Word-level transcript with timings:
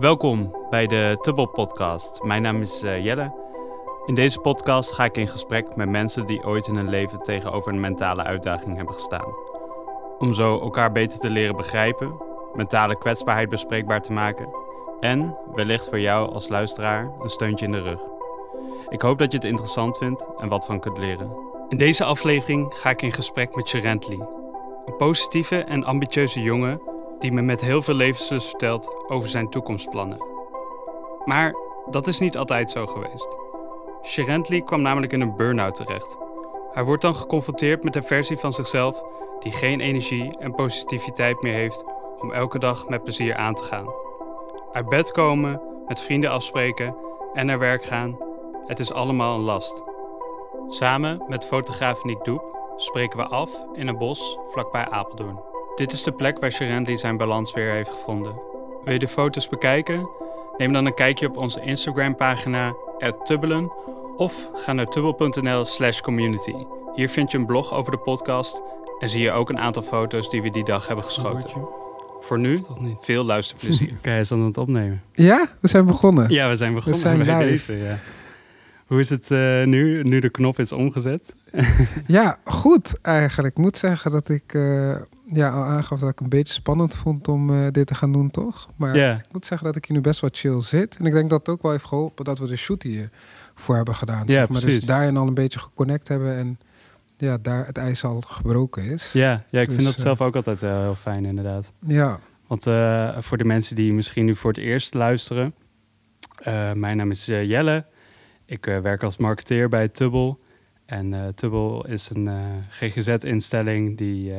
Welkom 0.00 0.54
bij 0.70 0.86
de 0.86 1.18
Tubbel 1.20 1.46
Podcast. 1.46 2.22
Mijn 2.22 2.42
naam 2.42 2.60
is 2.60 2.82
uh, 2.82 3.04
Jelle. 3.04 3.32
In 4.06 4.14
deze 4.14 4.38
podcast 4.38 4.92
ga 4.92 5.04
ik 5.04 5.16
in 5.16 5.28
gesprek 5.28 5.76
met 5.76 5.88
mensen 5.88 6.26
die 6.26 6.44
ooit 6.44 6.66
in 6.66 6.74
hun 6.74 6.88
leven 6.88 7.22
tegenover 7.22 7.72
een 7.72 7.80
mentale 7.80 8.22
uitdaging 8.22 8.76
hebben 8.76 8.94
gestaan. 8.94 9.34
Om 10.18 10.32
zo 10.32 10.60
elkaar 10.60 10.92
beter 10.92 11.18
te 11.18 11.30
leren 11.30 11.56
begrijpen, 11.56 12.20
mentale 12.54 12.98
kwetsbaarheid 12.98 13.48
bespreekbaar 13.48 14.02
te 14.02 14.12
maken 14.12 14.48
en 15.00 15.36
wellicht 15.54 15.88
voor 15.88 16.00
jou 16.00 16.32
als 16.32 16.48
luisteraar 16.48 17.10
een 17.20 17.30
steuntje 17.30 17.66
in 17.66 17.72
de 17.72 17.82
rug. 17.82 18.00
Ik 18.88 19.00
hoop 19.00 19.18
dat 19.18 19.32
je 19.32 19.38
het 19.38 19.46
interessant 19.46 19.98
vindt 19.98 20.26
en 20.38 20.48
wat 20.48 20.66
van 20.66 20.80
kunt 20.80 20.98
leren. 20.98 21.32
In 21.68 21.76
deze 21.76 22.04
aflevering 22.04 22.74
ga 22.74 22.90
ik 22.90 23.02
in 23.02 23.12
gesprek 23.12 23.56
met 23.56 23.68
Sherently, 23.68 24.20
een 24.84 24.96
positieve 24.96 25.64
en 25.64 25.84
ambitieuze 25.84 26.42
jongen 26.42 26.87
die 27.18 27.32
me 27.32 27.42
met 27.42 27.60
heel 27.60 27.82
veel 27.82 27.94
levenslust 27.94 28.48
vertelt 28.48 29.04
over 29.08 29.28
zijn 29.28 29.50
toekomstplannen. 29.50 30.22
Maar 31.24 31.54
dat 31.90 32.06
is 32.06 32.18
niet 32.18 32.36
altijd 32.36 32.70
zo 32.70 32.86
geweest. 32.86 33.36
Sherently 34.02 34.62
kwam 34.62 34.82
namelijk 34.82 35.12
in 35.12 35.20
een 35.20 35.36
burn-out 35.36 35.74
terecht. 35.74 36.16
Hij 36.70 36.84
wordt 36.84 37.02
dan 37.02 37.16
geconfronteerd 37.16 37.84
met 37.84 37.96
een 37.96 38.02
versie 38.02 38.36
van 38.36 38.52
zichzelf 38.52 39.02
die 39.38 39.52
geen 39.52 39.80
energie 39.80 40.38
en 40.38 40.54
positiviteit 40.54 41.42
meer 41.42 41.54
heeft 41.54 41.84
om 42.18 42.32
elke 42.32 42.58
dag 42.58 42.88
met 42.88 43.02
plezier 43.02 43.36
aan 43.36 43.54
te 43.54 43.64
gaan. 43.64 43.86
Uit 44.72 44.88
bed 44.88 45.10
komen, 45.10 45.60
met 45.86 46.00
vrienden 46.00 46.30
afspreken 46.30 46.96
en 47.32 47.46
naar 47.46 47.58
werk 47.58 47.84
gaan, 47.84 48.18
het 48.66 48.78
is 48.78 48.92
allemaal 48.92 49.34
een 49.34 49.44
last. 49.44 49.82
Samen 50.68 51.24
met 51.28 51.44
fotograaf 51.44 52.04
Nick 52.04 52.24
Doep 52.24 52.72
spreken 52.76 53.18
we 53.18 53.26
af 53.26 53.64
in 53.72 53.88
een 53.88 53.98
bos 53.98 54.38
vlakbij 54.50 54.88
Apeldoorn. 54.88 55.47
Dit 55.78 55.92
is 55.92 56.02
de 56.02 56.12
plek 56.12 56.38
waar 56.38 56.52
Sherendly 56.52 56.96
zijn 56.96 57.16
balans 57.16 57.54
weer 57.54 57.72
heeft 57.72 57.90
gevonden. 57.90 58.34
Wil 58.84 58.92
je 58.92 58.98
de 58.98 59.08
foto's 59.08 59.48
bekijken? 59.48 60.08
Neem 60.56 60.72
dan 60.72 60.86
een 60.86 60.94
kijkje 60.94 61.28
op 61.28 61.36
onze 61.36 61.60
Instagram-pagina 61.60 62.74
@tubbelen 63.24 63.72
of 64.16 64.50
ga 64.54 64.72
naar 64.72 64.86
tubbel.nl 64.86 65.64
slash 65.64 66.00
community. 66.00 66.54
Hier 66.94 67.08
vind 67.08 67.30
je 67.30 67.38
een 67.38 67.46
blog 67.46 67.72
over 67.72 67.92
de 67.92 67.98
podcast 67.98 68.62
en 68.98 69.08
zie 69.08 69.22
je 69.22 69.30
ook 69.30 69.48
een 69.48 69.58
aantal 69.58 69.82
foto's 69.82 70.30
die 70.30 70.42
we 70.42 70.50
die 70.50 70.64
dag 70.64 70.86
hebben 70.86 71.04
geschoten. 71.04 71.50
Voor 72.20 72.38
nu, 72.38 72.60
veel 72.98 73.24
luisterplezier. 73.24 73.92
Oké, 73.98 74.08
hij 74.08 74.20
is 74.20 74.32
aan 74.32 74.40
het 74.40 74.58
opnemen. 74.58 75.02
Ja, 75.12 75.48
we 75.60 75.68
zijn 75.68 75.84
begonnen. 75.84 76.30
Ja, 76.30 76.48
we 76.48 76.56
zijn 76.56 76.74
begonnen 76.74 77.00
We 77.00 77.08
zijn 77.08 77.24
bij 77.26 77.38
deze. 77.38 77.76
Ja. 77.76 77.98
Hoe 78.86 79.00
is 79.00 79.10
het 79.10 79.30
eh, 79.30 79.64
nu, 79.64 80.02
nu 80.02 80.20
de 80.20 80.30
knop 80.30 80.58
is 80.58 80.72
omgezet? 80.72 81.34
Ja, 82.06 82.38
goed 82.44 83.00
eigenlijk. 83.02 83.56
Ik 83.56 83.62
moet 83.62 83.76
zeggen 83.76 84.10
dat 84.10 84.28
ik 84.28 84.54
eh, 84.54 84.96
ja, 85.32 85.50
al 85.50 85.62
aangaf 85.62 86.00
dat 86.00 86.08
ik 86.10 86.20
een 86.20 86.28
beetje 86.28 86.52
spannend 86.52 86.96
vond 86.96 87.28
om 87.28 87.50
eh, 87.50 87.56
dit 87.70 87.86
te 87.86 87.94
gaan 87.94 88.12
doen, 88.12 88.30
toch? 88.30 88.68
Maar 88.76 88.96
ik 88.96 89.32
moet 89.32 89.46
zeggen 89.46 89.66
dat 89.66 89.76
ik 89.76 89.84
hier 89.84 89.96
nu 89.96 90.02
best 90.02 90.20
wel 90.20 90.30
chill 90.32 90.62
zit. 90.62 90.96
En 90.96 91.06
ik 91.06 91.12
denk 91.12 91.30
dat 91.30 91.38
het 91.38 91.48
ook 91.48 91.62
wel 91.62 91.70
heeft 91.70 91.84
geholpen 91.84 92.24
dat 92.24 92.38
we 92.38 92.46
de 92.46 92.56
shoot 92.56 92.82
hier 92.82 93.10
voor 93.54 93.76
hebben 93.76 93.94
gedaan. 93.94 94.22
Ja, 94.26 94.26
zeg 94.26 94.38
maar. 94.38 94.46
precies. 94.60 94.78
Dus 94.78 94.88
daarin 94.88 95.16
al 95.16 95.26
een 95.26 95.34
beetje 95.34 95.58
geconnect 95.58 96.08
hebben 96.08 96.36
en 96.36 96.58
ja, 97.16 97.38
daar 97.42 97.66
het 97.66 97.78
ijs 97.78 98.04
al 98.04 98.20
gebroken 98.20 98.84
is. 98.84 99.12
Ja, 99.12 99.44
ja 99.50 99.60
ik 99.60 99.66
vind 99.66 99.78
Dus, 99.78 99.86
dat 99.86 99.96
eh, 99.96 100.00
zelf 100.00 100.20
ook 100.20 100.36
altijd 100.36 100.62
eh, 100.62 100.80
heel 100.80 100.94
fijn 100.94 101.24
inderdaad. 101.24 101.72
Ja, 101.86 102.18
Want 102.46 102.62
voor 103.24 103.38
de 103.38 103.44
mensen 103.44 103.76
die 103.76 103.92
misschien 103.92 104.24
nu 104.24 104.34
voor 104.34 104.50
het 104.50 104.60
eerst 104.60 104.94
luisteren. 104.94 105.54
mijn 106.74 106.96
naam 106.96 107.10
is 107.10 107.24
Jelle. 107.24 107.84
Ik 108.44 108.64
werk 108.64 109.02
als 109.02 109.16
marketeer 109.16 109.68
bij 109.68 109.88
Tubbel. 109.88 110.38
En 110.86 111.34
Tubbel 111.34 111.86
is 111.86 112.10
een 112.12 112.30
GGZ-instelling 112.68 113.96
die 113.98 114.32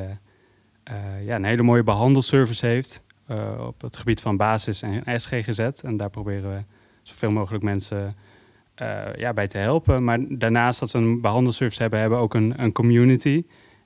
ja, 1.24 1.36
een 1.36 1.44
hele 1.44 1.64
mooie 1.64 1.84
behandelservice 1.84 2.66
heeft. 2.66 3.04
eh, 3.28 3.66
op 3.68 3.82
het 3.82 3.98
gebied 3.98 4.22
van 4.22 4.38
basis 4.38 4.82
en 4.82 5.20
SGGZ. 5.20 5.60
En 5.60 5.98
daar 5.98 6.10
proberen 6.10 6.56
we 6.56 6.64
zoveel 7.04 7.32
mogelijk 7.32 7.64
mensen 7.64 8.16
eh, 8.76 9.16
ja, 9.16 9.34
bij 9.34 9.48
te 9.48 9.58
helpen. 9.58 10.04
Maar 10.04 10.20
daarnaast 10.30 10.80
dat 10.80 10.92
we 10.92 10.98
een 10.98 11.22
behandelservice 11.22 11.82
hebben, 11.82 12.00
hebben 12.00 12.18
we 12.18 12.24
ook 12.24 12.34
een, 12.34 12.54
een 12.64 12.72
community. 12.72 13.46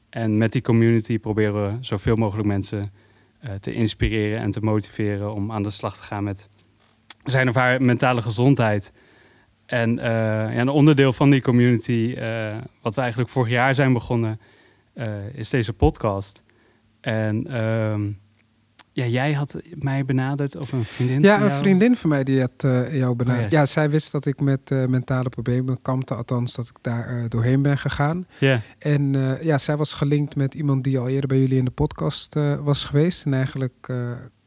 En 0.10 0.38
met 0.38 0.52
die 0.52 0.62
community 0.62 1.20
proberen 1.20 1.54
we 1.64 1.78
zoveel 1.80 2.16
mogelijk 2.16 2.48
mensen 2.48 2.92
eh, 3.40 3.52
te 3.54 3.74
inspireren 3.74 4.40
en 4.40 4.52
te 4.52 4.60
motiveren 4.60 5.34
om 5.34 5.52
aan 5.52 5.64
de 5.64 5.70
slag 5.70 5.98
te 5.98 6.04
gaan 6.04 6.24
met 6.24 6.50
zijn 7.24 7.50
of 7.50 7.56
haar 7.56 7.82
mentale 7.82 8.22
gezondheid. 8.22 8.92
En 9.66 10.00
eh, 10.00 10.06
ja, 10.54 10.58
een 10.58 10.70
onderdeel 10.70 11.14
van 11.14 11.30
die 11.30 11.42
community, 11.42 12.16
eh, 12.18 12.58
wat 12.82 12.96
we 12.96 13.02
eigenlijk 13.02 13.32
vorig 13.32 13.50
jaar 13.52 13.76
zijn 13.76 13.94
begonnen, 13.94 14.40
eh, 14.94 15.34
is 15.34 15.50
deze 15.50 15.74
podcast. 15.74 16.43
En 17.04 17.48
ehm, 17.48 18.12
ja, 18.92 19.06
jij 19.06 19.34
had 19.34 19.56
mij 19.76 20.06
benaderd 20.06 20.56
of 20.56 20.72
een 20.72 20.86
vriendin? 20.86 21.22
ja 21.22 21.34
van 21.34 21.44
een 21.44 21.50
jou? 21.50 21.62
vriendin 21.62 21.96
van 21.96 22.10
mij 22.10 22.24
die 22.24 22.40
had 22.40 22.54
eh, 22.58 22.96
jou 22.96 23.16
benaderd. 23.16 23.46
Oh, 23.46 23.52
ja. 23.52 23.60
ja. 23.60 23.66
zij 23.66 23.90
wist 23.90 24.12
dat 24.12 24.26
ik 24.26 24.40
met 24.40 24.72
eh, 24.72 24.86
mentale 24.86 25.30
problemen 25.30 25.82
kampte. 25.82 26.16
Althans, 26.16 26.56
dat 26.56 26.68
ik 26.68 26.78
daar 26.82 27.08
eh, 27.08 27.24
doorheen 27.28 27.62
ben 27.62 27.78
gegaan. 27.78 28.26
Ja, 28.40 28.62
En 28.80 29.16
ja, 29.42 29.58
zij 29.58 29.78
was 29.78 29.94
gelinkt 29.94 30.36
met 30.36 30.54
iemand 30.54 30.84
die 30.84 31.00
al 31.00 31.08
eerder 31.10 31.28
bij 31.28 31.40
jullie 31.40 31.58
in 31.58 31.66
de 31.66 31.72
podcast 31.72 32.36
was 32.64 32.86
geweest. 32.86 33.26
En 33.26 33.34
eigenlijk 33.34 33.92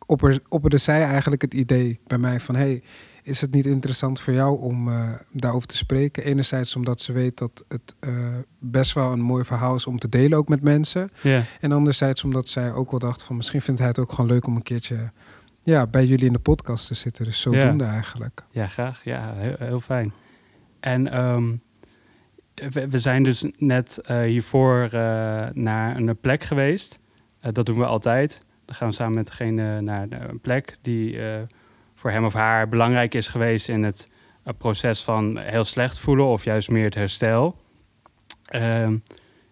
opper, 0.06 0.40
opperde 0.48 0.78
zij 0.78 1.02
eigenlijk 1.02 1.42
het 1.42 1.54
idee 1.54 2.00
bij 2.06 2.18
mij 2.18 2.40
van... 2.40 2.54
hey, 2.54 2.82
is 3.26 3.40
het 3.40 3.52
niet 3.52 3.66
interessant 3.66 4.20
voor 4.20 4.32
jou 4.32 4.60
om 4.60 4.88
eh, 4.88 5.12
daarover 5.32 5.68
te 5.68 5.76
spreken? 5.76 6.24
Enerzijds 6.24 6.76
omdat 6.76 7.00
ze 7.00 7.12
weet 7.12 7.38
dat 7.38 7.64
het 7.68 7.94
eh, 8.00 8.12
best 8.58 8.92
wel 8.92 9.12
een 9.12 9.20
mooi 9.20 9.44
verhaal 9.44 9.74
is 9.74 9.86
om 9.86 9.98
te 9.98 10.08
delen, 10.08 10.38
ook 10.38 10.48
met 10.48 10.62
mensen. 10.62 11.10
En 11.60 11.72
anderzijds 11.72 12.24
omdat 12.24 12.48
zij 12.48 12.72
ook 12.72 12.90
wel 12.90 13.00
dacht 13.00 13.22
van... 13.22 13.36
misschien 13.36 13.60
vindt 13.60 13.80
hij 13.80 13.88
het 13.88 13.98
ook 13.98 14.12
gewoon 14.12 14.30
leuk 14.30 14.46
om 14.46 14.56
een 14.56 14.62
keertje 14.62 15.10
ja, 15.62 15.86
bij 15.86 16.06
jullie 16.06 16.26
in 16.26 16.32
de 16.32 16.38
podcast 16.38 16.86
te 16.86 16.94
zitten. 16.94 17.24
Dus 17.24 17.40
zodoende 17.40 17.84
eigenlijk. 17.84 18.44
ja, 18.50 18.66
graag. 18.66 19.04
Ja, 19.04 19.32
heel, 19.34 19.56
heel 19.58 19.80
fijn. 19.80 20.12
En 20.80 21.12
ehm, 21.12 21.56
we, 22.72 22.88
we 22.88 22.98
zijn 22.98 23.22
dus 23.22 23.44
net 23.56 23.98
eh, 23.98 24.20
hiervoor 24.20 24.88
naar 25.52 25.96
een 25.96 26.18
plek 26.20 26.44
geweest. 26.44 26.98
Dat 27.40 27.66
doen 27.66 27.78
we 27.78 27.86
altijd. 27.86 28.42
Dan 28.64 28.74
gaan 28.74 28.88
we 28.88 28.94
samen 28.94 29.14
met 29.14 29.26
degene 29.26 29.80
naar 29.80 30.06
een 30.10 30.40
plek 30.40 30.76
die 30.82 31.18
voor 31.96 32.10
hem 32.10 32.24
of 32.24 32.32
haar 32.32 32.68
belangrijk 32.68 33.14
is 33.14 33.28
geweest 33.28 33.68
in 33.68 33.82
het 33.82 34.08
eh, 34.42 34.52
proces 34.58 35.02
van 35.02 35.38
heel 35.38 35.64
slecht 35.64 35.98
voelen 35.98 36.26
of 36.26 36.44
juist 36.44 36.70
meer 36.70 36.84
het 36.84 36.94
herstel. 36.94 37.56
Ehm, 38.44 38.96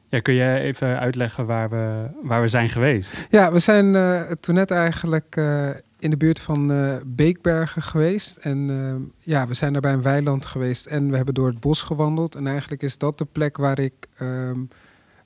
ja, 0.08 0.20
kun 0.20 0.34
je 0.34 0.58
even 0.58 0.98
uitleggen 0.98 1.46
waar 1.46 1.70
we, 1.70 2.06
waar 2.22 2.40
we 2.40 2.48
zijn 2.48 2.68
geweest? 2.68 3.26
Ja, 3.30 3.52
we 3.52 3.58
zijn 3.58 3.94
eh, 3.94 4.20
toen 4.20 4.54
net 4.54 4.70
eigenlijk 4.70 5.36
eh, 5.36 5.68
in 5.98 6.10
de 6.10 6.16
buurt 6.16 6.40
van 6.40 6.72
Beekbergen 7.06 7.82
geweest. 7.82 8.36
En 8.36 9.12
ja, 9.18 9.46
we 9.46 9.54
zijn 9.54 9.72
daar 9.72 9.80
bij 9.82 9.92
een 9.92 10.02
weiland 10.02 10.46
geweest 10.46 10.86
en 10.86 11.10
we 11.10 11.16
hebben 11.16 11.34
door 11.34 11.46
het 11.46 11.60
bos 11.60 11.82
gewandeld. 11.82 12.34
En 12.34 12.46
eigenlijk 12.46 12.82
is 12.82 12.98
dat 12.98 13.18
de 13.18 13.24
plek 13.24 13.56
waar 13.56 13.78
ik 13.78 13.94
ehm, 14.16 14.60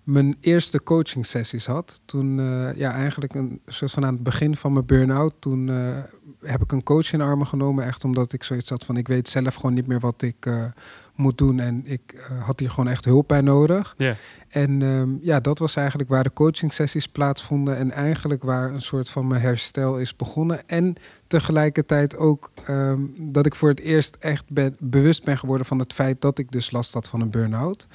mijn 0.08 0.36
eerste 0.41 0.82
coaching 0.82 1.26
sessies 1.26 1.66
had. 1.66 2.00
Toen, 2.04 2.41
eh, 2.41 2.76
ja, 2.76 2.92
eigenlijk 2.92 3.34
een 3.34 3.60
soort 3.66 3.91
van 3.91 4.04
aan 4.04 4.14
het 4.14 4.22
begin 4.22 4.56
van 4.56 4.72
mijn 4.72 4.86
burn-out. 4.86 5.34
Toen 5.38 5.69
eh, 5.69 5.76
heb 6.41 6.62
ik 6.62 6.72
een 6.72 6.82
coach 6.82 7.12
in 7.12 7.20
armen 7.20 7.46
genomen. 7.46 7.84
Echt 7.84 8.04
omdat 8.04 8.32
ik 8.32 8.42
zoiets 8.42 8.70
had 8.70 8.84
van, 8.84 8.96
ik 8.96 9.08
weet 9.08 9.28
zelf 9.28 9.54
gewoon 9.54 9.74
niet 9.74 9.86
meer 9.86 10.00
wat 10.00 10.22
ik 10.22 10.46
eh, 10.46 10.64
moet 11.19 11.39
doen. 11.39 11.61
En 11.61 11.83
ik 11.84 12.01
eh, 12.12 12.45
had 12.45 12.61
hier 12.61 12.71
gewoon 12.71 12.89
echt 12.89 13.05
hulp 13.05 13.29
bij 13.29 13.41
nodig. 13.41 13.95
En 14.49 14.83
ehm, 14.83 15.11
ja, 15.21 15.41
dat 15.41 15.59
was 15.59 15.77
eigenlijk 15.77 16.09
waar 16.09 16.23
de 16.23 16.33
coaching 16.33 16.73
sessies 16.73 17.06
plaatsvonden. 17.06 17.77
En 17.77 17.91
eigenlijk 17.91 18.43
waar 18.43 18.71
een 18.71 18.83
soort 18.83 19.11
van 19.11 19.27
mijn 19.27 19.41
herstel 19.41 19.99
is 19.99 20.17
begonnen. 20.17 20.69
En 20.69 20.95
tegelijkertijd 21.27 22.17
ook 22.17 22.53
ehm, 22.65 23.01
dat 23.19 23.47
ik 23.47 23.55
voor 23.55 23.69
het 23.69 23.81
eerst 23.81 24.17
echt 24.21 24.45
ben, 24.51 24.77
bewust 24.79 25.25
ben 25.25 25.39
geworden 25.39 25.67
van 25.67 25.79
het 25.79 25.93
feit 25.93 26.21
dat 26.21 26.39
ik 26.39 26.51
dus 26.51 26.71
last 26.71 26.95
had 26.95 27.09
van 27.09 27.21
een 27.21 27.31
burn-out. 27.31 27.87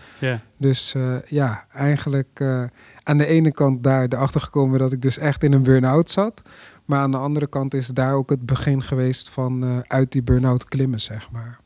Dus 0.57 0.93
eh, 0.93 1.21
ja, 1.25 1.65
eigenlijk 1.73 2.39
eh, 2.39 2.63
aan 3.03 3.17
de 3.17 3.25
ene 3.25 3.51
kant 3.51 3.83
daar 3.83 4.05
erachter 4.09 4.41
gekomen 4.41 4.79
dat 4.79 4.91
ik 4.91 5.01
dus 5.01 5.17
echt 5.17 5.43
in 5.43 5.53
een 5.53 5.63
burn-out 5.63 6.09
zat. 6.09 6.41
Maar 6.85 6.99
aan 6.99 7.11
de 7.11 7.17
andere 7.17 7.47
kant 7.47 7.73
is 7.73 7.87
daar 7.87 8.13
ook 8.13 8.29
het 8.29 8.45
begin 8.45 8.83
geweest 8.83 9.29
van 9.29 9.83
uit 9.87 10.11
die 10.11 10.23
burn-out 10.23 10.65
klimmen, 10.65 11.01
zeg 11.01 11.31
maar. 11.31 11.59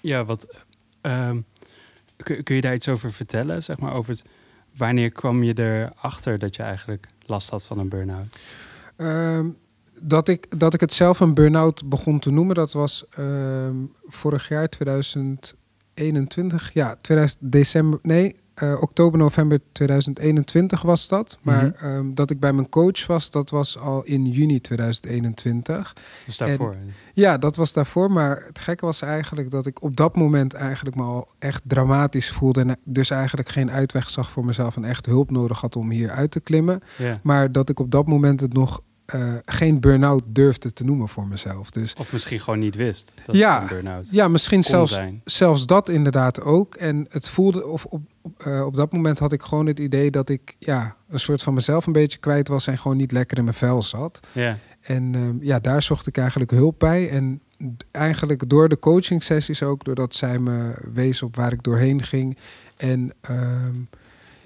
ja 0.00 0.24
wat 0.24 0.46
ehm, 1.04 1.40
kun, 2.16 2.54
je 2.54 2.60
daar 2.60 2.74
iets 2.74 2.88
over 2.88 3.12
vertellen? 3.12 3.62
Zeg 3.62 3.78
maar 3.78 3.94
over 3.94 4.10
het, 4.10 4.24
wanneer 4.76 5.10
kwam 5.10 5.42
je 5.42 5.58
erachter 5.58 6.38
dat 6.38 6.56
je 6.56 6.62
eigenlijk 6.62 7.06
last 7.26 7.50
had 7.50 7.64
van 7.64 7.78
een 7.78 7.88
burn-out? 7.88 8.36
Ehm, 8.96 9.48
dat, 10.00 10.28
ik, 10.28 10.60
dat 10.60 10.74
ik 10.74 10.80
het 10.80 10.92
zelf 10.92 11.20
een 11.20 11.34
burn-out 11.34 11.88
begon 11.88 12.18
te 12.18 12.30
noemen, 12.30 12.54
dat 12.54 12.72
was 12.72 13.04
ehm, 13.10 13.76
vorig 14.06 14.48
jaar 14.48 14.68
2021. 14.68 16.72
Ja, 16.72 16.96
2000 17.00 17.52
december. 17.52 17.98
Nee, 18.02 18.36
eh, 18.54 18.76
oktober, 18.80 19.18
november 19.18 19.60
2021 19.72 20.82
was 20.82 21.08
dat. 21.08 21.38
Maar 21.42 21.64
Mhm. 21.64 21.84
ehm, 21.84 22.14
dat 22.14 22.30
ik 22.30 22.40
bij 22.40 22.52
mijn 22.52 22.68
coach 22.68 23.06
was, 23.06 23.30
dat 23.30 23.50
was 23.50 23.78
al 23.78 24.04
in 24.04 24.26
juni 24.26 24.60
2021. 24.60 25.96
Dus 26.26 26.36
daarvoor. 26.36 26.76
Ja, 27.12 27.38
dat 27.38 27.56
was 27.56 27.72
daarvoor. 27.72 28.10
Maar 28.10 28.42
het 28.46 28.58
gekke 28.58 28.84
was 28.84 29.02
eigenlijk 29.02 29.50
dat 29.50 29.66
ik 29.66 29.82
op 29.82 29.96
dat 29.96 30.16
moment 30.16 30.52
eigenlijk 30.54 30.96
me 30.96 31.02
al 31.02 31.28
echt 31.38 31.62
dramatisch 31.64 32.30
voelde. 32.30 32.60
En 32.60 32.76
dus 32.84 33.10
eigenlijk 33.10 33.48
geen 33.48 33.70
uitweg 33.70 34.10
zag 34.10 34.30
voor 34.30 34.44
mezelf 34.44 34.76
en 34.76 34.84
echt 34.84 35.06
hulp 35.06 35.30
nodig 35.30 35.60
had 35.60 35.76
om 35.76 35.90
hier 35.90 36.10
uit 36.10 36.30
te 36.30 36.40
klimmen. 36.40 36.80
Maar 37.22 37.52
dat 37.52 37.68
ik 37.68 37.78
op 37.80 37.90
dat 37.90 38.06
moment 38.06 38.40
het 38.40 38.52
nog 38.52 38.80
eh, 39.06 39.34
geen 39.44 39.80
burn-out 39.80 40.22
durfde 40.26 40.72
te 40.72 40.84
noemen 40.84 41.08
voor 41.08 41.28
mezelf. 41.28 41.70
Dus, 41.70 41.94
of 41.94 42.12
misschien 42.12 42.40
gewoon 42.40 42.58
niet 42.58 42.74
wist 42.74 43.12
dat 43.26 43.34
ja, 43.34 43.62
een 43.62 43.68
burn-out 43.68 44.08
Ja, 44.10 44.28
misschien 44.28 44.62
zelfs, 44.62 44.92
zijn. 44.92 45.20
zelfs 45.24 45.66
dat 45.66 45.88
inderdaad 45.88 46.42
ook. 46.42 46.74
En 46.74 47.06
het 47.08 47.28
voelde, 47.28 47.66
of 47.66 47.84
op, 47.84 48.02
uh, 48.46 48.64
op 48.66 48.76
dat 48.76 48.92
moment 48.92 49.18
had 49.18 49.32
ik 49.32 49.42
gewoon 49.42 49.66
het 49.66 49.78
idee 49.78 50.10
dat 50.10 50.28
ik 50.28 50.56
ja, 50.58 50.96
een 51.08 51.20
soort 51.20 51.42
van 51.42 51.54
mezelf 51.54 51.86
een 51.86 51.92
beetje 51.92 52.18
kwijt 52.18 52.48
was 52.48 52.66
en 52.66 52.78
gewoon 52.78 52.96
niet 52.96 53.12
lekker 53.12 53.38
in 53.38 53.44
mijn 53.44 53.56
vel 53.56 53.82
zat. 53.82 54.20
Ja. 54.32 54.58
En 54.80 55.12
uh, 55.12 55.28
ja, 55.40 55.58
daar 55.58 55.82
zocht 55.82 56.06
ik 56.06 56.18
eigenlijk 56.18 56.50
hulp 56.50 56.78
bij. 56.78 57.10
En 57.10 57.40
eigenlijk 57.90 58.48
door 58.48 58.68
de 58.68 58.78
coaching 58.78 59.22
sessies 59.22 59.62
ook, 59.62 59.84
doordat 59.84 60.14
zij 60.14 60.38
me 60.38 60.74
wees 60.92 61.22
op 61.22 61.36
waar 61.36 61.52
ik 61.52 61.62
doorheen 61.62 62.02
ging. 62.02 62.38
En 62.76 63.12
ehm, 63.20 63.76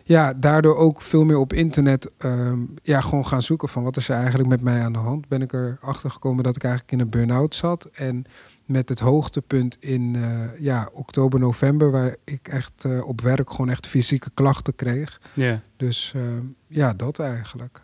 ja, 0.08 0.34
daardoor 0.34 0.76
ook 0.76 1.02
veel 1.02 1.24
meer 1.24 1.38
op 1.38 1.52
internet 1.52 2.10
um, 2.18 2.74
ja, 2.82 3.00
gewoon 3.00 3.26
gaan 3.26 3.42
zoeken 3.42 3.68
van 3.68 3.82
wat 3.82 3.96
is 3.96 4.08
er 4.08 4.16
eigenlijk 4.16 4.48
met 4.48 4.60
mij 4.60 4.82
aan 4.82 4.92
de 4.92 4.98
hand. 4.98 5.28
Ben 5.28 5.42
ik 5.42 5.52
erachter 5.52 6.10
gekomen 6.10 6.44
dat 6.44 6.56
ik 6.56 6.64
eigenlijk 6.64 6.92
in 6.92 7.00
een 7.00 7.10
burn-out 7.10 7.54
zat. 7.54 7.84
En 7.84 8.24
met 8.64 8.88
het 8.88 8.98
hoogtepunt 8.98 9.76
in 9.80 10.14
uh, 10.14 10.60
ja, 10.60 10.88
oktober, 10.92 11.40
november, 11.40 11.90
waar 11.90 12.16
ik 12.24 12.48
echt 12.48 12.84
uh, 12.86 13.08
op 13.08 13.20
werk 13.20 13.50
gewoon 13.50 13.68
echt 13.68 13.86
fysieke 13.86 14.30
klachten 14.34 14.74
kreeg. 14.74 15.20
Ja. 15.34 15.62
Dus 15.76 16.12
uh, 16.16 16.22
ja, 16.66 16.92
dat 16.92 17.18
eigenlijk. 17.18 17.82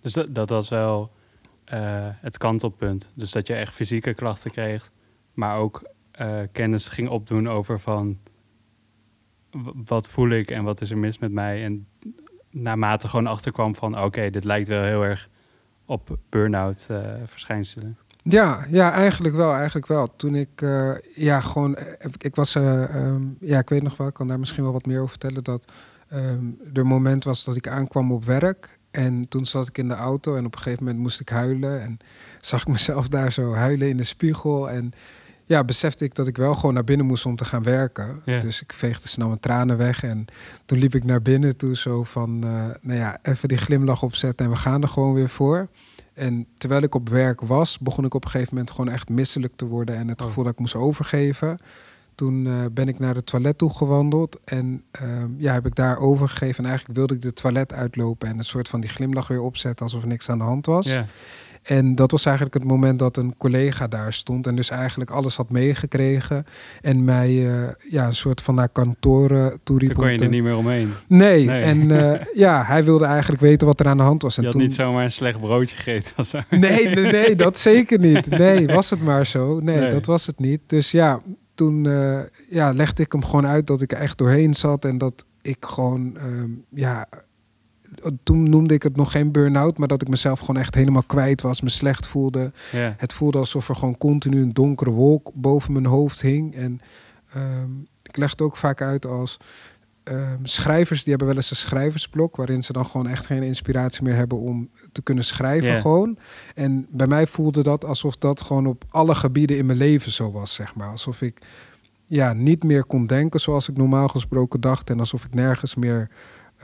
Dus 0.00 0.12
dat, 0.12 0.34
dat 0.34 0.50
was 0.50 0.68
wel 0.68 1.10
uh, 1.72 1.78
het 2.00 2.38
kantelpunt. 2.38 3.10
Dus 3.14 3.30
dat 3.30 3.46
je 3.46 3.54
echt 3.54 3.74
fysieke 3.74 4.14
klachten 4.14 4.50
kreeg, 4.50 4.90
maar 5.34 5.56
ook 5.56 5.82
kennis 6.52 6.88
ging 6.88 7.08
opdoen 7.08 7.48
over 7.48 7.80
van 7.80 8.18
wat 9.86 10.08
voel 10.08 10.30
ik 10.30 10.50
en 10.50 10.64
wat 10.64 10.80
is 10.80 10.90
er 10.90 10.98
mis 10.98 11.18
met 11.18 11.32
mij. 11.32 11.64
En 11.64 11.86
naarmate 12.50 13.08
gewoon 13.08 13.26
achterkwam 13.26 13.74
van 13.74 14.02
oké, 14.02 14.30
dit 14.30 14.44
lijkt 14.44 14.68
wel 14.68 14.82
heel 14.82 15.04
erg 15.04 15.28
op 15.86 16.18
burn-out 16.28 16.86
uh, 16.90 17.00
verschijnselen. 17.24 17.98
Ja, 18.22 18.66
ja, 18.70 18.92
eigenlijk 18.92 19.34
wel, 19.34 19.54
eigenlijk 19.54 19.86
wel. 19.86 20.16
Toen 20.16 20.34
ik, 20.34 20.60
uh, 20.60 20.90
ja, 21.14 21.40
gewoon, 21.40 21.76
ik, 21.98 22.24
ik 22.24 22.34
was, 22.34 22.54
um, 22.54 23.36
ja, 23.40 23.58
ik 23.58 23.68
weet 23.68 23.82
nog 23.82 23.96
wel, 23.96 24.06
ik 24.06 24.14
kan 24.14 24.28
daar 24.28 24.38
misschien 24.38 24.62
wel 24.62 24.72
wat 24.72 24.86
meer 24.86 24.98
over 24.98 25.10
vertellen, 25.10 25.44
dat 25.44 25.72
um, 26.12 26.58
er 26.72 26.80
een 26.80 26.86
moment 26.86 27.24
was 27.24 27.44
dat 27.44 27.56
ik 27.56 27.68
aankwam 27.68 28.12
op 28.12 28.24
werk 28.24 28.78
en 28.90 29.28
toen 29.28 29.46
zat 29.46 29.68
ik 29.68 29.78
in 29.78 29.88
de 29.88 29.94
auto 29.94 30.36
en 30.36 30.46
op 30.46 30.52
een 30.52 30.62
gegeven 30.62 30.84
moment 30.84 31.02
moest 31.02 31.20
ik 31.20 31.28
huilen 31.28 31.82
en 31.82 31.98
zag 32.40 32.60
ik 32.60 32.68
mezelf 32.68 33.08
daar 33.08 33.32
zo 33.32 33.54
huilen 33.54 33.88
in 33.88 33.96
de 33.96 34.04
spiegel 34.04 34.70
en 34.70 34.92
ja, 35.48 35.64
besefte 35.64 36.04
ik 36.04 36.14
dat 36.14 36.26
ik 36.26 36.36
wel 36.36 36.54
gewoon 36.54 36.74
naar 36.74 36.84
binnen 36.84 37.06
moest 37.06 37.26
om 37.26 37.36
te 37.36 37.44
gaan 37.44 37.62
werken. 37.62 38.22
Ja. 38.24 38.40
Dus 38.40 38.62
ik 38.62 38.72
veegde 38.72 39.08
snel 39.08 39.26
mijn 39.28 39.40
tranen 39.40 39.76
weg. 39.76 40.02
En 40.02 40.24
toen 40.66 40.78
liep 40.78 40.94
ik 40.94 41.04
naar 41.04 41.22
binnen 41.22 41.56
toe 41.56 41.76
zo 41.76 42.04
van, 42.04 42.44
uh, 42.44 42.50
nou 42.80 42.98
ja, 42.98 43.18
even 43.22 43.48
die 43.48 43.58
glimlach 43.58 44.02
opzetten 44.02 44.46
en 44.46 44.52
we 44.52 44.58
gaan 44.58 44.82
er 44.82 44.88
gewoon 44.88 45.14
weer 45.14 45.28
voor. 45.28 45.68
En 46.14 46.46
terwijl 46.58 46.82
ik 46.82 46.94
op 46.94 47.08
werk 47.08 47.40
was, 47.40 47.78
begon 47.78 48.04
ik 48.04 48.14
op 48.14 48.24
een 48.24 48.30
gegeven 48.30 48.54
moment 48.54 48.70
gewoon 48.74 48.90
echt 48.90 49.08
misselijk 49.08 49.52
te 49.56 49.64
worden 49.66 49.96
en 49.96 50.08
het 50.08 50.20
Oh. 50.20 50.26
gevoel 50.26 50.44
dat 50.44 50.52
ik 50.52 50.58
moest 50.58 50.74
overgeven. 50.74 51.58
Toen 52.14 52.44
uh, 52.46 52.54
ben 52.72 52.88
ik 52.88 52.98
naar 52.98 53.14
het 53.14 53.26
toilet 53.26 53.58
toe 53.58 53.70
gewandeld 53.74 54.38
en 54.44 54.84
uh, 55.02 55.08
ja, 55.36 55.52
heb 55.52 55.66
ik 55.66 55.74
daar 55.74 55.98
overgegeven. 55.98 56.64
En 56.64 56.68
eigenlijk 56.70 56.98
wilde 56.98 57.14
ik 57.14 57.22
de 57.22 57.32
toilet 57.32 57.72
uitlopen 57.72 58.28
en 58.28 58.38
een 58.38 58.44
soort 58.44 58.68
van 58.68 58.80
die 58.80 58.90
glimlach 58.90 59.28
weer 59.28 59.40
opzetten 59.40 59.84
alsof 59.84 60.02
er 60.02 60.08
niks 60.08 60.28
aan 60.30 60.38
de 60.38 60.44
hand 60.44 60.66
was. 60.66 60.92
Ja. 60.92 61.06
En 61.62 61.94
dat 61.94 62.10
was 62.10 62.24
eigenlijk 62.24 62.54
het 62.54 62.64
moment 62.64 62.98
dat 62.98 63.16
een 63.16 63.34
collega 63.38 63.88
daar 63.88 64.12
stond 64.12 64.46
en 64.46 64.56
dus 64.56 64.70
eigenlijk 64.70 65.10
alles 65.10 65.36
had 65.36 65.50
meegekregen 65.50 66.44
en 66.80 67.04
mij 67.04 67.30
uh, 67.30 67.52
ja, 67.90 68.06
een 68.06 68.14
soort 68.16 68.42
van 68.42 68.54
naar 68.54 68.68
kantoren 68.68 69.58
toeriep. 69.62 69.88
Toen 69.88 69.96
kon 69.96 70.12
je 70.12 70.18
er 70.18 70.28
niet 70.28 70.42
meer 70.42 70.56
omheen. 70.56 70.92
Nee, 71.06 71.44
Nee. 71.44 71.58
en 71.58 71.88
uh, 71.90 72.12
ja, 72.44 72.64
hij 72.64 72.84
wilde 72.84 73.04
eigenlijk 73.04 73.40
weten 73.42 73.66
wat 73.66 73.80
er 73.80 73.86
aan 73.88 73.96
de 73.96 74.02
hand 74.02 74.22
was. 74.22 74.36
En 74.36 74.42
Je 74.42 74.48
had 74.48 74.56
toen... 74.58 74.66
niet 74.66 74.74
zomaar 74.76 75.04
een 75.04 75.10
slecht 75.10 75.40
broodje 75.40 75.76
gegeten 75.76 76.12
of 76.16 76.26
zo. 76.26 76.40
Nee, 76.50 76.88
nee, 76.88 77.12
nee, 77.12 77.34
dat 77.44 77.58
zeker 77.58 77.98
niet. 77.98 78.26
Nee, 78.30 78.66
was 78.66 78.90
het 78.90 79.02
maar 79.02 79.26
zo. 79.26 79.60
Nee, 79.60 79.78
Nee. 79.78 79.90
dat 79.90 80.06
was 80.06 80.26
het 80.26 80.38
niet. 80.38 80.60
Dus 80.66 80.90
ja, 80.90 81.20
toen 81.54 81.84
uh, 81.84 82.18
ja, 82.50 82.72
legde 82.72 83.02
ik 83.02 83.12
hem 83.12 83.24
gewoon 83.24 83.46
uit 83.46 83.66
dat 83.66 83.80
ik 83.80 83.92
er 83.92 83.98
echt 83.98 84.18
doorheen 84.18 84.54
zat 84.54 84.84
en 84.84 84.98
dat 84.98 85.24
ik 85.42 85.56
gewoon, 85.60 86.16
um, 86.22 86.64
ja, 86.74 87.06
toen 88.22 88.50
noemde 88.50 88.74
ik 88.74 88.82
het 88.82 88.96
nog 88.96 89.10
geen 89.10 89.32
burn-out, 89.32 89.78
maar 89.78 89.88
dat 89.88 90.02
ik 90.02 90.08
mezelf 90.08 90.40
gewoon 90.40 90.56
echt 90.56 90.74
helemaal 90.74 91.02
kwijt 91.02 91.42
was, 91.42 91.60
me 91.60 91.68
slecht 91.68 92.06
voelde. 92.06 92.52
Het 92.96 93.12
voelde 93.12 93.38
alsof 93.38 93.68
er 93.68 93.76
gewoon 93.76 93.98
continu 93.98 94.42
een 94.42 94.52
donkere 94.52 94.90
wolk 94.90 95.30
boven 95.34 95.72
mijn 95.72 95.86
hoofd 95.86 96.20
hing. 96.20 96.54
En 96.54 96.80
um, 97.36 97.86
ik 98.02 98.16
leg 98.16 98.30
het 98.30 98.40
ook 98.40 98.56
vaak 98.56 98.82
uit 98.82 99.06
als 99.06 99.38
um, 100.04 100.46
schrijvers, 100.46 101.00
die 101.00 101.08
hebben 101.08 101.28
wel 101.28 101.36
eens 101.36 101.50
een 101.50 101.56
schrijversblok, 101.56 102.36
waarin 102.36 102.64
ze 102.64 102.72
dan 102.72 102.86
gewoon 102.86 103.06
echt 103.06 103.26
geen 103.26 103.42
inspiratie 103.42 104.02
meer 104.02 104.14
hebben 104.14 104.38
om 104.38 104.70
te 104.92 105.02
kunnen 105.02 105.24
schrijven 105.24 105.80
gewoon. 105.80 106.18
En 106.54 106.86
bij 106.90 107.06
mij 107.06 107.26
voelde 107.26 107.62
dat 107.62 107.84
alsof 107.84 108.16
dat 108.16 108.40
gewoon 108.40 108.66
op 108.66 108.84
alle 108.90 109.14
gebieden 109.14 109.56
in 109.56 109.66
mijn 109.66 109.78
leven 109.78 110.12
zo 110.12 110.32
was, 110.32 110.54
zeg 110.54 110.74
maar. 110.74 110.88
Alsof 110.88 111.22
ik 111.22 111.46
ja, 112.06 112.32
niet 112.32 112.64
meer 112.64 112.84
kon 112.84 113.06
denken 113.06 113.40
zoals 113.40 113.68
ik 113.68 113.76
normaal 113.76 114.08
gesproken 114.08 114.60
dacht 114.60 114.90
en 114.90 114.98
alsof 114.98 115.24
ik 115.24 115.34
nergens 115.34 115.74
meer 115.74 116.10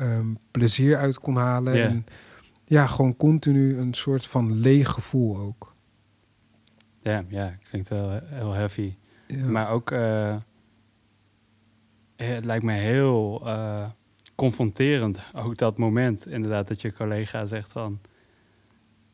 um, 0.00 0.38
plezier 0.50 0.96
uit 0.96 1.19
kon 1.19 1.37
halen. 1.37 1.82
En 1.82 2.06
ja, 2.64 2.87
gewoon 2.87 3.17
continu 3.17 3.79
een 3.79 3.94
soort 3.94 4.26
van 4.26 4.52
leeg 4.52 4.91
gevoel 4.91 5.37
ook. 5.37 5.75
Ja, 7.00 7.25
ja, 7.29 7.58
klinkt 7.69 7.88
wel 7.88 8.20
heel 8.25 8.52
heavy. 8.52 8.96
Ja. 9.26 9.46
Maar 9.46 9.70
ook, 9.70 9.91
uh, 9.91 10.37
het 12.17 12.44
lijkt 12.44 12.64
me 12.64 12.73
heel 12.73 13.43
uh, 13.46 13.87
confronterend, 14.35 15.20
ook 15.35 15.56
dat 15.56 15.79
moment 15.79 16.26
inderdaad 16.26 16.69
dat 16.69 16.81
je 16.81 16.93
collega 16.93 17.44
zegt 17.44 17.73
van... 17.73 18.00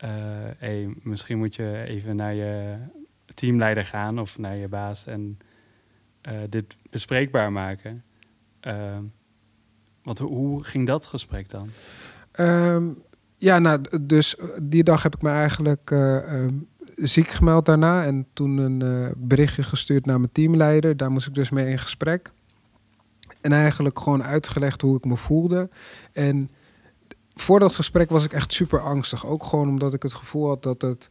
Uh, 0.03 0.09
hey, 0.57 0.93
misschien 1.03 1.37
moet 1.37 1.55
je 1.55 1.83
even 1.87 2.15
naar 2.15 2.33
je 2.33 2.77
teamleider 3.33 3.85
gaan 3.85 4.19
of 4.19 4.37
naar 4.37 4.55
je 4.55 4.67
baas 4.67 5.07
en 5.07 5.37
dit 6.49 6.77
bespreekbaar 6.89 7.51
maken. 7.51 8.03
Want 10.03 10.19
hoe 10.19 10.63
ging 10.63 10.87
dat 10.87 11.05
gesprek 11.05 11.49
dan? 11.49 11.69
Um, 12.39 13.01
ja, 13.37 13.59
nou, 13.59 13.81
dus 14.01 14.35
die 14.63 14.83
dag 14.83 15.03
heb 15.03 15.15
ik 15.15 15.21
me 15.21 15.29
eigenlijk 15.29 15.91
uh, 15.91 16.43
um, 16.43 16.67
ziek 16.95 17.27
gemeld 17.27 17.65
daarna. 17.65 18.03
En 18.03 18.27
toen 18.33 18.57
een 18.57 18.83
uh, 18.83 19.11
berichtje 19.17 19.63
gestuurd 19.63 20.05
naar 20.05 20.19
mijn 20.19 20.31
teamleider. 20.31 20.97
Daar 20.97 21.11
moest 21.11 21.27
ik 21.27 21.33
dus 21.33 21.49
mee 21.49 21.69
in 21.69 21.79
gesprek. 21.79 22.31
En 23.41 23.51
eigenlijk 23.51 23.99
gewoon 23.99 24.23
uitgelegd 24.23 24.81
hoe 24.81 24.97
ik 24.97 25.05
me 25.05 25.15
voelde. 25.15 25.69
En 26.11 26.49
voor 27.33 27.59
dat 27.59 27.75
gesprek 27.75 28.09
was 28.09 28.23
ik 28.23 28.33
echt 28.33 28.53
super 28.53 28.79
angstig. 28.79 29.25
Ook 29.25 29.43
gewoon 29.43 29.69
omdat 29.69 29.93
ik 29.93 30.03
het 30.03 30.13
gevoel 30.13 30.47
had 30.47 30.63
dat 30.63 30.81
het... 30.81 31.09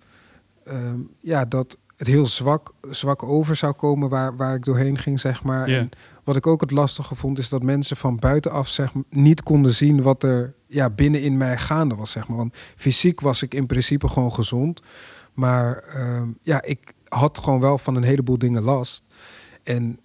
Um, 0.69 1.11
ja, 1.21 1.45
dat 1.45 1.79
het 2.01 2.09
heel 2.09 2.27
zwak, 2.27 2.73
zwak 2.91 3.23
over 3.23 3.57
zou 3.57 3.73
komen 3.73 4.09
waar, 4.09 4.37
waar 4.37 4.55
ik 4.55 4.65
doorheen 4.65 4.99
ging, 4.99 5.21
zeg 5.21 5.43
maar. 5.43 5.69
En 5.69 5.91
wat 6.25 6.37
ik 6.37 6.47
ook 6.47 6.61
het 6.61 6.71
lastige 6.71 7.15
vond, 7.15 7.39
is 7.39 7.49
dat 7.49 7.63
mensen 7.63 7.97
van 7.97 8.17
buitenaf 8.17 8.69
zeg, 8.69 8.93
niet 9.09 9.43
konden 9.43 9.75
zien 9.75 10.03
wat 10.03 10.23
er 10.23 10.55
ja, 10.67 10.91
binnen 10.91 11.23
in 11.23 11.37
mij 11.37 11.59
gaande 11.59 11.95
was, 11.95 12.11
zeg 12.11 12.29
maar. 12.29 12.37
Want 12.37 12.57
fysiek 12.77 13.21
was 13.21 13.43
ik 13.43 13.55
in 13.55 13.67
principe 13.67 14.09
gewoon 14.09 14.33
gezond. 14.33 14.83
Maar 15.35 15.85
um, 15.97 16.39
ja, 16.43 16.63
ik 16.63 16.95
had 17.09 17.39
gewoon 17.39 17.61
wel 17.61 17.79
van 17.79 17.95
een 17.95 18.03
heleboel 18.03 18.39
dingen 18.39 18.63
last. 18.63 19.05
En 19.63 20.01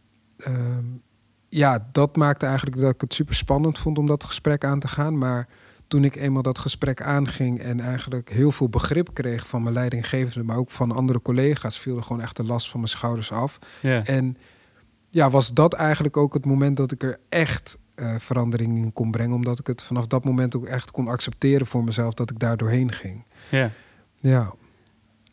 um, 0.47 1.01
ja, 1.49 1.87
dat 1.91 2.15
maakte 2.15 2.45
eigenlijk 2.45 2.79
dat 2.79 2.93
ik 2.93 3.01
het 3.01 3.13
super 3.13 3.35
spannend 3.35 3.79
vond 3.79 3.97
om 3.97 4.05
dat 4.05 4.23
gesprek 4.23 4.65
aan 4.65 4.79
te 4.79 4.87
gaan. 4.87 5.17
Maar 5.17 5.47
toen 5.87 6.03
ik 6.03 6.15
eenmaal 6.15 6.41
dat 6.41 6.59
gesprek 6.59 7.01
aanging 7.01 7.59
en 7.59 7.79
eigenlijk 7.79 8.29
heel 8.29 8.51
veel 8.51 8.69
begrip 8.69 9.13
kreeg 9.13 9.47
van 9.47 9.61
mijn 9.63 9.73
leidinggevende, 9.73 10.43
maar 10.43 10.57
ook 10.57 10.69
van 10.69 10.91
andere 10.91 11.21
collega's, 11.21 11.79
viel 11.79 11.97
er 11.97 12.03
gewoon 12.03 12.21
echt 12.21 12.35
de 12.35 12.43
last 12.43 12.69
van 12.69 12.79
mijn 12.79 12.91
schouders 12.91 13.31
af. 13.31 13.59
En 13.81 14.37
ja, 15.09 15.29
was 15.29 15.53
dat 15.53 15.73
eigenlijk 15.73 16.17
ook 16.17 16.33
het 16.33 16.45
moment 16.45 16.77
dat 16.77 16.91
ik 16.91 17.03
er 17.03 17.19
echt 17.29 17.77
uh, 17.95 18.15
verandering 18.17 18.77
in 18.77 18.93
kon 18.93 19.11
brengen, 19.11 19.35
omdat 19.35 19.59
ik 19.59 19.67
het 19.67 19.83
vanaf 19.83 20.07
dat 20.07 20.25
moment 20.25 20.55
ook 20.55 20.65
echt 20.65 20.91
kon 20.91 21.07
accepteren 21.07 21.67
voor 21.67 21.83
mezelf 21.83 22.13
dat 22.13 22.31
ik 22.31 22.39
daar 22.39 22.57
doorheen 22.57 22.91
ging. 22.91 23.23
Ja. 23.49 23.71
Ja. 24.19 24.53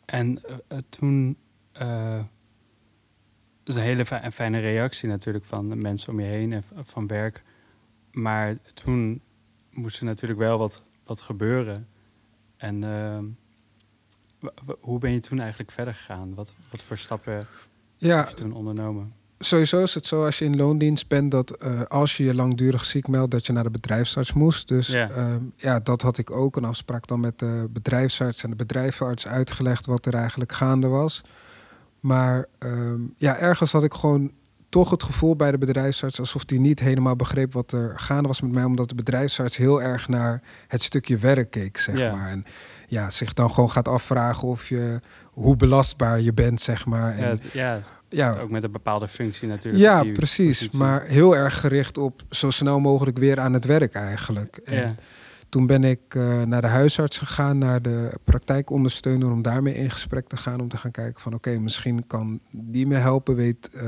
En 0.05 0.41
uh, 0.49 0.77
toen. 0.89 1.37
Uh, 1.81 2.15
dat 3.63 3.75
is 3.75 3.81
een 3.81 3.87
hele 3.87 4.05
fi- 4.05 4.31
fijne 4.31 4.59
reactie 4.59 5.09
natuurlijk 5.09 5.45
van 5.45 5.69
de 5.69 5.75
mensen 5.75 6.11
om 6.11 6.19
je 6.19 6.25
heen 6.25 6.53
en 6.53 6.63
van 6.83 7.07
werk. 7.07 7.43
Maar 8.11 8.57
toen 8.73 9.21
moest 9.73 9.99
er 9.99 10.05
natuurlijk 10.05 10.39
wel 10.39 10.57
wat, 10.57 10.83
wat 11.05 11.21
gebeuren. 11.21 11.87
En 12.57 12.83
uh, 12.83 13.19
hoe 14.79 14.99
ben 14.99 15.11
je 15.11 15.19
toen 15.19 15.39
eigenlijk 15.39 15.71
verder 15.71 15.93
gegaan? 15.93 16.33
Wat, 16.33 16.53
wat 16.71 16.83
voor 16.83 16.97
stappen 16.97 17.47
ja, 17.97 18.17
heb 18.17 18.29
je 18.29 18.35
toen 18.35 18.53
ondernomen? 18.53 19.13
Sowieso 19.39 19.83
is 19.83 19.93
het 19.93 20.05
zo 20.05 20.25
als 20.25 20.39
je 20.39 20.45
in 20.45 20.55
loondienst 20.55 21.07
bent 21.07 21.31
dat 21.31 21.63
uh, 21.63 21.81
als 21.81 22.17
je 22.17 22.23
je 22.23 22.35
langdurig 22.35 22.85
ziek 22.85 23.07
meldt, 23.07 23.31
dat 23.31 23.45
je 23.45 23.53
naar 23.53 23.63
de 23.63 23.71
bedrijfsarts 23.71 24.33
moest. 24.33 24.67
Dus 24.67 24.87
ja. 24.87 25.09
Uh, 25.17 25.35
ja, 25.55 25.79
dat 25.79 26.01
had 26.01 26.17
ik 26.17 26.31
ook. 26.31 26.55
Een 26.55 26.65
afspraak 26.65 27.07
dan 27.07 27.19
met 27.19 27.39
de 27.39 27.67
bedrijfsarts 27.71 28.43
en 28.43 28.49
de 28.49 28.55
bedrijfsarts 28.55 29.27
uitgelegd 29.27 29.85
wat 29.85 30.05
er 30.05 30.13
eigenlijk 30.13 30.51
gaande 30.51 30.87
was. 30.87 31.21
Maar 31.99 32.45
uh, 32.65 32.93
ja, 33.17 33.37
ergens 33.37 33.71
had 33.71 33.83
ik 33.83 33.93
gewoon 33.93 34.31
toch 34.73 34.89
het 34.89 35.03
gevoel 35.03 35.35
bij 35.35 35.51
de 35.51 35.57
bedrijfsarts 35.57 36.19
alsof 36.19 36.45
die 36.45 36.59
niet 36.59 36.79
helemaal 36.79 37.15
begreep 37.15 37.53
wat 37.53 37.71
er 37.71 37.93
gaande 37.99 38.27
was 38.27 38.41
met 38.41 38.51
mij, 38.51 38.63
omdat 38.63 38.89
de 38.89 38.95
bedrijfsarts 38.95 39.57
heel 39.57 39.81
erg 39.81 40.07
naar 40.07 40.41
het 40.67 40.81
stukje 40.81 41.17
werk 41.17 41.51
keek, 41.51 41.77
zeg 41.77 42.11
maar. 42.11 42.29
En 42.29 42.45
ja, 42.87 43.09
zich 43.09 43.33
dan 43.33 43.51
gewoon 43.51 43.71
gaat 43.71 43.87
afvragen 43.87 44.47
of 44.47 44.69
je 44.69 44.99
hoe 45.23 45.55
belastbaar 45.55 46.21
je 46.21 46.33
bent, 46.33 46.61
zeg 46.61 46.85
maar. 46.85 47.17
Ja, 47.17 47.23
En, 47.23 47.39
ja, 47.51 47.81
ja, 48.09 48.39
ook 48.41 48.49
met 48.49 48.63
een 48.63 48.71
bepaalde 48.71 49.07
functie 49.07 49.47
natuurlijk. 49.47 49.83
ja, 49.83 50.03
precies. 50.13 50.57
positie. 50.57 50.79
Maar 50.79 51.03
heel 51.03 51.35
erg 51.35 51.59
gericht 51.59 51.97
op 51.97 52.21
zo 52.29 52.49
snel 52.49 52.79
mogelijk 52.79 53.17
weer 53.17 53.39
aan 53.39 53.53
het 53.53 53.65
werk 53.65 53.93
eigenlijk. 53.93 54.57
En 54.63 54.77
Ja, 54.77 54.95
toen 55.53 55.65
ben 55.65 55.83
ik 55.83 55.99
eh, 56.07 56.41
naar 56.41 56.61
de 56.61 56.67
huisarts 56.67 57.17
gegaan, 57.17 57.57
naar 57.57 57.81
de 57.81 58.09
praktijkondersteuner, 58.23 59.31
om 59.31 59.41
daarmee 59.41 59.75
in 59.75 59.91
gesprek 59.91 60.27
te 60.27 60.37
gaan. 60.37 60.59
Om 60.59 60.67
te 60.67 60.77
gaan 60.77 60.91
kijken 60.91 61.21
van 61.21 61.33
oké, 61.33 61.59
misschien 61.59 62.07
kan 62.07 62.39
die 62.51 62.87
me 62.87 62.95
helpen. 62.95 63.35
Weet 63.35 63.69
eh, 63.73 63.85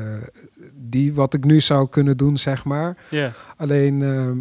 die 0.74 1.13
wat 1.13 1.34
ik 1.34 1.43
nu 1.43 1.62
zou 1.62 1.89
kunnen 1.89 2.17
doen, 2.17 2.38
zeg 2.38 2.65
maar. 2.65 2.98
ja, 3.10 3.31
Alleen, 3.55 4.01
ehm, 4.01 4.38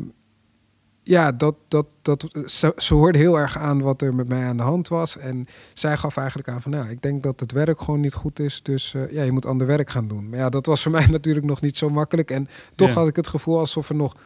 ja, 1.02 1.32
dat, 1.32 1.54
dat, 1.68 1.86
dat, 2.02 2.28
ze, 2.46 2.72
ze 2.76 2.94
hoorde 2.94 3.18
heel 3.18 3.38
erg 3.38 3.58
aan 3.58 3.80
wat 3.80 4.02
er 4.02 4.14
met 4.14 4.28
mij 4.28 4.44
aan 4.44 4.56
de 4.56 4.62
hand 4.62 4.88
was. 4.88 5.18
En 5.18 5.46
zij 5.72 5.96
gaf 5.96 6.16
eigenlijk 6.16 6.48
aan 6.48 6.62
van, 6.62 6.70
nou, 6.70 6.88
ik 6.88 7.02
denk 7.02 7.22
dat 7.22 7.40
het 7.40 7.52
werk 7.52 7.80
gewoon 7.80 8.00
niet 8.00 8.14
goed 8.14 8.38
is. 8.38 8.62
Dus 8.62 8.94
eh, 8.94 9.12
ja, 9.12 9.22
je 9.22 9.32
moet 9.32 9.46
ander 9.46 9.66
werk 9.66 9.90
gaan 9.90 10.08
doen. 10.08 10.28
Maar 10.28 10.38
ja, 10.38 10.48
dat 10.48 10.66
was 10.66 10.82
voor 10.82 10.92
mij 10.98 11.06
natuurlijk 11.06 11.46
nog 11.46 11.60
niet 11.60 11.76
zo 11.76 11.88
makkelijk. 11.88 12.30
En 12.30 12.48
toch 12.74 12.90
had 12.90 13.08
ik 13.08 13.16
het 13.16 13.26
gevoel 13.26 13.58
alsof 13.58 13.88
er 13.88 13.94
nog... 13.94 14.16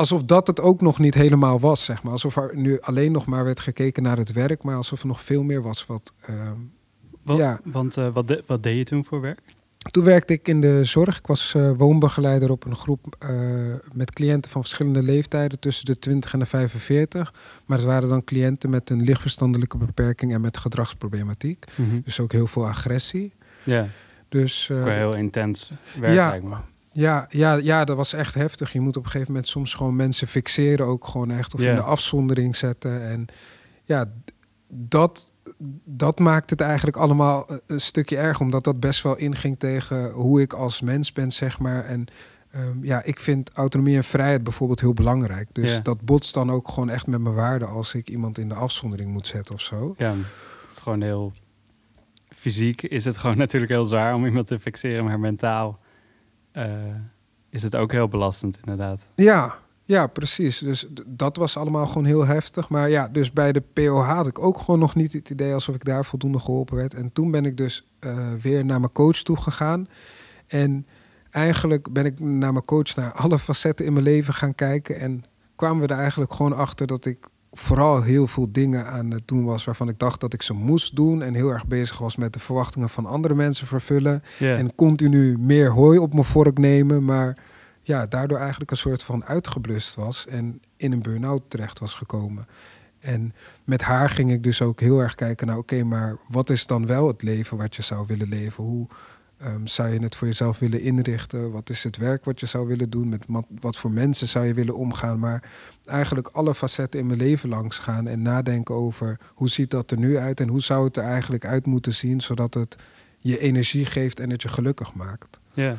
Alsof 0.00 0.22
dat 0.22 0.46
het 0.46 0.60
ook 0.60 0.80
nog 0.80 0.98
niet 0.98 1.14
helemaal 1.14 1.60
was, 1.60 1.84
zeg 1.84 2.02
maar. 2.02 2.12
Alsof 2.12 2.36
er 2.36 2.50
nu 2.56 2.80
alleen 2.80 3.12
nog 3.12 3.26
maar 3.26 3.44
werd 3.44 3.60
gekeken 3.60 4.02
naar 4.02 4.16
het 4.16 4.32
werk. 4.32 4.62
Maar 4.62 4.76
alsof 4.76 5.00
er 5.00 5.06
nog 5.06 5.20
veel 5.20 5.42
meer 5.42 5.62
was 5.62 5.86
wat... 5.86 6.12
ehm, 6.20 6.36
Wat, 7.22 7.36
Ja. 7.38 7.60
Want 7.64 7.96
eh, 7.96 8.08
wat, 8.12 8.28
de- 8.28 8.42
wat 8.46 8.62
deed 8.62 8.76
je 8.76 8.84
toen 8.84 9.04
voor 9.04 9.20
werk? 9.20 9.40
Toen 9.90 10.04
werkte 10.04 10.32
ik 10.32 10.48
in 10.48 10.60
de 10.60 10.84
zorg. 10.84 11.18
Ik 11.18 11.26
was 11.26 11.54
eh, 11.54 11.70
woonbegeleider 11.76 12.50
op 12.50 12.64
een 12.66 12.76
groep 12.76 13.16
eh, 13.18 13.28
met 13.92 14.10
cliënten 14.10 14.50
van 14.50 14.60
verschillende 14.60 15.02
leeftijden, 15.02 15.58
tussen 15.58 15.84
de 15.84 15.98
20 15.98 16.32
en 16.32 16.38
de 16.38 16.46
45. 16.46 17.34
Maar 17.66 17.78
het 17.78 17.86
waren 17.86 18.08
dan 18.08 18.24
cliënten 18.24 18.70
met 18.70 18.90
een 18.90 19.02
lichtverstandelijke 19.02 19.76
beperking 19.76 20.32
en 20.34 20.40
met 20.40 20.56
gedragsproblematiek. 20.56 21.64
Dus 22.04 22.20
ook 22.20 22.32
heel 22.32 22.46
veel 22.46 22.66
agressie. 22.66 23.32
Ja, 23.62 23.86
Dus 24.28 24.66
wel 24.66 24.84
heel 24.86 25.14
intens 25.14 25.72
werk 25.98 26.14
ja. 26.14 26.40
Ja, 26.92 27.26
ja, 27.28 27.54
ja, 27.54 27.84
dat 27.84 27.96
was 27.96 28.12
echt 28.12 28.34
heftig. 28.34 28.72
Je 28.72 28.80
moet 28.80 28.96
op 28.96 29.04
een 29.04 29.10
gegeven 29.10 29.32
moment 29.32 29.48
soms 29.48 29.74
gewoon 29.74 29.96
mensen 29.96 30.28
fixeren, 30.28 30.86
ook 30.86 31.06
gewoon 31.06 31.30
echt 31.30 31.54
of 31.54 31.60
in 31.60 31.74
de 31.74 31.82
afzondering 31.82 32.56
zetten. 32.56 33.02
En 33.02 33.26
ja, 33.84 34.04
dat, 34.68 35.32
dat 35.84 36.18
maakt 36.18 36.50
het 36.50 36.60
eigenlijk 36.60 36.96
allemaal 36.96 37.48
eh, 37.48 37.56
een 37.66 37.80
stukje 37.80 38.16
erg, 38.16 38.40
omdat 38.40 38.64
dat 38.64 38.80
best 38.80 39.02
wel 39.02 39.16
inging 39.16 39.58
tegen 39.58 40.10
hoe 40.10 40.40
ik 40.40 40.52
als 40.52 40.80
mens 40.80 41.12
ben, 41.12 41.32
zeg 41.32 41.58
maar. 41.58 41.84
En 41.84 42.06
ehm, 42.50 42.84
ja, 42.84 43.02
ik 43.02 43.20
vind 43.20 43.50
autonomie 43.52 43.96
en 43.96 44.04
vrijheid 44.04 44.42
bijvoorbeeld 44.42 44.80
heel 44.80 44.94
belangrijk. 44.94 45.48
Dus 45.52 45.82
dat 45.82 46.00
botst 46.00 46.34
dan 46.34 46.50
ook 46.50 46.68
gewoon 46.68 46.90
echt 46.90 47.06
met 47.06 47.20
mijn 47.20 47.34
waarden 47.34 47.68
als 47.68 47.94
ik 47.94 48.08
iemand 48.08 48.38
in 48.38 48.48
de 48.48 48.54
afzondering 48.54 49.10
moet 49.10 49.26
zetten 49.26 49.54
of 49.54 49.60
zo. 49.60 49.94
Ja, 49.96 50.10
het 50.10 50.70
is 50.70 50.78
gewoon 50.78 51.02
heel... 51.02 51.32
Fysiek 52.28 52.82
is 52.82 53.04
het 53.04 53.16
gewoon 53.16 53.36
natuurlijk 53.44 53.72
heel 53.72 53.84
zwaar 53.84 54.14
om 54.14 54.26
iemand 54.26 54.46
te 54.46 54.58
fixeren, 54.58 55.04
maar 55.04 55.20
mentaal 55.20 55.78
eh, 56.52 56.70
is 57.48 57.62
het 57.62 57.76
ook 57.76 57.92
heel 57.92 58.08
belastend 58.08 58.58
inderdaad. 58.58 59.08
Ja, 59.14 59.58
ja, 59.82 60.06
precies. 60.06 60.58
Dus 60.58 60.86
dat 61.06 61.36
was 61.36 61.56
allemaal 61.56 61.86
gewoon 61.86 62.04
heel 62.04 62.26
heftig. 62.26 62.68
Maar 62.68 62.90
ja, 62.90 63.08
dus 63.08 63.32
bij 63.32 63.52
de 63.52 63.62
POH 63.72 64.08
had 64.08 64.26
ik 64.26 64.38
ook 64.38 64.58
gewoon 64.58 64.80
nog 64.80 64.94
niet 64.94 65.12
het 65.12 65.30
idee 65.30 65.54
alsof 65.54 65.74
ik 65.74 65.84
daar 65.84 66.04
voldoende 66.04 66.38
geholpen 66.38 66.76
werd. 66.76 66.94
En 66.94 67.12
toen 67.12 67.30
ben 67.30 67.44
ik 67.44 67.56
dus 67.56 67.86
eh, 67.98 68.18
weer 68.40 68.64
naar 68.64 68.80
mijn 68.80 68.92
coach 68.92 69.16
toe 69.16 69.36
gegaan. 69.36 69.88
En 70.46 70.86
eigenlijk 71.30 71.92
ben 71.92 72.04
ik 72.04 72.20
naar 72.20 72.52
mijn 72.52 72.64
coach 72.64 72.96
naar 72.96 73.12
alle 73.12 73.38
facetten 73.38 73.86
in 73.86 73.92
mijn 73.92 74.04
leven 74.04 74.34
gaan 74.34 74.54
kijken. 74.54 75.00
En 75.00 75.24
kwamen 75.56 75.86
we 75.86 75.94
er 75.94 76.00
eigenlijk 76.00 76.32
gewoon 76.32 76.52
achter 76.52 76.86
dat 76.86 77.04
ik 77.04 77.28
vooral 77.52 78.02
heel 78.02 78.26
veel 78.26 78.52
dingen 78.52 78.86
aan 78.86 79.10
het 79.10 79.28
doen 79.28 79.44
was 79.44 79.64
waarvan 79.64 79.88
ik 79.88 79.98
dacht 79.98 80.20
dat 80.20 80.32
ik 80.32 80.42
ze 80.42 80.52
moest 80.52 80.96
doen. 80.96 81.22
En 81.22 81.34
heel 81.34 81.50
erg 81.50 81.66
bezig 81.66 81.98
was 81.98 82.16
met 82.16 82.32
de 82.32 82.38
verwachtingen 82.38 82.88
van 82.88 83.06
andere 83.06 83.34
mensen 83.34 83.66
vervullen. 83.66 84.22
En 84.38 84.74
continu 84.74 85.38
meer 85.38 85.70
hooi 85.70 85.98
op 85.98 86.12
mijn 86.12 86.24
vork 86.24 86.58
nemen, 86.58 87.04
maar 87.04 87.36
ja, 87.82 88.06
daardoor 88.06 88.38
eigenlijk 88.38 88.70
een 88.70 88.76
soort 88.76 89.02
van 89.02 89.24
uitgeblust 89.24 89.94
was 89.94 90.26
en 90.26 90.62
in 90.76 90.92
een 90.92 91.02
burn-out 91.02 91.42
terecht 91.48 91.78
was 91.78 91.94
gekomen. 91.94 92.46
En 93.00 93.34
met 93.64 93.82
haar 93.82 94.10
ging 94.10 94.32
ik 94.32 94.42
dus 94.42 94.62
ook 94.62 94.80
heel 94.80 95.00
erg 95.00 95.14
kijken 95.14 95.46
naar, 95.46 95.58
oké, 95.58 95.84
maar 95.84 96.16
wat 96.28 96.50
is 96.50 96.66
dan 96.66 96.86
wel 96.86 97.06
het 97.06 97.22
leven 97.22 97.56
wat 97.56 97.76
je 97.76 97.82
zou 97.82 98.06
willen 98.06 98.28
leven? 98.28 98.64
Hoe 98.64 98.86
ehm, 99.40 99.66
zou 99.66 99.88
je 99.88 100.02
het 100.02 100.14
voor 100.16 100.26
jezelf 100.26 100.58
willen 100.58 100.80
inrichten? 100.80 101.52
Wat 101.52 101.70
is 101.70 101.82
het 101.84 101.96
werk 101.96 102.24
wat 102.24 102.40
je 102.40 102.46
zou 102.46 102.66
willen 102.66 102.90
doen? 102.90 103.08
Met 103.08 103.24
wat, 103.60 103.76
voor 103.76 103.90
mensen 103.90 104.28
zou 104.28 104.44
je 104.44 104.54
willen 104.54 104.76
omgaan? 104.76 105.18
Maar 105.18 105.50
eigenlijk 105.84 106.28
alle 106.28 106.54
facetten 106.54 107.00
in 107.00 107.06
mijn 107.06 107.18
leven 107.18 107.48
langs 107.48 107.78
gaan 107.78 108.06
en 108.06 108.22
nadenken 108.22 108.74
over 108.74 109.20
hoe 109.34 109.48
ziet 109.48 109.70
dat 109.70 109.90
er 109.90 109.98
nu 109.98 110.18
uit 110.18 110.40
en 110.40 110.48
hoe 110.48 110.60
zou 110.60 110.84
het 110.84 110.96
er 110.96 111.04
eigenlijk 111.04 111.44
uit 111.44 111.66
moeten 111.66 111.92
zien, 111.92 112.20
zodat 112.20 112.54
het 112.54 112.76
je 113.18 113.38
energie 113.38 113.84
geeft 113.84 114.20
en 114.20 114.30
het 114.30 114.42
je 114.42 114.48
gelukkig 114.48 114.94
maakt. 114.94 115.40
ja. 115.54 115.76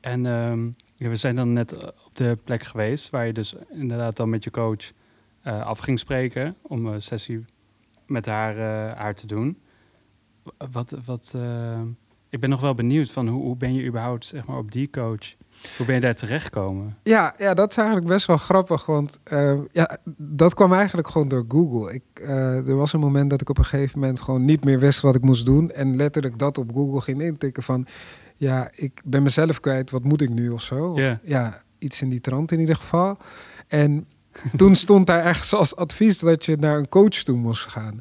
En 0.00 0.26
ehm, 0.26 0.68
we 0.96 1.16
zijn 1.16 1.36
dan 1.36 1.52
net 1.52 1.72
eh, 1.72 1.82
op 2.06 2.10
de 2.16 2.38
plek 2.44 2.62
geweest 2.62 3.10
waar 3.10 3.26
je 3.26 3.32
dus 3.32 3.54
inderdaad 3.70 4.16
dan 4.16 4.30
met 4.30 4.44
je 4.44 4.50
coach 4.50 4.92
eh, 5.42 5.66
af 5.66 5.78
ging 5.78 5.98
spreken 5.98 6.56
om 6.62 6.86
een 6.86 7.02
sessie 7.02 7.44
met 8.06 8.26
haar, 8.26 8.56
eh, 8.56 8.98
haar 8.98 9.14
te 9.14 9.26
doen. 9.26 9.58
Wat, 10.70 10.96
wat, 11.04 11.32
eh, 11.36 11.80
ik 12.36 12.42
ben 12.42 12.50
nog 12.50 12.60
wel 12.60 12.74
benieuwd 12.74 13.10
van 13.10 13.28
hoe, 13.28 13.42
hoe 13.42 13.56
ben 13.56 13.74
je 13.74 13.84
überhaupt 13.84 14.24
zeg 14.26 14.46
maar, 14.46 14.56
op 14.56 14.72
die 14.72 14.90
coach, 14.90 15.34
hoe 15.76 15.86
ben 15.86 15.94
je 15.94 16.00
daar 16.00 16.14
terechtgekomen? 16.14 16.96
Ja, 17.02 17.34
ja, 17.38 17.54
dat 17.54 17.70
is 17.70 17.76
eigenlijk 17.76 18.08
best 18.08 18.26
wel 18.26 18.36
grappig, 18.36 18.86
want 18.86 19.18
eh, 19.22 19.54
ja, 19.72 19.98
dat 20.16 20.54
kwam 20.54 20.72
eigenlijk 20.72 21.08
gewoon 21.08 21.28
door 21.28 21.44
Google. 21.48 21.94
Ik, 21.94 22.02
eh, 22.14 22.68
er 22.68 22.76
was 22.76 22.92
een 22.92 23.00
moment 23.00 23.30
dat 23.30 23.40
ik 23.40 23.48
op 23.48 23.58
een 23.58 23.64
gegeven 23.64 23.98
moment 23.98 24.20
gewoon 24.20 24.44
niet 24.44 24.64
meer 24.64 24.78
wist 24.78 25.00
wat 25.00 25.14
ik 25.14 25.22
moest 25.22 25.46
doen 25.46 25.70
en 25.70 25.96
letterlijk 25.96 26.38
dat 26.38 26.58
op 26.58 26.72
Google 26.74 27.00
ging 27.00 27.22
intikken 27.22 27.62
van, 27.62 27.86
ja, 28.34 28.70
ik 28.74 29.00
ben 29.04 29.22
mezelf 29.22 29.60
kwijt, 29.60 29.90
wat 29.90 30.04
moet 30.04 30.22
ik 30.22 30.30
nu 30.30 30.50
of 30.50 30.62
zo? 30.62 30.90
Of, 30.90 30.98
Ja. 30.98 31.20
ja, 31.22 31.62
iets 31.78 32.02
in 32.02 32.08
die 32.08 32.20
trant 32.20 32.52
in 32.52 32.60
ieder 32.60 32.76
geval. 32.76 33.16
En 33.68 34.06
toen 34.56 34.74
stond 34.74 35.06
daar 35.06 35.24
ergens 35.24 35.54
als 35.54 35.76
advies 35.76 36.18
dat 36.18 36.44
je 36.44 36.56
naar 36.56 36.78
een 36.78 36.88
coach 36.88 37.08
toe 37.08 37.36
moest 37.36 37.66
gaan. 37.68 37.98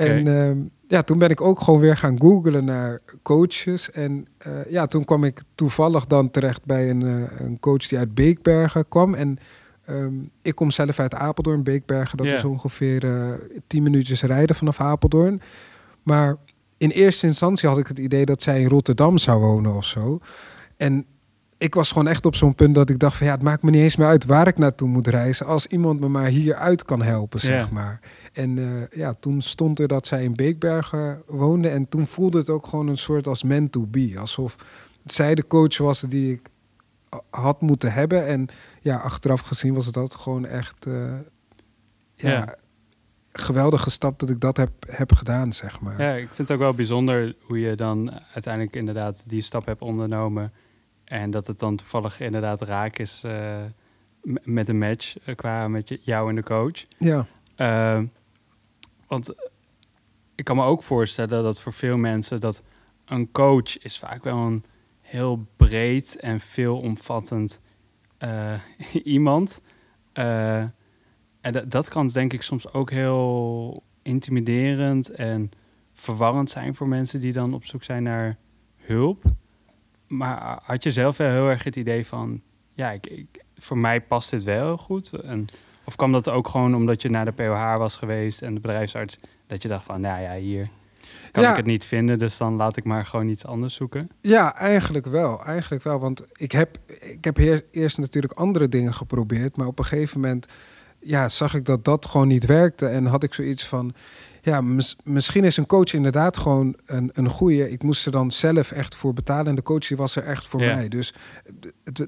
En 0.00 0.26
ehm, 0.26 0.58
ja, 0.88 1.02
toen 1.02 1.18
ben 1.18 1.30
ik 1.30 1.40
ook 1.40 1.60
gewoon 1.60 1.80
weer 1.80 1.96
gaan 1.96 2.20
googlen 2.20 2.64
naar 2.64 3.00
coaches. 3.22 3.90
En 3.90 4.26
eh, 4.38 4.52
ja, 4.68 4.86
toen 4.86 5.04
kwam 5.04 5.24
ik 5.24 5.42
toevallig 5.54 6.06
dan 6.06 6.30
terecht 6.30 6.64
bij 6.64 6.90
een, 6.90 7.02
eh, 7.02 7.40
een 7.46 7.60
coach 7.60 7.88
die 7.88 7.98
uit 7.98 8.14
Beekbergen 8.14 8.88
kwam. 8.88 9.14
En 9.14 9.38
ehm, 9.84 10.14
ik 10.42 10.54
kom 10.54 10.70
zelf 10.70 10.98
uit 10.98 11.14
Apeldoorn, 11.14 11.62
Beekbergen. 11.62 12.16
Dat 12.16 12.26
is 12.26 12.44
ongeveer 12.44 13.04
eh, 13.04 13.30
tien 13.66 13.82
minuutjes 13.82 14.22
rijden 14.22 14.56
vanaf 14.56 14.80
Apeldoorn. 14.80 15.40
Maar 16.02 16.36
in 16.76 16.90
eerste 16.90 17.26
instantie 17.26 17.68
had 17.68 17.78
ik 17.78 17.86
het 17.86 17.98
idee 17.98 18.24
dat 18.24 18.42
zij 18.42 18.60
in 18.60 18.68
Rotterdam 18.68 19.18
zou 19.18 19.40
wonen 19.40 19.74
of 19.74 19.84
zo. 19.84 20.18
En 20.76 21.06
ik 21.62 21.74
was 21.74 21.88
gewoon 21.92 22.08
echt 22.08 22.26
op 22.26 22.34
zo'n 22.34 22.54
punt 22.54 22.74
dat 22.74 22.90
ik 22.90 22.98
dacht 22.98 23.16
van 23.16 23.26
ja, 23.26 23.32
het 23.32 23.42
maakt 23.42 23.62
me 23.62 23.70
niet 23.70 23.82
eens 23.82 23.96
meer 23.96 24.06
uit 24.06 24.24
waar 24.24 24.46
ik 24.46 24.58
naartoe 24.58 24.88
moet 24.88 25.06
reizen. 25.06 25.46
Als 25.46 25.66
iemand 25.66 26.00
me 26.00 26.08
maar 26.08 26.26
hieruit 26.26 26.84
kan 26.84 27.02
helpen, 27.02 27.40
zeg 27.40 27.70
maar. 27.70 28.00
En 28.32 28.58
eh, 28.58 28.98
ja, 28.98 29.14
toen 29.14 29.42
stond 29.42 29.78
er 29.78 29.88
dat 29.88 30.06
zij 30.06 30.24
in 30.24 30.34
Beekbergen 30.34 31.22
woonde. 31.26 31.68
En 31.68 31.88
toen 31.88 32.06
voelde 32.06 32.38
het 32.38 32.50
ook 32.50 32.66
gewoon 32.66 32.88
een 32.88 32.98
soort 32.98 33.26
als 33.26 33.42
meant 33.42 33.72
to 33.72 33.86
be. 33.86 34.14
Alsof 34.18 34.56
zij 35.04 35.34
de 35.34 35.46
coach 35.46 35.78
was 35.78 36.00
die 36.00 36.32
ik 36.32 36.40
had 37.30 37.60
moeten 37.60 37.92
hebben. 37.92 38.26
En 38.26 38.48
ja, 38.80 38.96
achteraf 38.96 39.40
gezien 39.40 39.74
was 39.74 39.92
dat 39.92 40.14
gewoon 40.14 40.46
echt 40.46 40.86
eh, 40.86 40.94
ja, 42.14 42.30
Ja. 42.30 42.54
geweldige 43.32 43.90
stap 43.90 44.18
dat 44.18 44.30
ik 44.30 44.40
dat 44.40 44.56
heb, 44.56 44.70
heb 44.86 45.12
gedaan, 45.12 45.52
zeg 45.52 45.80
maar. 45.80 46.00
Ja, 46.02 46.12
ik 46.14 46.26
vind 46.26 46.38
het 46.48 46.50
ook 46.50 46.58
wel 46.58 46.74
bijzonder 46.74 47.34
hoe 47.46 47.60
je 47.60 47.74
dan 47.74 48.10
uiteindelijk 48.32 48.76
inderdaad 48.76 49.24
die 49.28 49.42
stap 49.42 49.66
hebt 49.66 49.80
ondernomen. 49.82 50.52
En 51.12 51.30
dat 51.30 51.46
het 51.46 51.58
dan 51.58 51.76
toevallig 51.76 52.20
inderdaad 52.20 52.62
raak 52.62 52.98
is 52.98 53.22
eh, 53.24 53.64
met 54.42 54.68
een 54.68 54.78
match 54.78 55.18
eh, 55.18 55.34
qua 55.34 55.68
met 55.68 55.98
jou 56.00 56.28
en 56.28 56.34
de 56.34 56.42
coach. 56.42 56.84
Ja, 56.98 57.26
Eh, 57.54 58.00
want 59.06 59.34
ik 60.34 60.44
kan 60.44 60.56
me 60.56 60.64
ook 60.64 60.82
voorstellen 60.82 61.42
dat 61.42 61.60
voor 61.60 61.72
veel 61.72 61.96
mensen 61.96 62.40
dat 62.40 62.62
een 63.04 63.30
coach 63.30 63.78
is 63.78 63.98
vaak 63.98 64.24
wel 64.24 64.36
een 64.36 64.64
heel 65.00 65.46
breed 65.56 66.16
en 66.16 66.40
veelomvattend 66.40 67.60
iemand. 69.04 69.60
En 70.12 70.72
dat, 71.40 71.70
dat 71.70 71.88
kan 71.88 72.08
denk 72.08 72.32
ik 72.32 72.42
soms 72.42 72.72
ook 72.72 72.90
heel 72.90 73.82
intimiderend 74.02 75.10
en 75.10 75.50
verwarrend 75.92 76.50
zijn 76.50 76.74
voor 76.74 76.88
mensen 76.88 77.20
die 77.20 77.32
dan 77.32 77.54
op 77.54 77.64
zoek 77.64 77.84
zijn 77.84 78.02
naar 78.02 78.36
hulp. 78.76 79.24
Maar 80.12 80.58
had 80.62 80.82
je 80.82 80.90
zelf 80.90 81.16
wel 81.16 81.30
heel 81.30 81.48
erg 81.48 81.64
het 81.64 81.76
idee 81.76 82.06
van, 82.06 82.40
ja, 82.74 82.90
ik, 82.90 83.06
ik, 83.06 83.26
voor 83.56 83.78
mij 83.78 84.00
past 84.00 84.30
dit 84.30 84.42
wel 84.42 84.64
heel 84.64 84.76
goed? 84.76 85.12
En, 85.12 85.46
of 85.84 85.96
kwam 85.96 86.12
dat 86.12 86.28
ook 86.28 86.48
gewoon 86.48 86.74
omdat 86.74 87.02
je 87.02 87.10
naar 87.10 87.24
de 87.24 87.32
POH 87.32 87.76
was 87.76 87.96
geweest 87.96 88.42
en 88.42 88.54
de 88.54 88.60
bedrijfsarts, 88.60 89.16
dat 89.46 89.62
je 89.62 89.68
dacht 89.68 89.84
van, 89.84 90.00
nou 90.00 90.22
ja, 90.22 90.34
hier, 90.34 90.68
kan 91.30 91.44
ik 91.44 91.56
het 91.56 91.66
niet 91.66 91.84
vinden, 91.84 92.18
dus 92.18 92.36
dan 92.36 92.56
laat 92.56 92.76
ik 92.76 92.84
maar 92.84 93.06
gewoon 93.06 93.28
iets 93.28 93.46
anders 93.46 93.74
zoeken? 93.74 94.10
Ja, 94.20 94.54
eigenlijk 94.54 95.06
wel. 95.06 95.44
Eigenlijk 95.44 95.82
wel. 95.82 96.00
Want 96.00 96.26
ik 96.32 96.52
heb, 96.52 96.78
ik 97.00 97.24
heb 97.24 97.38
eerst 97.70 97.98
natuurlijk 97.98 98.32
andere 98.32 98.68
dingen 98.68 98.94
geprobeerd, 98.94 99.56
maar 99.56 99.66
op 99.66 99.78
een 99.78 99.84
gegeven 99.84 100.20
moment 100.20 100.46
ja, 101.02 101.28
zag 101.28 101.54
ik 101.54 101.64
dat 101.64 101.84
dat 101.84 102.06
gewoon 102.06 102.28
niet 102.28 102.46
werkte. 102.46 102.86
En 102.86 103.06
had 103.06 103.22
ik 103.22 103.34
zoiets 103.34 103.66
van, 103.66 103.94
ja, 104.40 104.60
misschien 105.04 105.44
is 105.44 105.56
een 105.56 105.66
coach 105.66 105.92
inderdaad 105.92 106.36
gewoon 106.36 106.76
een, 106.84 107.10
een 107.12 107.28
goede. 107.28 107.70
Ik 107.70 107.82
moest 107.82 108.06
er 108.06 108.12
dan 108.12 108.30
zelf 108.30 108.70
echt 108.70 108.94
voor 108.94 109.12
betalen. 109.12 109.46
En 109.46 109.54
de 109.54 109.62
coach 109.62 109.86
die 109.86 109.96
was 109.96 110.16
er 110.16 110.24
echt 110.24 110.46
voor 110.46 110.60
mij. 110.60 110.88
Dus 110.88 111.14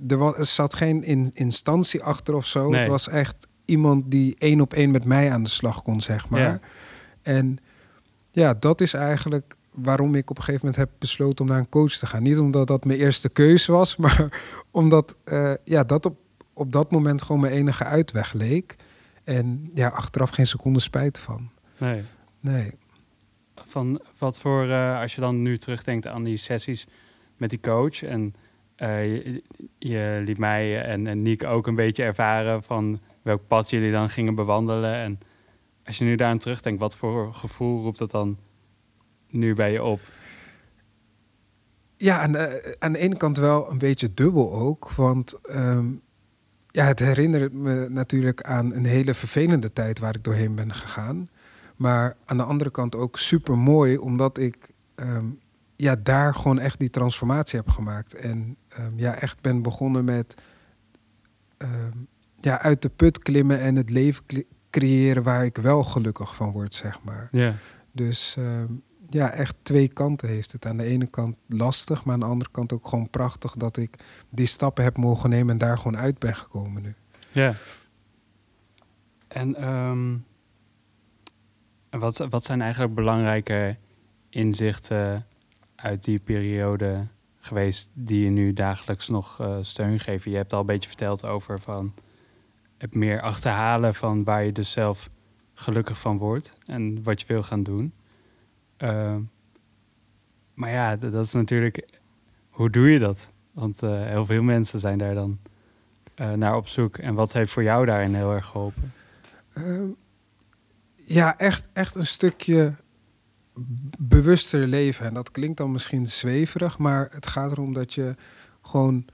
er, 0.09 0.19
was, 0.19 0.37
er 0.37 0.47
zat 0.47 0.75
geen 0.75 1.03
in, 1.03 1.31
instantie 1.33 2.03
achter 2.03 2.35
of 2.35 2.47
zo. 2.47 2.73
Het 2.73 2.87
was 2.87 3.09
echt 3.09 3.47
iemand 3.65 4.11
die 4.11 4.35
één 4.39 4.61
op 4.61 4.73
één 4.73 4.91
met 4.91 5.05
mij 5.05 5.33
aan 5.33 5.43
de 5.43 5.51
slag 5.51 5.83
kon, 5.83 6.01
zeg 6.01 6.29
maar. 6.29 6.61
En 7.23 7.59
ja, 8.31 8.55
dat 8.55 8.81
is 8.81 8.95
eigenlijk 8.95 9.57
waarom 9.71 10.15
ik 10.15 10.31
op 10.31 10.37
een 10.37 10.45
gegeven 10.45 10.67
moment 10.67 10.89
heb 10.89 10.99
besloten 10.99 11.45
om 11.45 11.51
naar 11.51 11.61
een 11.61 11.69
coach 11.69 11.93
te 11.93 12.07
gaan. 12.07 12.23
Niet 12.23 12.39
omdat 12.39 12.67
dat 12.67 12.85
mijn 12.85 12.99
eerste 12.99 13.29
keuze 13.29 13.73
was, 13.73 13.97
maar 14.05 14.43
omdat 14.71 15.17
uh, 15.25 15.53
ja, 15.65 15.85
dat 15.85 16.07
op, 16.07 16.17
op 16.55 16.73
dat 16.73 16.91
moment 16.91 17.23
gewoon 17.23 17.41
mijn 17.41 17.53
enige 17.53 17.85
uitweg 17.85 18.33
leek. 18.33 18.77
En 19.25 19.71
ja, 19.75 19.89
achteraf 19.89 20.31
geen 20.31 20.47
seconde 20.47 20.81
spijt 20.81 21.19
van. 21.19 21.51
Nee. 21.79 22.03
Nee. 22.41 22.71
Van 23.55 24.01
wat 24.19 24.41
voor, 24.41 24.67
uh, 24.67 25.01
als 25.01 25.15
je 25.15 25.21
dan 25.21 25.43
nu 25.43 25.59
terugdenkt 25.59 26.07
aan 26.07 26.25
die 26.25 26.37
sessies 26.37 26.87
met 27.37 27.51
die 27.51 27.61
coach 27.61 28.03
en 28.03 28.35
uh, 28.77 29.05
je, 29.05 29.43
je, 29.79 30.23
liet 30.25 30.39
mij 30.39 30.83
en, 30.83 31.07
en 31.07 31.23
Niek 31.23 31.45
ook 31.45 31.67
een 31.67 31.75
beetje 31.75 32.03
ervaren 32.03 32.63
van 32.63 33.01
welk 33.23 33.47
pad 33.47 33.71
jullie 33.71 33.93
dan 33.93 34.11
gingen 34.11 34.35
bewandelen. 34.35 34.95
En 34.95 35.19
als 35.85 35.99
je 35.99 36.05
nu 36.05 36.17
daar 36.17 36.29
aan 36.29 36.39
terugdenkt, 36.39 36.81
wat 36.81 36.97
voor 36.97 37.35
gevoel 37.35 37.83
roept 37.83 37.99
dat 37.99 38.11
dan 38.11 38.39
nu 39.29 39.55
bij 39.55 39.73
je 39.73 39.83
op? 39.83 40.01
Ja, 41.97 42.19
aan 42.19 42.33
de, 42.33 42.77
aan 42.79 42.93
de 42.93 42.99
ene 42.99 43.17
kant 43.17 43.37
wel 43.37 43.71
een 43.71 43.79
beetje 43.79 44.15
dubbel 44.15 44.53
ook. 44.53 44.91
Want 44.91 45.35
um, 45.51 46.03
ja, 46.75 46.85
het 46.85 46.99
herinnert 46.99 47.53
me 47.53 47.87
natuurlijk 47.91 48.43
aan 48.43 48.73
een 48.73 48.85
hele 48.85 49.15
vervelende 49.15 49.73
tijd 49.73 49.99
waar 49.99 50.15
ik 50.15 50.25
doorheen 50.25 50.55
ben 50.55 50.75
gegaan. 50.75 51.29
Maar 51.77 52.17
aan 52.25 52.37
de 52.37 52.43
andere 52.43 52.71
kant 52.71 52.97
ook 52.97 53.19
super 53.19 53.59
mooi, 53.59 53.97
omdat 53.97 54.39
ik 54.39 54.71
um, 54.97 55.39
ja, 55.77 55.97
daar 55.97 56.35
gewoon 56.35 56.59
echt 56.59 56.79
die 56.79 56.91
transformatie 56.91 57.59
heb 57.59 57.69
gemaakt. 57.69 58.15
En 58.15 58.57
um, 58.81 58.93
ja, 58.97 59.15
echt 59.15 59.41
ben 59.41 59.63
begonnen 59.63 60.05
met 60.05 60.35
um, 61.59 62.07
ja, 62.41 62.61
uit 62.61 62.83
de 62.83 62.89
put 62.89 63.19
klimmen 63.19 63.61
en 63.61 63.77
het 63.77 63.91
leven 63.91 64.25
creëren 64.71 65.23
waar 65.23 65.45
ik 65.45 65.57
wel 65.57 65.85
gelukkig 65.85 66.35
van 66.35 66.51
word, 66.51 66.75
zeg 66.75 67.03
maar. 67.03 67.29
Ja. 67.31 67.55
Dus 67.93 68.37
ja, 69.15 69.31
echt 69.31 69.57
twee 69.63 69.89
kanten 69.89 70.29
heeft 70.29 70.53
het. 70.53 70.67
Aan 70.67 70.77
de 70.77 70.85
ene 70.85 71.07
kant 71.07 71.37
lastig, 71.49 72.05
maar 72.05 72.15
aan 72.15 72.21
de 72.21 72.27
andere 72.27 72.51
kant 72.51 72.73
ook 72.73 72.87
gewoon 72.87 73.11
prachtig 73.11 73.53
dat 73.53 73.77
ik 73.77 74.05
die 74.29 74.47
stappen 74.47 74.85
heb 74.85 74.97
mogen 74.97 75.31
nemen 75.31 75.53
en 75.53 75.59
daar 75.59 75.77
gewoon 75.77 75.97
uit 75.97 76.19
ben 76.19 76.35
gekomen 76.35 76.83
nu. 76.83 76.95
Ja. 77.33 77.55
En 79.29 79.69
um, 79.69 80.25
wat, 81.91 82.19
wat 82.19 82.45
zijn 82.45 82.61
eigenlijk 82.61 82.95
belangrijke 82.95 83.77
inzichten 84.29 85.27
uit 85.75 86.05
die 86.05 86.19
periode 86.19 87.07
geweest 87.37 87.91
die 87.93 88.25
je 88.25 88.31
nu 88.31 88.53
dagelijks 88.53 89.09
nog 89.09 89.41
uh, 89.41 89.57
steun 89.61 90.01
geven? 90.01 90.31
Je 90.31 90.37
hebt 90.37 90.53
al 90.53 90.61
een 90.61 90.67
beetje 90.67 90.89
verteld 90.89 91.25
over 91.25 91.61
van 91.61 91.95
het 92.79 92.95
meer 92.95 93.21
achterhalen 93.21 93.95
van 93.95 94.25
waar 94.25 94.45
je 94.45 94.53
dus 94.53 94.71
zelf 94.71 95.09
gelukkig 95.55 95.99
van 95.99 96.19
wordt 96.19 96.57
en 96.65 97.03
wat 97.03 97.21
je 97.21 97.27
wil 97.27 97.43
gaan 97.43 97.63
doen. 97.63 97.93
Uh, 98.79 99.17
maar 100.55 100.71
ja, 100.71 100.97
dat 100.97 101.25
is 101.27 101.33
natuurlijk, 101.33 101.89
hoe 102.51 102.71
doe 102.71 102.91
je 102.91 102.99
dat? 102.99 103.31
Want 103.53 103.83
uh, 103.83 104.03
heel 104.03 104.27
veel 104.27 104.43
mensen 104.43 104.81
zijn 104.81 104.99
daar 104.99 105.15
dan 105.15 105.39
uh, 106.17 106.33
naar 106.33 106.57
op 106.57 106.69
zoek. 106.69 106.99
En 106.99 107.15
wat 107.15 107.33
heeft 107.33 107.53
voor 107.53 107.63
jou 107.63 107.87
daarin 107.87 108.15
heel 108.15 108.33
erg 108.33 108.47
geholpen? 108.47 108.93
Ehm, 109.53 109.87
ja, 110.95 111.39
echt, 111.39 111.69
echt 111.73 111.95
een 111.95 112.07
stukje 112.07 112.75
bewuster 113.99 114.67
leven. 114.67 115.07
En 115.07 115.15
dat 115.15 115.31
klinkt 115.31 115.57
dan 115.57 115.73
misschien 115.73 116.07
zweverig, 116.07 116.79
maar 116.79 117.09
het 117.13 117.27
gaat 117.27 117.51
erom 117.51 117.73
dat 117.73 117.95
je 117.95 118.15
gewoon 118.63 119.05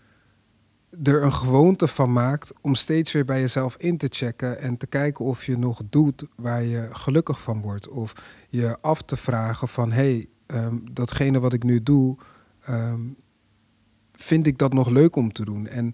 er 1.03 1.23
een 1.23 1.33
gewoonte 1.33 1.89
van 1.89 2.13
maakt 2.13 2.53
om 2.61 2.75
steeds 2.75 3.13
weer 3.13 3.25
bij 3.25 3.41
jezelf 3.41 3.77
in 3.77 3.97
te 3.97 4.07
checken 4.11 4.59
en 4.59 4.77
te 4.77 4.87
kijken 4.87 5.25
of 5.25 5.45
je 5.45 5.59
nog 5.59 5.83
doet 5.91 6.25
waar 6.37 6.63
je 6.63 6.89
gelukkig 6.93 7.41
van 7.41 7.61
wordt. 7.61 7.89
Of 7.89 8.13
je 8.49 8.77
af 8.81 9.03
te 9.03 9.17
vragen 9.17 9.69
van 9.69 9.93
hé, 9.93 10.27
hey, 10.47 10.65
um, 10.65 10.85
datgene 10.93 11.41
wat 11.41 11.53
ik 11.53 11.63
nu 11.63 11.83
doe, 11.83 12.17
um, 12.69 13.17
vind 14.13 14.47
ik 14.47 14.59
dat 14.59 14.73
nog 14.73 14.89
leuk 14.89 15.17
om 15.17 15.33
te 15.33 15.45
doen? 15.45 15.67
En 15.67 15.93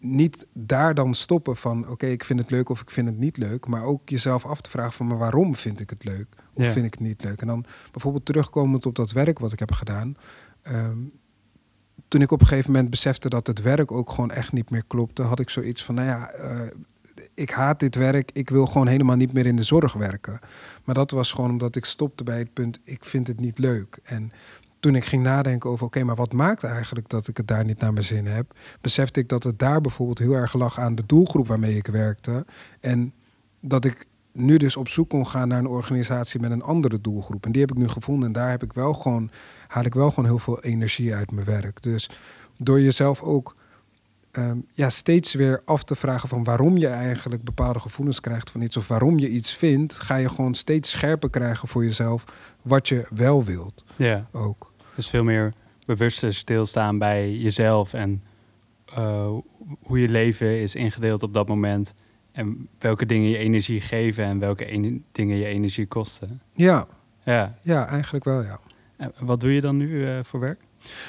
niet 0.00 0.46
daar 0.52 0.94
dan 0.94 1.14
stoppen 1.14 1.56
van 1.56 1.88
oké, 1.88 2.06
ik 2.06 2.24
vind 2.24 2.38
het 2.38 2.50
leuk 2.50 2.68
of 2.68 2.80
ik 2.80 2.90
vind 2.90 3.08
het 3.08 3.18
niet 3.18 3.36
leuk, 3.36 3.66
maar 3.66 3.84
ook 3.84 4.08
jezelf 4.08 4.46
af 4.46 4.60
te 4.60 4.70
vragen 4.70 4.92
van 4.92 5.06
maar 5.06 5.18
waarom 5.18 5.54
vind 5.54 5.80
ik 5.80 5.90
het 5.90 6.04
leuk 6.04 6.26
of 6.54 6.72
vind 6.72 6.86
ik 6.86 6.92
het 6.92 7.00
niet 7.00 7.24
leuk? 7.24 7.40
En 7.40 7.46
dan 7.46 7.64
bijvoorbeeld 7.92 8.24
terugkomend 8.24 8.86
op 8.86 8.94
dat 8.94 9.12
werk 9.12 9.38
wat 9.38 9.52
ik 9.52 9.58
heb 9.58 9.72
gedaan. 9.72 10.16
Um, 10.62 11.12
toen 12.12 12.20
ik 12.20 12.32
op 12.32 12.40
een 12.40 12.46
gegeven 12.46 12.72
moment 12.72 12.90
besefte 12.90 13.28
dat 13.28 13.46
het 13.46 13.62
werk 13.62 13.92
ook 13.92 14.10
gewoon 14.10 14.30
echt 14.30 14.52
niet 14.52 14.70
meer 14.70 14.84
klopte, 14.86 15.22
had 15.22 15.40
ik 15.40 15.50
zoiets 15.50 15.84
van, 15.84 15.94
nou 15.94 16.08
ja, 16.08 16.34
uh, 16.34 16.60
ik 17.34 17.50
haat 17.50 17.80
dit 17.80 17.94
werk, 17.94 18.30
ik 18.32 18.50
wil 18.50 18.66
gewoon 18.66 18.86
helemaal 18.86 19.16
niet 19.16 19.32
meer 19.32 19.46
in 19.46 19.56
de 19.56 19.62
zorg 19.62 19.92
werken. 19.92 20.40
Maar 20.84 20.94
dat 20.94 21.10
was 21.10 21.32
gewoon 21.32 21.50
omdat 21.50 21.76
ik 21.76 21.84
stopte 21.84 22.24
bij 22.24 22.38
het 22.38 22.52
punt, 22.52 22.78
ik 22.84 23.04
vind 23.04 23.26
het 23.26 23.40
niet 23.40 23.58
leuk. 23.58 23.98
En 24.02 24.32
toen 24.80 24.94
ik 24.94 25.04
ging 25.04 25.22
nadenken 25.22 25.70
over, 25.70 25.86
oké, 25.86 26.04
maar 26.04 26.16
wat 26.16 26.32
maakt 26.32 26.64
eigenlijk 26.64 27.08
dat 27.08 27.28
ik 27.28 27.36
het 27.36 27.48
daar 27.48 27.64
niet 27.64 27.78
naar 27.78 27.92
mijn 27.92 28.04
zin 28.04 28.26
heb, 28.26 28.54
besefte 28.80 29.20
ik 29.20 29.28
dat 29.28 29.42
het 29.42 29.58
daar 29.58 29.80
bijvoorbeeld 29.80 30.18
heel 30.18 30.34
erg 30.34 30.52
lag 30.52 30.78
aan 30.78 30.94
de 30.94 31.06
doelgroep 31.06 31.46
waarmee 31.46 31.76
ik 31.76 31.86
werkte. 31.86 32.46
En 32.80 33.12
dat 33.60 33.84
ik 33.84 34.06
nu 34.32 34.56
dus 34.56 34.76
op 34.76 34.88
zoek 34.88 35.08
kon 35.08 35.26
gaan 35.26 35.48
naar 35.48 35.58
een 35.58 35.66
organisatie 35.66 36.40
met 36.40 36.50
een 36.50 36.62
andere 36.62 37.00
doelgroep. 37.00 37.44
En 37.44 37.52
die 37.52 37.60
heb 37.60 37.70
ik 37.70 37.76
nu 37.76 37.88
gevonden. 37.88 38.26
En 38.26 38.32
daar 38.32 38.50
heb 38.50 38.62
ik 38.62 38.72
wel 38.72 38.92
gewoon, 38.92 39.30
haal 39.68 39.84
ik 39.84 39.94
wel 39.94 40.08
gewoon 40.08 40.24
heel 40.24 40.38
veel 40.38 40.62
energie 40.62 41.14
uit 41.14 41.30
mijn 41.30 41.46
werk. 41.46 41.82
Dus 41.82 42.10
door 42.58 42.80
jezelf 42.80 43.22
ook 43.22 43.54
Ehm, 44.32 44.58
ja, 44.72 44.90
steeds 44.90 45.34
weer 45.34 45.62
af 45.64 45.84
te 45.84 45.94
vragen 45.94 46.28
van 46.28 46.44
waarom 46.44 46.76
je 46.76 46.86
eigenlijk 46.86 47.44
bepaalde 47.44 47.80
gevoelens 47.80 48.20
krijgt 48.20 48.50
van 48.50 48.60
iets 48.60 48.76
of 48.76 48.88
waarom 48.88 49.18
je 49.18 49.28
iets 49.28 49.56
vindt, 49.56 49.94
ga 49.94 50.16
je 50.16 50.28
gewoon 50.28 50.54
steeds 50.54 50.90
scherper 50.90 51.30
krijgen 51.30 51.68
voor 51.68 51.84
jezelf 51.84 52.24
wat 52.62 52.88
je 52.88 53.06
wel 53.14 53.44
wilt. 53.44 53.84
Ja. 53.96 54.28
Ook. 54.32 54.72
Dus 54.94 55.08
veel 55.08 55.24
meer 55.24 55.52
bewuster 55.86 56.34
stilstaan 56.34 56.98
bij 56.98 57.32
jezelf 57.32 57.92
en 57.92 58.22
uh, 58.98 59.28
hoe 59.82 60.00
je 60.00 60.08
leven 60.08 60.60
is 60.60 60.74
ingedeeld 60.74 61.22
op 61.22 61.34
dat 61.34 61.48
moment. 61.48 61.94
En 62.32 62.68
welke 62.78 63.06
dingen 63.06 63.28
je 63.28 63.36
energie 63.36 63.80
geven 63.80 64.24
en 64.24 64.38
welke 64.38 65.00
dingen 65.12 65.36
je 65.36 65.44
energie 65.44 65.86
kosten. 65.86 66.40
Ja. 66.54 66.86
Ja, 67.24 67.54
ja 67.62 67.86
eigenlijk 67.86 68.24
wel, 68.24 68.42
ja. 68.42 68.60
En 68.96 69.12
wat 69.20 69.40
doe 69.40 69.52
je 69.54 69.60
dan 69.60 69.76
nu 69.76 69.88
uh, 69.88 70.18
voor 70.22 70.40
werk? 70.40 70.60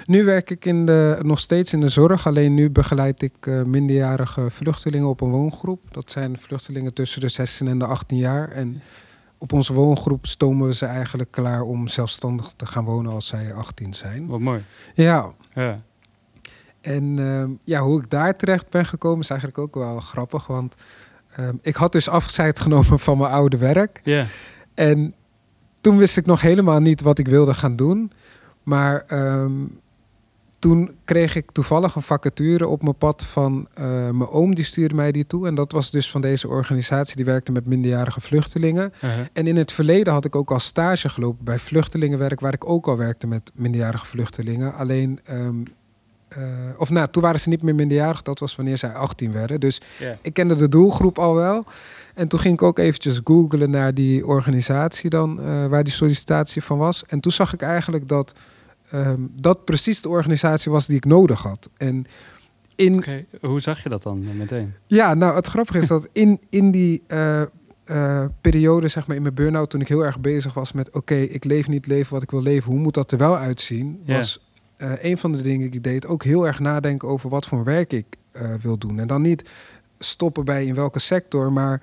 Nu 0.05 0.23
werk 0.25 0.49
ik 0.49 0.65
in 0.65 0.85
de, 0.85 1.19
nog 1.21 1.39
steeds 1.39 1.73
in 1.73 1.79
de 1.79 1.89
zorg, 1.89 2.27
alleen 2.27 2.53
nu 2.53 2.69
begeleid 2.69 3.21
ik 3.21 3.45
uh, 3.45 3.63
minderjarige 3.63 4.49
vluchtelingen 4.49 5.07
op 5.07 5.21
een 5.21 5.29
woongroep. 5.29 5.79
Dat 5.91 6.11
zijn 6.11 6.39
vluchtelingen 6.39 6.93
tussen 6.93 7.21
de 7.21 7.29
16 7.29 7.67
en 7.67 7.79
de 7.79 7.85
18 7.85 8.17
jaar. 8.17 8.49
En 8.49 8.81
op 9.37 9.53
onze 9.53 9.73
woongroep 9.73 10.25
stomen 10.25 10.67
we 10.67 10.73
ze 10.73 10.85
eigenlijk 10.85 11.31
klaar 11.31 11.61
om 11.61 11.87
zelfstandig 11.87 12.53
te 12.55 12.65
gaan 12.65 12.85
wonen 12.85 13.11
als 13.11 13.27
zij 13.27 13.53
18 13.53 13.93
zijn. 13.93 14.27
Wat 14.27 14.39
mooi. 14.39 14.63
Ja. 14.93 15.31
ja. 15.53 15.81
En 16.81 17.17
uh, 17.17 17.43
ja, 17.63 17.81
hoe 17.81 18.01
ik 18.01 18.09
daar 18.09 18.35
terecht 18.35 18.69
ben 18.69 18.85
gekomen 18.85 19.19
is 19.19 19.29
eigenlijk 19.29 19.59
ook 19.59 19.75
wel 19.75 19.99
grappig. 19.99 20.47
Want 20.47 20.75
uh, 21.39 21.49
ik 21.61 21.75
had 21.75 21.91
dus 21.91 22.09
afscheid 22.09 22.59
genomen 22.65 22.99
van 22.99 23.17
mijn 23.17 23.31
oude 23.31 23.57
werk. 23.57 24.01
Ja. 24.03 24.25
En 24.73 25.13
toen 25.81 25.97
wist 25.97 26.17
ik 26.17 26.25
nog 26.25 26.41
helemaal 26.41 26.79
niet 26.79 27.01
wat 27.01 27.19
ik 27.19 27.27
wilde 27.27 27.53
gaan 27.53 27.75
doen. 27.75 28.11
Maar 28.63 29.05
um, 29.11 29.81
toen 30.63 30.95
kreeg 31.05 31.35
ik 31.35 31.51
toevallig 31.51 31.95
een 31.95 32.01
vacature 32.01 32.67
op 32.67 32.81
mijn 32.81 32.95
pad 32.95 33.25
van 33.25 33.67
uh, 33.79 33.85
mijn 33.85 34.29
oom, 34.29 34.55
die 34.55 34.65
stuurde 34.65 34.95
mij 34.95 35.11
die 35.11 35.27
toe. 35.27 35.47
En 35.47 35.55
dat 35.55 35.71
was 35.71 35.91
dus 35.91 36.11
van 36.11 36.21
deze 36.21 36.47
organisatie 36.47 37.15
die 37.15 37.25
werkte 37.25 37.51
met 37.51 37.65
minderjarige 37.65 38.21
vluchtelingen. 38.21 38.93
Uh 38.95 38.99
-huh. 38.99 39.25
En 39.33 39.47
in 39.47 39.55
het 39.55 39.71
verleden 39.71 40.13
had 40.13 40.25
ik 40.25 40.35
ook 40.35 40.51
al 40.51 40.59
stage 40.59 41.09
gelopen 41.09 41.45
bij 41.45 41.59
vluchtelingenwerk, 41.59 42.39
waar 42.39 42.53
ik 42.53 42.69
ook 42.69 42.87
al 42.87 42.97
werkte 42.97 43.27
met 43.27 43.51
minderjarige 43.53 44.05
vluchtelingen. 44.05 44.73
Alleen, 44.73 45.19
um, 45.31 45.63
uh, 46.37 46.43
of 46.77 46.89
nou, 46.89 47.07
toen 47.11 47.21
waren 47.21 47.39
ze 47.39 47.49
niet 47.49 47.61
meer 47.61 47.75
minderjarig, 47.75 48.21
dat 48.21 48.39
was 48.39 48.55
wanneer 48.55 48.77
zij 48.77 48.93
18 48.93 49.31
werden. 49.31 49.59
Dus 49.59 49.81
yeah. 49.99 50.15
ik 50.21 50.33
kende 50.33 50.55
de 50.55 50.69
doelgroep 50.69 51.19
al 51.19 51.35
wel. 51.35 51.65
En 52.13 52.27
toen 52.27 52.39
ging 52.39 52.53
ik 52.53 52.61
ook 52.61 52.79
eventjes 52.79 53.21
googlen 53.23 53.69
naar 53.69 53.93
die 53.93 54.25
organisatie 54.25 55.09
dan, 55.09 55.39
uh, 55.39 55.65
waar 55.65 55.83
die 55.83 55.93
sollicitatie 55.93 56.63
van 56.63 56.77
was. 56.77 57.03
En 57.07 57.19
toen 57.19 57.31
zag 57.31 57.53
ik 57.53 57.61
eigenlijk 57.61 58.07
dat 58.07 58.33
um, 58.93 59.31
dat 59.35 59.65
precies 59.65 60.01
de 60.01 60.09
organisatie 60.09 60.71
was 60.71 60.87
die 60.87 60.95
ik 60.95 61.05
nodig 61.05 61.41
had. 61.41 61.69
En 61.77 62.05
in... 62.75 62.95
Okay. 62.95 63.25
Hoe 63.41 63.61
zag 63.61 63.83
je 63.83 63.89
dat 63.89 64.03
dan 64.03 64.37
meteen? 64.37 64.73
Ja, 64.87 65.13
nou 65.13 65.35
het 65.35 65.47
grappige 65.47 65.77
is 65.77 65.87
dat 65.87 66.09
in, 66.11 66.39
in 66.49 66.71
die... 66.71 67.01
Uh, 67.07 67.41
uh, 67.85 68.25
periode 68.41 68.87
zeg 68.87 69.07
maar, 69.07 69.15
in 69.15 69.21
mijn 69.21 69.33
burn-out, 69.33 69.69
toen 69.69 69.81
ik 69.81 69.87
heel 69.87 70.05
erg 70.05 70.19
bezig 70.19 70.53
was 70.53 70.71
met... 70.71 70.91
oké, 70.91 71.15
ik 71.15 71.43
leef 71.43 71.67
niet 71.67 71.87
leven 71.87 72.13
wat 72.13 72.23
ik 72.23 72.31
wil 72.31 72.41
leven, 72.41 72.71
hoe 72.71 72.79
moet 72.79 72.93
dat 72.93 73.11
er 73.11 73.17
wel 73.17 73.37
uitzien? 73.37 74.01
Was 74.05 74.39
uh, 74.77 74.91
een 75.01 75.17
van 75.17 75.31
de 75.31 75.41
dingen 75.41 75.69
die 75.69 75.79
ik 75.79 75.83
deed 75.83 76.07
ook 76.07 76.23
heel 76.23 76.47
erg 76.47 76.59
nadenken 76.59 77.07
over 77.07 77.29
wat 77.29 77.45
voor 77.45 77.63
werk 77.63 77.93
ik 77.93 78.05
wil 78.61 78.77
doen. 78.77 78.99
En 78.99 79.07
dan 79.07 79.21
niet 79.21 79.49
stoppen 79.99 80.45
bij 80.45 80.65
in 80.65 80.75
welke 80.75 80.99
sector, 80.99 81.51
maar 81.51 81.81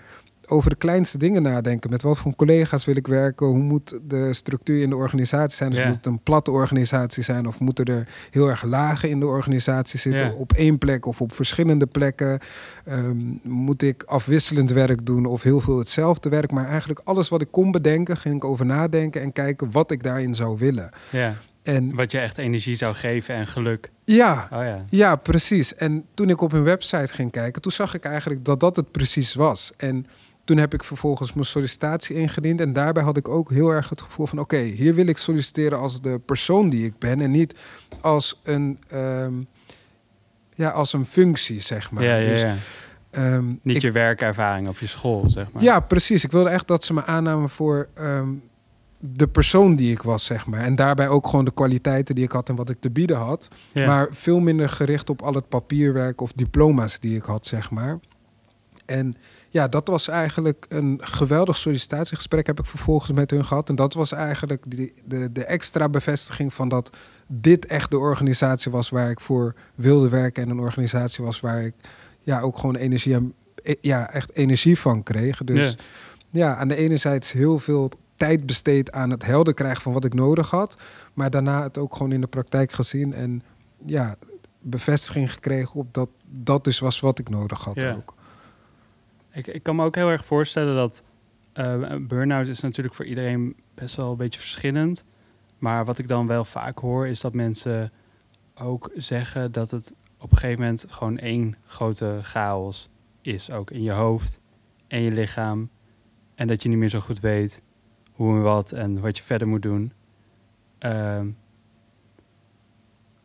over 0.51 0.71
de 0.71 0.77
kleinste 0.77 1.19
dingen 1.19 1.43
nadenken. 1.43 1.91
Met 1.91 2.03
wat 2.03 2.19
voor 2.19 2.35
collega's 2.37 2.85
wil 2.85 2.97
ik 2.97 3.07
werken? 3.07 3.47
Hoe 3.47 3.59
moet 3.59 3.99
de 4.03 4.33
structuur 4.33 4.83
in 4.83 4.91
de 4.91 4.97
organisatie 4.97 5.57
zijn? 5.57 5.71
Dus 5.71 5.85
moet 5.85 5.95
het 5.95 6.07
een 6.07 6.23
platte 6.23 6.51
organisatie 6.51 7.23
zijn? 7.23 7.47
Of 7.47 7.61
moeten 7.61 7.85
er 7.85 8.09
heel 8.31 8.49
erg 8.49 8.63
lagen 8.63 9.09
in 9.09 9.21
de 9.21 9.27
organisatie 9.27 9.99
zitten? 9.99 10.35
Op 10.35 10.53
één 10.53 10.79
plek 10.79 11.07
of 11.07 11.21
op 11.21 11.33
verschillende 11.33 11.87
plekken? 11.87 12.39
Ehm, 12.85 13.17
moet 13.43 13.83
ik 13.83 14.03
afwisselend 14.03 14.71
werk 14.71 15.07
doen 15.07 15.25
of 15.25 15.43
heel 15.43 15.61
veel 15.61 15.79
hetzelfde 15.79 16.29
werk? 16.29 16.51
Maar 16.51 16.67
eigenlijk 16.67 17.01
alles 17.05 17.29
wat 17.29 17.41
ik 17.41 17.51
kon 17.51 17.71
bedenken, 17.71 18.17
ging 18.17 18.35
ik 18.35 18.45
over 18.45 18.67
nadenken 18.67 19.21
en 19.21 19.33
kijken 19.33 19.71
wat 19.71 19.91
ik 19.91 20.03
daarin 20.03 20.35
zou 20.35 20.59
willen. 20.59 20.91
Ja. 21.11 21.35
En, 21.63 21.95
Wat 21.95 22.13
je 22.13 22.19
echt 22.19 22.39
energie 22.39 22.77
zou 22.77 22.95
geven 22.95 23.35
en 23.35 23.47
geluk. 23.47 23.91
Ja, 24.05 24.49
oh 24.53 24.63
ja, 24.65 24.85
ja, 24.89 25.17
precies. 25.17 25.75
En 25.75 26.05
toen 26.15 26.29
ik 26.29 26.41
op 26.41 26.51
hun 26.53 26.63
website 26.63 27.13
ging 27.13 27.31
kijken, 27.31 27.63
toen 27.63 27.73
zag 27.73 27.95
ik 27.95 28.05
eigenlijk 28.05 28.45
dat 28.45 28.61
dat 28.61 28.77
het 28.77 28.91
precies 28.91 29.35
was. 29.35 29.73
En 29.77 30.07
toen 30.45 30.57
heb 30.57 30.75
ik 30.75 30.85
vervolgens 30.85 31.33
mijn 31.33 31.47
sollicitatie 31.47 32.17
ingediend. 32.17 32.61
En 32.61 32.73
daarbij 32.73 33.03
had 33.03 33.17
ik 33.17 33.29
ook 33.29 33.51
heel 33.51 33.71
erg 33.71 33.89
het 33.89 34.01
gevoel 34.01 34.27
van... 34.27 34.39
oké, 34.39 34.59
hier 34.59 34.95
wil 34.95 35.07
ik 35.07 35.17
solliciteren 35.17 35.79
als 35.79 36.01
de 36.01 36.21
persoon 36.27 36.69
die 36.69 36.85
ik 36.85 36.99
ben... 36.99 37.21
en 37.21 37.31
niet 37.31 37.55
als 38.01 38.41
een, 38.43 38.79
ehm, 38.89 39.33
ja, 40.55 40.71
als 40.71 40.93
een 40.93 41.07
functie, 41.07 41.61
zeg 41.61 41.91
maar. 41.91 42.03
Ja, 42.03 42.17
ja, 42.17 42.33
dus. 42.33 42.45
Ehm, 43.11 43.45
niet 43.63 43.83
je 43.83 43.93
werkervaring 43.93 44.69
of 44.69 44.81
je 44.81 44.87
school, 44.87 45.29
zeg 45.29 45.53
maar. 45.53 45.63
Ja, 45.63 45.81
precies. 45.81 46.25
Ik 46.25 46.31
wilde 46.31 46.51
echt 46.51 46.69
dat 46.69 46.85
ze 46.85 46.93
me 46.93 47.05
aannamen 47.05 47.49
voor 47.49 47.89
ehm, 47.95 48.29
de 49.01 49.29
persoon 49.29 49.77
die 49.77 49.93
ik 49.93 50.03
was, 50.03 50.25
zeg 50.25 50.47
maar. 50.47 50.61
En 50.61 50.77
daarbij 50.77 51.09
ook 51.09 51.27
gewoon 51.27 51.45
de 51.45 51.53
kwaliteiten 51.53 52.15
die 52.15 52.25
ik 52.25 52.33
had 52.33 52.49
en 52.49 52.55
wat 52.55 52.71
ik 52.71 52.81
te 52.81 52.91
bieden 52.91 53.17
had. 53.17 53.49
Maar 53.75 54.09
veel 54.11 54.41
minder 54.41 54.69
gericht 54.69 55.11
op 55.11 55.23
al 55.23 55.35
het 55.35 55.49
papierwerk 55.49 56.21
of 56.21 56.33
diploma's 56.33 57.01
die 57.01 57.17
ik 57.17 57.25
had, 57.25 57.47
zeg 57.47 57.71
maar. 57.71 57.99
En 58.87 59.17
ja, 59.49 59.69
dat 59.69 59.89
was 59.89 60.09
eigenlijk 60.09 60.67
een 60.69 60.99
geweldig 61.03 61.57
sollicitatiegesprek 61.57 62.47
heb 62.47 62.59
ik 62.59 62.67
vervolgens 62.67 63.13
met 63.13 63.31
hun 63.31 63.45
gehad. 63.45 63.69
En 63.69 63.75
dat 63.75 63.95
was 63.95 64.13
eigenlijk 64.13 64.63
die, 64.67 64.93
de, 65.05 65.33
de 65.33 65.45
extra 65.45 65.89
bevestiging 65.89 66.55
van 66.55 66.69
dat 66.69 66.91
dit 67.27 67.67
echt 67.67 67.91
de 67.91 67.99
organisatie 67.99 68.73
was 68.73 68.89
waar 68.89 69.11
ik 69.11 69.21
voor 69.21 69.55
wilde 69.75 70.09
werken. 70.09 70.43
En 70.43 70.51
een 70.51 70.59
organisatie 70.59 71.25
was 71.25 71.41
waar 71.41 71.63
ik 71.63 71.75
ja, 72.21 72.41
ook 72.41 72.59
gewoon 72.59 72.77
energie 72.77 73.15
en 73.15 73.35
e, 73.63 73.75
ja, 73.81 74.11
echt 74.11 74.35
energie 74.35 74.79
van 74.79 75.03
kreeg. 75.03 75.45
Dus 75.45 75.77
ja, 76.31 76.57
aan 76.57 76.69
de 76.69 76.77
ene 76.77 76.97
zijde 76.97 77.27
heel 77.33 77.59
veel 77.59 77.91
tijd 78.21 78.47
besteed 78.47 78.93
aan 78.93 79.11
het 79.11 79.25
helder 79.25 79.55
krijgen 79.55 79.83
van 79.83 79.93
wat 79.93 80.05
ik 80.05 80.15
nodig 80.15 80.51
had. 80.51 80.77
Maar 81.15 81.31
daarna 81.31 81.63
het 81.63 81.79
ook 81.79 81.97
gewoon 81.97 82.13
in 82.13 82.21
de 82.21 82.27
praktijk 82.27 82.73
gezien. 82.73 83.13
En 83.13 83.43
ja, 83.87 84.15
bevestiging 84.61 85.33
gekregen 85.33 85.81
op 85.81 85.95
dat 85.95 86.09
dat 86.27 86.65
dus 86.65 86.79
was 86.79 87.01
wat 87.01 87.19
ik 87.19 87.29
nodig 87.29 87.65
had 87.65 87.81
ja. 87.81 87.95
ook. 87.95 88.15
Ik, 89.33 89.47
ik 89.47 89.63
kan 89.63 89.77
me 89.77 89.85
ook 89.85 89.95
heel 89.95 90.09
erg 90.09 90.25
voorstellen 90.25 90.75
dat 90.75 91.03
uh, 91.55 91.97
burn-out 92.01 92.47
is 92.47 92.61
natuurlijk 92.61 92.95
voor 92.95 93.05
iedereen 93.05 93.57
best 93.75 93.97
wel 93.97 94.11
een 94.11 94.17
beetje 94.17 94.41
verschillend. 94.41 95.05
Maar 95.59 95.85
wat 95.85 95.99
ik 95.99 96.09
dan 96.09 96.27
wel 96.27 96.45
vaak 96.45 96.79
hoor, 96.79 97.07
is 97.07 97.21
dat 97.21 97.35
mensen 97.35 97.93
ook 98.55 98.91
zeggen 98.95 99.53
dat 99.53 99.71
het 99.71 99.95
op 100.19 100.31
een 100.31 100.39
gegeven 100.39 100.61
moment 100.61 100.85
gewoon 100.89 101.19
één 101.19 101.57
grote 101.65 102.19
chaos 102.23 102.89
is. 103.23 103.51
Ook 103.51 103.71
in 103.71 103.83
je 103.83 103.93
hoofd 103.93 104.41
en 104.87 105.01
je 105.01 105.11
lichaam. 105.11 105.71
En 106.35 106.47
dat 106.47 106.63
je 106.63 106.69
niet 106.69 106.79
meer 106.79 106.89
zo 106.89 107.01
goed 107.01 107.21
weet 107.21 107.63
hoe 108.21 108.35
en 108.35 108.43
wat 108.43 108.73
en 108.73 109.01
wat 109.01 109.17
je 109.17 109.23
verder 109.23 109.49
moet 109.49 109.63
doen. 109.63 109.93
Uh, 110.81 111.21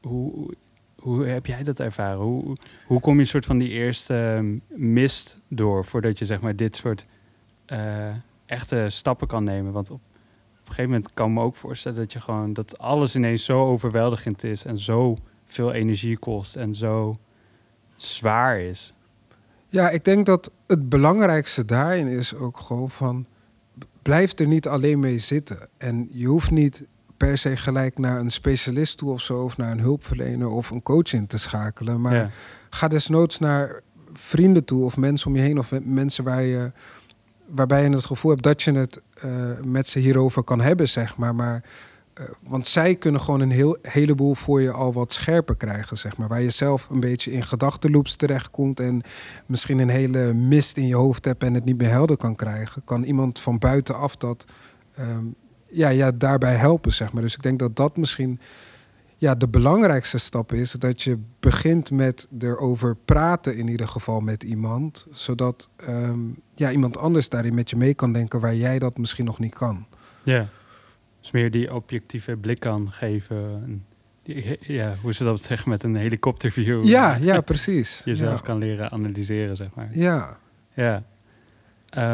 hoe, 0.01 0.53
hoe 0.95 1.25
heb 1.25 1.45
jij 1.45 1.63
dat 1.63 1.79
ervaren? 1.79 2.17
Hoe, 2.19 2.58
hoe 2.88 2.99
kom 2.99 3.19
je 3.19 3.25
soort 3.25 3.45
van 3.45 3.58
die 3.58 3.69
eerste 3.69 4.34
ehm, 4.36 4.58
mist 4.93 5.41
door 5.47 5.86
voordat 5.86 6.19
je 6.19 6.25
zeg 6.25 6.41
maar 6.41 6.55
dit 6.55 6.75
soort 6.75 7.05
uh, 7.67 8.15
echte 8.45 8.86
stappen 8.89 9.27
kan 9.27 9.43
nemen? 9.43 9.71
Want 9.71 9.89
op, 9.89 9.95
op 9.95 10.67
een 10.67 10.67
gegeven 10.67 10.89
moment 10.89 11.13
kan 11.13 11.27
ik 11.29 11.34
me 11.36 11.41
ook 11.41 11.55
voorstellen 11.55 11.97
dat 11.97 12.13
je 12.13 12.21
gewoon 12.21 12.53
dat 12.53 12.77
alles 12.79 13.15
ineens 13.15 13.45
zo 13.45 13.65
overweldigend 13.65 14.43
is 14.43 14.65
en 14.65 14.77
zo 14.77 15.17
veel 15.45 15.71
energie 15.71 16.17
kost 16.17 16.55
en 16.55 16.75
zo 16.75 17.17
zwaar 17.95 18.60
is. 18.60 18.93
Ja, 19.67 19.89
ik 19.89 20.03
denk 20.03 20.25
dat 20.25 20.51
het 20.67 20.89
belangrijkste 20.89 21.65
daarin 21.65 22.08
is 22.08 22.36
ook 22.36 22.58
gewoon 22.58 22.91
van 22.91 23.25
blijf 24.06 24.39
er 24.39 24.48
niet 24.48 24.68
alleen 24.68 25.00
mee 25.00 25.20
zitten. 25.20 25.58
En 25.78 26.08
je 26.12 26.28
hoeft 26.28 26.52
niet 26.52 26.84
per 27.18 27.38
se 27.38 27.56
gelijk 27.58 27.98
naar 27.98 28.20
een 28.20 28.32
specialist 28.32 28.98
toe 28.98 29.12
of 29.12 29.22
zo, 29.22 29.44
of 29.44 29.58
naar 29.58 29.72
een 29.72 29.80
hulpverlener 29.80 30.48
of 30.48 30.70
een 30.70 30.84
coach 30.84 31.13
in 31.13 31.28
te 31.28 31.38
schakelen. 31.38 32.02
Maar 32.02 32.34
ga 32.70 32.88
desnoods 32.88 33.39
naar 33.39 33.82
vrienden 34.13 34.65
toe 34.65 34.86
of 34.86 34.98
mensen 34.98 35.28
om 35.28 35.36
je 35.36 35.41
heen 35.41 35.60
of 35.60 35.72
mensen 35.84 36.24
waar 36.24 36.41
je, 36.41 36.72
waarbij 37.46 37.84
je 37.84 37.89
het 37.89 38.06
gevoel 38.06 38.32
hebt 38.32 38.44
dat 38.44 38.62
je 38.62 38.72
het 38.72 39.02
uh, 39.26 39.32
met 39.63 39.88
ze 39.88 40.00
hierover 40.00 40.44
kan 40.44 40.62
hebben, 40.62 40.89
zeg 40.89 41.18
maar. 41.18 41.36
maar 41.36 41.63
want 42.47 42.67
zij 42.67 42.95
kunnen 42.95 43.21
gewoon 43.21 43.39
een 43.39 43.51
heel, 43.51 43.78
heleboel 43.82 44.36
voor 44.36 44.62
je 44.62 44.71
al 44.71 44.93
wat 44.93 45.13
scherper 45.13 45.56
krijgen, 45.56 45.97
zeg 45.97 46.17
maar. 46.17 46.28
Waar 46.28 46.41
je 46.41 46.49
zelf 46.49 46.89
een 46.89 46.99
beetje 46.99 47.32
in 47.32 47.43
gedachtenloops 47.43 48.15
terechtkomt 48.15 48.80
en 48.80 49.01
misschien 49.45 49.80
een 49.80 49.89
hele 49.89 50.34
mist 50.34 50.78
in 50.78 50.88
je 50.88 50.95
hoofd 50.95 51.25
hebt 51.25 51.43
en 51.43 51.54
het 51.54 51.65
niet 51.65 51.78
meer 51.78 51.89
helder 51.89 52.17
kan 52.17 52.36
krijgen. 52.36 52.84
Kan 52.84 53.04
iemand 53.04 53.39
van 53.39 53.58
buitenaf 53.58 54.15
dat 54.15 54.45
um, 54.99 55.36
ja, 55.69 55.89
ja, 55.89 56.12
daarbij 56.12 56.56
helpen, 56.56 56.93
zeg 56.93 57.13
maar. 57.13 57.21
Dus 57.21 57.36
ik 57.36 57.43
denk 57.43 57.60
dat 57.60 57.75
dat 57.75 57.97
misschien 57.97 58.39
ja, 59.17 59.36
de 59.36 59.47
belangrijkste 59.47 60.17
stap 60.17 60.54
is. 60.54 60.71
Dat 60.71 61.01
je 61.01 61.19
begint 61.39 61.91
met 61.91 62.28
erover 62.39 62.95
praten 63.06 63.58
in 63.58 63.67
ieder 63.67 63.88
geval 63.88 64.19
met 64.19 64.43
iemand. 64.43 65.08
Zodat 65.12 65.69
ehm, 65.75 66.19
ja, 66.56 66.71
iemand 66.71 66.97
anders 66.97 67.30
daarin 67.30 67.54
met 67.54 67.69
je 67.69 67.75
mee 67.75 67.93
kan 67.93 68.12
denken 68.12 68.39
waar 68.39 68.56
jij 68.56 68.80
dat 68.80 68.97
misschien 68.97 69.25
nog 69.25 69.39
niet 69.39 69.54
kan. 69.54 69.86
Ja, 70.23 70.47
dus 71.26 71.42
meer 71.42 71.52
die 71.52 71.74
objectieve 71.74 72.36
blik 72.36 72.60
kan 72.60 72.92
geven. 72.92 73.86
Die, 74.24 74.58
ja, 74.62 74.96
hoe 75.02 75.14
ze 75.14 75.24
dat 75.24 75.42
zeggen 75.42 75.70
met 75.70 75.84
een 75.84 75.96
helikopterview. 75.96 76.84
Ja, 76.84 77.16
ja, 77.16 77.42
precies. 77.42 78.02
Jezelf 78.06 78.42
kan 78.42 78.58
leren 78.58 78.92
analyseren, 78.92 79.56
zeg 79.56 79.74
maar. 79.74 79.88
Ja. 79.92 80.38
Ja. 80.74 81.04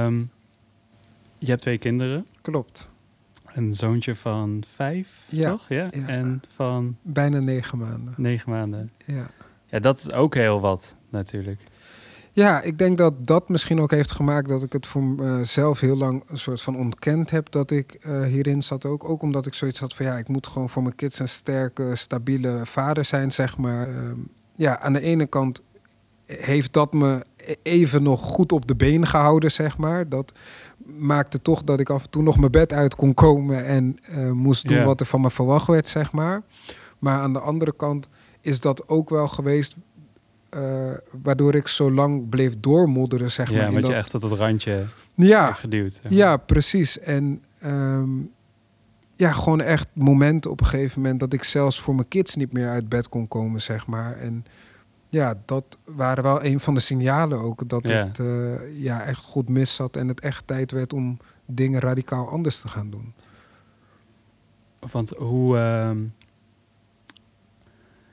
Um, 0.06 0.32
je 1.38 1.48
hebt 1.48 1.62
twee 1.62 1.78
kinderen. 1.78 2.28
Klopt. 2.42 2.92
Een 3.46 3.76
zoontje 3.76 4.16
van 4.16 4.64
vijf, 4.68 5.18
ja, 5.30 5.50
toch? 5.50 5.66
Ja? 5.70 5.92
En 5.92 6.42
van... 6.56 6.98
Bijna 7.02 7.40
negen 7.40 7.78
maanden. 7.78 8.14
Negen 8.18 8.52
maanden. 8.52 8.92
Ja. 9.06 9.30
Ja, 9.66 9.80
dat 9.80 9.98
is 9.98 10.12
ook 10.12 10.36
heel 10.36 10.60
wat, 10.60 10.96
natuurlijk. 11.10 11.62
Ja, 12.34 12.62
ik 12.62 12.78
denk 12.78 12.98
dat 12.98 13.28
dat 13.28 13.50
misschien 13.50 13.82
ook 13.82 13.92
heeft 13.92 14.12
gemaakt 14.12 14.50
dat 14.50 14.64
ik 14.64 14.74
het 14.74 14.88
voor 14.88 15.04
mezelf 15.04 15.80
heel 15.80 15.98
lang 15.98 16.24
een 16.28 16.38
soort 16.38 16.62
van 16.62 16.78
ontkend 16.78 17.30
heb 17.30 17.52
dat 17.52 17.72
ik 17.72 17.98
uh, 18.08 18.24
hierin 18.24 18.62
zat. 18.62 18.86
Ook, 18.86 19.10
ook 19.10 19.22
omdat 19.22 19.46
ik 19.46 19.54
zoiets 19.54 19.80
had 19.80 19.94
van 19.94 20.06
ja, 20.06 20.18
ik 20.18 20.28
moet 20.28 20.48
gewoon 20.48 20.70
voor 20.70 20.84
mijn 20.84 20.96
kids 20.96 21.20
een 21.20 21.30
sterke, 21.30 21.96
stabiele 21.96 22.62
vader 22.64 23.06
zijn, 23.06 23.32
zeg 23.32 23.58
maar. 23.58 23.90
Uh, 23.90 23.96
ja, 24.56 24.80
aan 24.80 24.94
de 24.94 25.02
ene 25.02 25.26
kant 25.26 25.62
heeft 26.26 26.74
dat 26.74 26.94
me 26.94 27.26
e-, 27.38 27.54
even 27.64 28.04
nog 28.04 28.22
goed 28.22 28.52
op 28.52 28.68
de 28.68 28.76
been 28.76 29.08
gehouden, 29.08 29.52
zeg 29.52 29.78
maar. 29.78 30.10
Dat 30.10 30.34
maakte 30.86 31.42
toch 31.42 31.64
dat 31.64 31.80
ik 31.80 31.90
af 31.90 32.04
en 32.04 32.10
toe 32.10 32.24
nog 32.24 32.38
mijn 32.38 32.52
bed 32.52 32.74
uit 32.74 32.96
kon 32.96 33.14
komen 33.14 33.66
en 33.66 33.98
uh, 34.10 34.32
moest 34.32 34.68
doen 34.68 34.84
wat 34.84 35.00
er 35.00 35.06
van 35.06 35.22
me 35.22 35.32
verwacht 35.32 35.68
werd, 35.68 35.88
zeg 35.88 36.12
maar. 36.12 36.42
Maar 37.00 37.20
aan 37.20 37.34
de 37.34 37.40
andere 37.40 37.74
kant 37.76 38.08
is 38.42 38.60
dat 38.60 38.88
ook 38.88 39.10
wel 39.10 39.28
geweest 39.28 39.76
uh, 40.58 40.92
waardoor 41.22 41.56
ik 41.56 41.68
zo 41.68 41.92
lang 41.92 42.30
bleef 42.30 42.60
doormodderen, 42.60 43.32
zeg 43.32 43.50
ja, 43.50 43.56
maar. 43.56 43.66
Ja, 43.66 43.72
want 43.72 43.88
je 43.88 43.94
echt 43.94 44.10
tot 44.10 44.22
het 44.22 44.32
randje 44.32 44.86
ja, 45.16 45.54
geduwd. 45.54 45.94
Zeg 45.94 46.04
maar. 46.04 46.14
Ja, 46.14 46.38
precies. 46.38 47.00
En 47.00 47.44
um, 47.66 48.32
ja, 49.16 49.32
gewoon 49.32 49.62
echt 49.62 49.88
momenten 49.94 50.52
op 50.52 50.60
een 50.60 50.66
gegeven 50.66 51.02
moment 51.02 51.20
dat 51.20 51.34
ik 51.34 51.44
zelfs 51.44 51.80
voor 51.80 51.96
mijn 51.96 52.08
kids 52.08 52.36
niet 52.36 52.54
meer 52.54 52.68
uit 52.68 52.90
bed 52.90 53.10
kon 53.10 53.28
komen, 53.28 53.62
zeg 53.62 53.88
maar. 53.88 54.18
En 54.18 54.46
ja, 55.10 55.34
dat 55.46 55.78
waren 55.86 56.24
wel 56.24 56.44
een 56.44 56.60
van 56.60 56.74
de 56.74 56.80
signalen 56.80 57.40
ook. 57.40 57.70
Dat 57.70 57.88
het 57.88 58.20
uh, 58.20 58.82
ja, 58.84 59.04
echt 59.04 59.26
goed 59.26 59.50
mis 59.50 59.76
zat 59.76 59.96
en 59.96 60.08
het 60.08 60.20
echt 60.20 60.48
tijd 60.48 60.72
werd 60.72 60.94
om 60.94 61.18
dingen 61.46 61.80
radicaal 61.80 62.30
anders 62.30 62.60
te 62.60 62.68
gaan 62.68 62.90
doen. 62.90 63.14
Want 64.92 65.10
hoe. 65.10 65.58
Uh, 65.58 65.92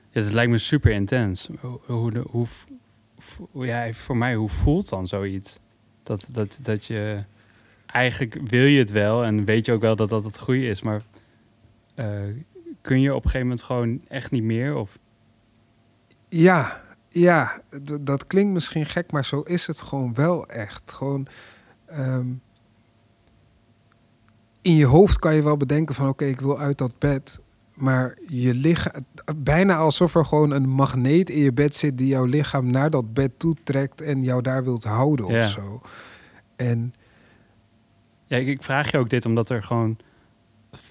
ja, 0.09 0.21
het 0.21 0.33
lijkt 0.33 0.51
me 0.51 0.57
super 0.57 0.91
intens. 0.91 1.49
Hoe, 1.59 2.23
hoe, 2.31 2.47
hoe, 3.51 3.65
ja, 3.65 3.93
voor 3.93 4.17
mij, 4.17 4.35
hoe 4.35 4.49
voelt 4.49 4.89
dan 4.89 5.07
zoiets? 5.07 5.59
Dat, 6.03 6.27
dat, 6.31 6.59
dat 6.61 6.85
je. 6.85 7.23
Eigenlijk 7.85 8.39
wil 8.43 8.65
je 8.65 8.79
het 8.79 8.91
wel 8.91 9.23
en 9.23 9.45
weet 9.45 9.65
je 9.65 9.71
ook 9.71 9.81
wel 9.81 9.95
dat 9.95 10.09
dat 10.09 10.23
het 10.23 10.39
goede 10.39 10.67
is, 10.67 10.81
maar. 10.81 11.01
Uh, 11.95 12.35
kun 12.81 13.01
je 13.01 13.09
op 13.09 13.23
een 13.23 13.29
gegeven 13.29 13.47
moment 13.47 13.65
gewoon 13.65 14.01
echt 14.07 14.31
niet 14.31 14.43
meer? 14.43 14.75
Of? 14.75 14.97
Ja, 16.29 16.81
ja, 17.09 17.61
dat 18.01 18.27
klinkt 18.27 18.53
misschien 18.53 18.85
gek, 18.85 19.11
maar 19.11 19.25
zo 19.25 19.41
is 19.41 19.67
het 19.67 19.81
gewoon 19.81 20.13
wel 20.13 20.47
echt. 20.47 20.91
Gewoon, 20.91 21.27
ehm, 21.85 22.27
in 24.61 24.75
je 24.75 24.85
hoofd 24.85 25.19
kan 25.19 25.35
je 25.35 25.43
wel 25.43 25.57
bedenken 25.57 25.95
van 25.95 26.07
oké, 26.07 26.25
ik 26.25 26.41
wil 26.41 26.59
uit 26.59 26.77
dat 26.77 26.99
bed. 26.99 27.39
Maar 27.79 28.17
je 28.27 28.53
lichaam, 28.53 29.05
bijna 29.35 29.75
alsof 29.75 30.15
er 30.15 30.25
gewoon 30.25 30.51
een 30.51 30.69
magneet 30.69 31.29
in 31.29 31.39
je 31.41 31.53
bed 31.53 31.75
zit 31.75 31.97
die 31.97 32.07
jouw 32.07 32.25
lichaam 32.25 32.71
naar 32.71 32.89
dat 32.89 33.13
bed 33.13 33.39
toe 33.39 33.55
trekt 33.63 34.01
en 34.01 34.23
jou 34.23 34.41
daar 34.41 34.63
wilt 34.63 34.83
houden 34.83 35.27
Ja. 35.27 35.43
of 35.43 35.49
zo. 35.49 35.81
En 36.55 36.93
Ja, 38.25 38.37
ik, 38.37 38.47
ik 38.47 38.63
vraag 38.63 38.91
je 38.91 38.97
ook 38.97 39.09
dit 39.09 39.25
omdat 39.25 39.49
er 39.49 39.63
gewoon 39.63 39.97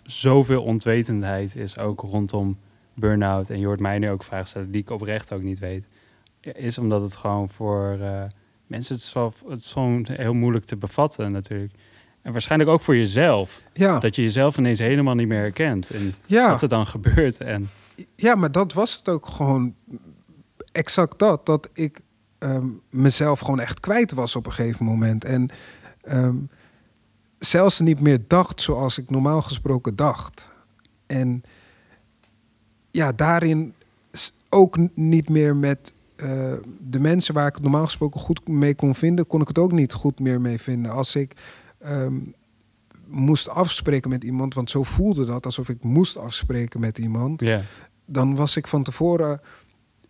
zoveel 0.02 0.62
ontwetendheid 0.62 1.56
is, 1.56 1.78
ook 1.78 2.00
rondom 2.00 2.58
burn-out. 2.94 3.50
En 3.50 3.58
je 3.58 3.66
hoort 3.66 3.80
mij 3.80 3.98
nu 3.98 4.10
ook 4.10 4.22
vragen 4.22 4.48
stellen 4.48 4.70
die 4.70 4.80
ik 4.80 4.90
oprecht 4.90 5.32
ook 5.32 5.42
niet 5.42 5.58
weet. 5.58 5.84
Is 6.40 6.78
omdat 6.78 7.02
het 7.02 7.16
gewoon 7.16 7.48
voor 7.48 7.98
eh, 8.00 8.24
mensen, 8.66 8.94
het 8.94 9.04
is, 9.04 9.12
wel, 9.12 9.32
het 9.48 9.60
is 9.60 9.72
gewoon 9.72 10.06
heel 10.10 10.34
moeilijk 10.34 10.64
te 10.64 10.76
bevatten 10.76 11.32
natuurlijk. 11.32 11.72
En 12.28 12.34
waarschijnlijk 12.34 12.70
ook 12.70 12.80
voor 12.80 12.96
jezelf. 12.96 13.60
ja, 13.72 13.98
Dat 13.98 14.16
je 14.16 14.22
jezelf 14.22 14.58
ineens 14.58 14.78
helemaal 14.78 15.14
niet 15.14 15.28
meer 15.28 15.38
herkent. 15.38 15.90
En 15.90 16.14
ja. 16.24 16.50
wat 16.50 16.62
er 16.62 16.68
dan 16.68 16.86
gebeurt. 16.86 17.38
En 17.40 17.70
Ja, 18.16 18.34
maar 18.34 18.52
dat 18.52 18.72
was 18.72 18.96
het 18.96 19.08
ook 19.08 19.26
gewoon 19.26 19.74
exact 20.72 21.18
dat. 21.18 21.46
Dat 21.46 21.70
ik 21.72 22.00
ehm, 22.38 22.66
mezelf 22.90 23.40
gewoon 23.40 23.60
echt 23.60 23.80
kwijt 23.80 24.12
was 24.12 24.36
op 24.36 24.46
een 24.46 24.52
gegeven 24.52 24.84
moment. 24.84 25.24
En 25.24 25.48
ehm, 26.02 26.36
zelfs 27.38 27.80
niet 27.80 28.00
meer 28.00 28.20
dacht 28.26 28.60
zoals 28.60 28.98
ik 28.98 29.10
normaal 29.10 29.42
gesproken 29.42 29.96
dacht. 29.96 30.50
En 31.06 31.42
ja, 32.90 33.12
daarin 33.12 33.74
ook 34.48 34.78
niet 34.94 35.28
meer 35.28 35.56
met 35.56 35.92
eh, 36.16 36.52
de 36.80 37.00
mensen 37.00 37.34
waar 37.34 37.46
ik 37.46 37.54
het 37.54 37.62
normaal 37.62 37.84
gesproken 37.84 38.20
goed 38.20 38.48
mee 38.48 38.74
kon 38.74 38.94
vinden, 38.94 39.26
kon 39.26 39.40
ik 39.40 39.48
het 39.48 39.58
ook 39.58 39.72
niet 39.72 39.92
goed 39.92 40.20
meer 40.20 40.40
mee 40.40 40.60
vinden. 40.60 40.92
Als 40.92 41.16
ik 41.16 41.36
ehm, 41.78 42.16
moest 43.06 43.48
afspreken 43.48 44.10
met 44.10 44.24
iemand, 44.24 44.54
want 44.54 44.70
zo 44.70 44.82
voelde 44.82 45.24
dat 45.24 45.44
alsof 45.44 45.68
ik 45.68 45.82
moest 45.82 46.16
afspreken 46.16 46.80
met 46.80 46.98
iemand 46.98 47.42
dan 48.10 48.34
was 48.34 48.56
ik 48.56 48.66
van 48.66 48.82
tevoren 48.82 49.40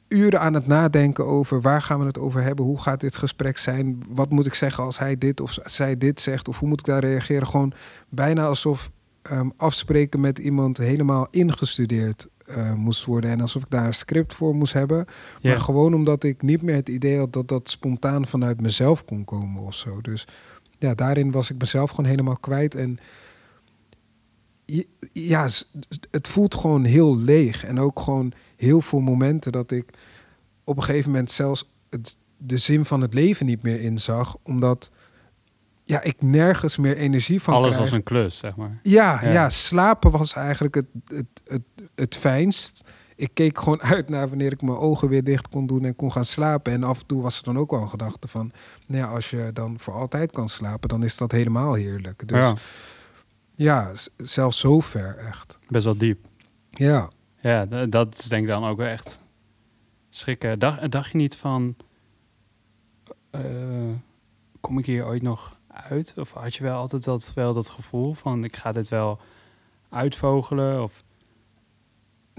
uren 0.08 0.40
aan 0.40 0.54
het 0.54 0.66
nadenken 0.66 1.26
over 1.26 1.60
waar 1.60 1.82
gaan 1.82 1.98
we 1.98 2.06
het 2.06 2.18
over 2.18 2.42
hebben, 2.42 2.64
hoe 2.64 2.80
gaat 2.80 3.00
dit 3.00 3.16
gesprek 3.16 3.58
zijn, 3.58 4.02
wat 4.08 4.30
moet 4.30 4.46
ik 4.46 4.54
zeggen 4.54 4.84
als 4.84 4.98
hij 4.98 5.18
dit 5.18 5.40
of 5.40 5.58
zij 5.62 5.98
dit 5.98 6.20
zegt, 6.20 6.48
of 6.48 6.58
hoe 6.58 6.68
moet 6.68 6.80
ik 6.80 6.86
daar 6.86 7.04
reageren. 7.04 7.46
Gewoon 7.46 7.72
bijna 8.08 8.46
alsof 8.46 8.90
ehm, 9.22 9.48
afspreken 9.56 10.20
met 10.20 10.38
iemand 10.38 10.78
helemaal 10.78 11.26
ingestudeerd 11.30 12.28
eh, 12.46 12.72
moest 12.72 13.04
worden 13.04 13.30
en 13.30 13.40
alsof 13.40 13.62
ik 13.62 13.70
daar 13.70 13.86
een 13.86 13.94
script 13.94 14.34
voor 14.34 14.54
moest 14.54 14.72
hebben. 14.72 15.06
Maar 15.42 15.60
gewoon 15.60 15.94
omdat 15.94 16.24
ik 16.24 16.42
niet 16.42 16.62
meer 16.62 16.74
het 16.74 16.88
idee 16.88 17.18
had 17.18 17.32
dat 17.32 17.48
dat 17.48 17.70
spontaan 17.70 18.26
vanuit 18.26 18.60
mezelf 18.60 19.04
kon 19.04 19.24
komen 19.24 19.62
of 19.62 19.74
zo. 19.74 20.00
Dus 20.00 20.26
ja, 20.78 20.94
daarin 20.94 21.30
was 21.30 21.50
ik 21.50 21.58
mezelf 21.58 21.90
gewoon 21.90 22.10
helemaal 22.10 22.38
kwijt. 22.38 22.74
En 22.74 22.98
ja, 25.12 25.48
het 26.10 26.28
voelt 26.28 26.54
gewoon 26.54 26.84
heel 26.84 27.18
leeg. 27.18 27.64
En 27.64 27.80
ook 27.80 28.00
gewoon 28.00 28.32
heel 28.56 28.80
veel 28.80 29.00
momenten 29.00 29.52
dat 29.52 29.70
ik 29.70 29.90
op 30.64 30.76
een 30.76 30.82
gegeven 30.82 31.10
moment 31.10 31.30
zelfs 31.30 31.70
het, 31.90 32.16
de 32.36 32.58
zin 32.58 32.84
van 32.84 33.00
het 33.00 33.14
leven 33.14 33.46
niet 33.46 33.62
meer 33.62 33.80
inzag. 33.80 34.36
Omdat 34.42 34.90
ja, 35.84 36.02
ik 36.02 36.22
nergens 36.22 36.76
meer 36.76 36.96
energie 36.96 37.42
van 37.42 37.54
Alles 37.54 37.68
krijg. 37.68 37.82
als 37.82 37.92
een 37.92 38.02
klus, 38.02 38.36
zeg 38.38 38.56
maar. 38.56 38.78
Ja, 38.82 39.20
Ja. 39.22 39.32
ja. 39.32 39.50
slapen 39.50 40.10
was 40.10 40.32
eigenlijk 40.34 40.74
het, 40.74 40.86
het, 41.06 41.26
het, 41.44 41.62
het 41.94 42.16
fijnst. 42.16 42.90
Ik 43.18 43.30
keek 43.34 43.58
gewoon 43.58 43.82
uit 43.82 44.08
naar 44.08 44.28
wanneer 44.28 44.52
ik 44.52 44.62
mijn 44.62 44.76
ogen 44.76 45.08
weer 45.08 45.24
dicht 45.24 45.48
kon 45.48 45.66
doen 45.66 45.84
en 45.84 45.96
kon 45.96 46.12
gaan 46.12 46.24
slapen. 46.24 46.72
En 46.72 46.82
af 46.84 47.00
en 47.00 47.06
toe 47.06 47.22
was 47.22 47.38
er 47.38 47.44
dan 47.44 47.58
ook 47.58 47.70
wel 47.70 47.80
een 47.80 47.88
gedachte 47.88 48.28
van... 48.28 48.50
Nou 48.86 49.02
ja, 49.02 49.08
als 49.08 49.30
je 49.30 49.50
dan 49.52 49.78
voor 49.78 49.94
altijd 49.94 50.30
kan 50.32 50.48
slapen, 50.48 50.88
dan 50.88 51.02
is 51.02 51.16
dat 51.16 51.32
helemaal 51.32 51.74
heerlijk. 51.74 52.28
Dus 52.28 52.38
ja, 52.38 52.54
ja, 53.54 53.92
zelfs 54.16 54.58
zover 54.58 55.16
echt. 55.16 55.58
best 55.68 55.84
wel 55.84 55.98
diep. 55.98 56.26
Ja. 56.70 57.10
Ja, 57.40 57.66
dat 57.86 58.26
denk 58.28 58.42
ik 58.42 58.48
dan 58.48 58.64
ook 58.64 58.76
wel 58.76 58.86
echt 58.86 59.22
schrikken. 60.10 60.58
Dacht, 60.58 60.90
dacht 60.90 61.10
je 61.10 61.16
niet 61.16 61.36
van, 61.36 61.76
eh, 63.30 63.40
kom 64.60 64.78
ik 64.78 64.86
hier 64.86 65.06
ooit 65.06 65.22
nog 65.22 65.58
uit? 65.68 66.14
Of 66.16 66.32
had 66.32 66.54
je 66.54 66.62
wel 66.62 66.76
altijd 66.78 67.04
dat, 67.04 67.32
wel 67.34 67.52
dat 67.52 67.68
gevoel 67.68 68.14
van, 68.14 68.44
ik 68.44 68.56
ga 68.56 68.72
dit 68.72 68.88
wel 68.88 69.18
uitvogelen? 69.88 70.82
Of, 70.82 71.02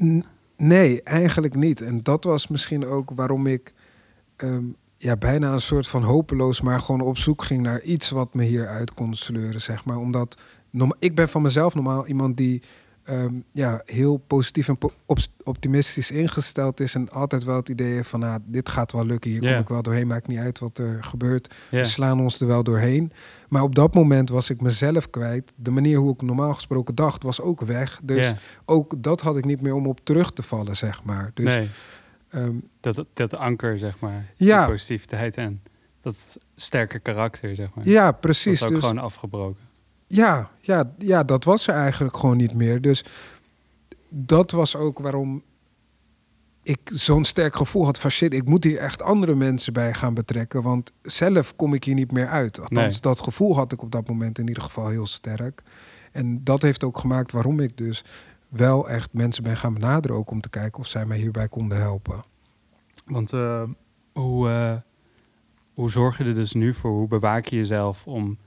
N- 0.03 0.25
Nee, 0.61 1.03
eigenlijk 1.03 1.55
niet. 1.55 1.81
En 1.81 2.03
dat 2.03 2.23
was 2.23 2.47
misschien 2.47 2.85
ook 2.85 3.11
waarom 3.15 3.47
ik 3.47 3.73
ehm, 4.35 4.63
ja, 4.97 5.17
bijna 5.17 5.53
een 5.53 5.61
soort 5.61 5.87
van 5.87 6.03
hopeloos, 6.03 6.61
maar 6.61 6.79
gewoon 6.79 7.01
op 7.01 7.17
zoek 7.17 7.43
ging 7.43 7.61
naar 7.61 7.81
iets 7.81 8.09
wat 8.09 8.33
me 8.33 8.43
hieruit 8.43 8.93
kon 8.93 9.15
sleuren, 9.15 9.61
zeg 9.61 9.85
maar. 9.85 9.97
Omdat 9.97 10.41
ik 10.99 11.15
ben 11.15 11.29
van 11.29 11.41
mezelf 11.41 11.73
normaal 11.73 12.07
iemand 12.07 12.37
die 12.37 12.61
ehm, 13.09 13.33
ja, 13.51 13.81
heel 13.85 14.17
positief 14.17 14.67
en 14.67 14.77
po- 14.77 14.91
optimistisch 15.43 16.11
ingesteld 16.11 16.79
is 16.79 16.95
en 16.95 17.09
altijd 17.09 17.43
wel 17.43 17.55
het 17.55 17.69
idee 17.69 18.03
van, 18.03 18.19
nou, 18.19 18.39
dit 18.45 18.69
gaat 18.69 18.91
wel 18.91 19.05
lukken, 19.05 19.31
hier 19.31 19.39
kom 19.39 19.49
ik 19.49 19.67
wel 19.67 19.81
doorheen, 19.81 20.07
maakt 20.07 20.27
niet 20.27 20.39
uit 20.39 20.59
wat 20.59 20.77
er 20.77 21.03
gebeurt. 21.03 21.55
We 21.71 21.83
slaan 21.83 22.19
ons 22.21 22.39
er 22.41 22.47
wel 22.47 22.63
doorheen. 22.63 23.11
Maar 23.49 23.61
op 23.61 23.75
dat 23.75 23.93
moment 23.93 24.29
was 24.29 24.49
ik 24.49 24.61
mezelf 24.61 25.09
kwijt. 25.09 25.53
De 25.55 25.71
manier 25.71 25.97
hoe 25.97 26.13
ik 26.13 26.21
normaal 26.21 26.53
gesproken 26.53 26.95
dacht 26.95 27.23
was 27.23 27.41
ook 27.41 27.61
weg. 27.61 27.99
Dus 28.03 28.33
ook 28.65 29.03
dat 29.03 29.21
had 29.21 29.37
ik 29.37 29.45
niet 29.45 29.61
meer 29.61 29.73
om 29.73 29.87
op 29.87 29.99
terug 30.03 30.31
te 30.31 30.43
vallen, 30.43 30.75
zeg 30.77 31.03
maar. 31.03 31.31
Dus 31.33 31.45
nee, 31.45 31.67
ehm, 32.29 32.55
dat, 32.79 33.05
dat 33.13 33.35
anker, 33.35 33.77
zeg 33.77 33.99
maar. 33.99 34.31
Ja. 34.35 34.67
Positiviteit 34.67 35.37
en 35.37 35.61
dat 36.01 36.37
sterke 36.55 36.99
karakter, 36.99 37.55
zeg 37.55 37.73
maar. 37.75 37.87
ja, 37.87 38.05
dat 38.05 38.19
precies. 38.19 38.53
is 38.61 38.63
ook 38.63 38.69
Dus, 38.69 38.79
gewoon 38.79 38.97
afgebroken. 38.97 39.67
Ja, 40.09 40.49
ja, 40.59 40.93
ja, 40.97 41.23
dat 41.23 41.43
was 41.43 41.67
er 41.67 41.73
eigenlijk 41.73 42.17
gewoon 42.17 42.37
niet 42.37 42.53
meer. 42.53 42.81
Dus 42.81 43.03
dat 44.09 44.51
was 44.51 44.75
ook 44.75 44.99
waarom 44.99 45.43
ik 46.63 46.79
zo'n 46.85 47.25
sterk 47.25 47.55
gevoel 47.55 47.85
had 47.85 47.99
van 47.99 48.11
shit, 48.11 48.33
ik 48.33 48.45
moet 48.45 48.63
hier 48.63 48.77
echt 48.77 49.01
andere 49.01 49.35
mensen 49.35 49.73
bij 49.73 49.93
gaan 49.93 50.13
betrekken. 50.13 50.61
Want 50.61 50.91
zelf 51.01 51.55
kom 51.55 51.73
ik 51.73 51.83
hier 51.83 51.95
niet 51.95 52.11
meer 52.11 52.27
uit. 52.27 52.59
Althans, 52.59 52.93
Nee. 52.93 53.01
dat 53.01 53.21
gevoel 53.21 53.55
had 53.55 53.71
ik 53.71 53.81
op 53.81 53.91
dat 53.91 54.07
moment 54.07 54.39
in 54.39 54.47
ieder 54.47 54.63
geval 54.63 54.87
heel 54.87 55.07
sterk. 55.07 55.63
En 56.11 56.43
dat 56.43 56.61
heeft 56.61 56.83
ook 56.83 56.97
gemaakt 56.97 57.31
waarom 57.31 57.59
ik 57.59 57.77
dus 57.77 58.03
wel 58.47 58.89
echt 58.89 59.13
mensen 59.13 59.43
ben 59.43 59.57
gaan 59.57 59.73
benaderen 59.73 60.17
ook 60.17 60.31
om 60.31 60.41
te 60.41 60.49
kijken 60.49 60.79
of 60.79 60.87
zij 60.87 61.05
mij 61.05 61.17
hierbij 61.17 61.47
konden 61.47 61.77
helpen. 61.77 62.23
Want 63.05 63.33
eh, 63.33 63.63
hoe, 64.13 64.49
eh, 64.49 64.75
hoe 65.73 65.91
zorg 65.91 66.17
je 66.17 66.23
er 66.23 66.35
dus 66.35 66.53
nu 66.53 66.73
voor? 66.73 66.91
Hoe 66.91 67.07
bewaak 67.07 67.45
je 67.45 67.55
jezelf 67.55 68.07
om 68.07 68.37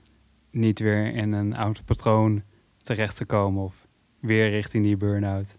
niet 0.53 0.79
weer 0.79 1.15
in 1.15 1.31
een 1.31 1.55
oud 1.55 1.85
patroon 1.85 2.43
terecht 2.81 3.17
te 3.17 3.25
komen 3.25 3.63
of 3.63 3.87
weer 4.19 4.49
richting 4.49 4.83
die 4.83 4.97
burn-out? 4.97 5.57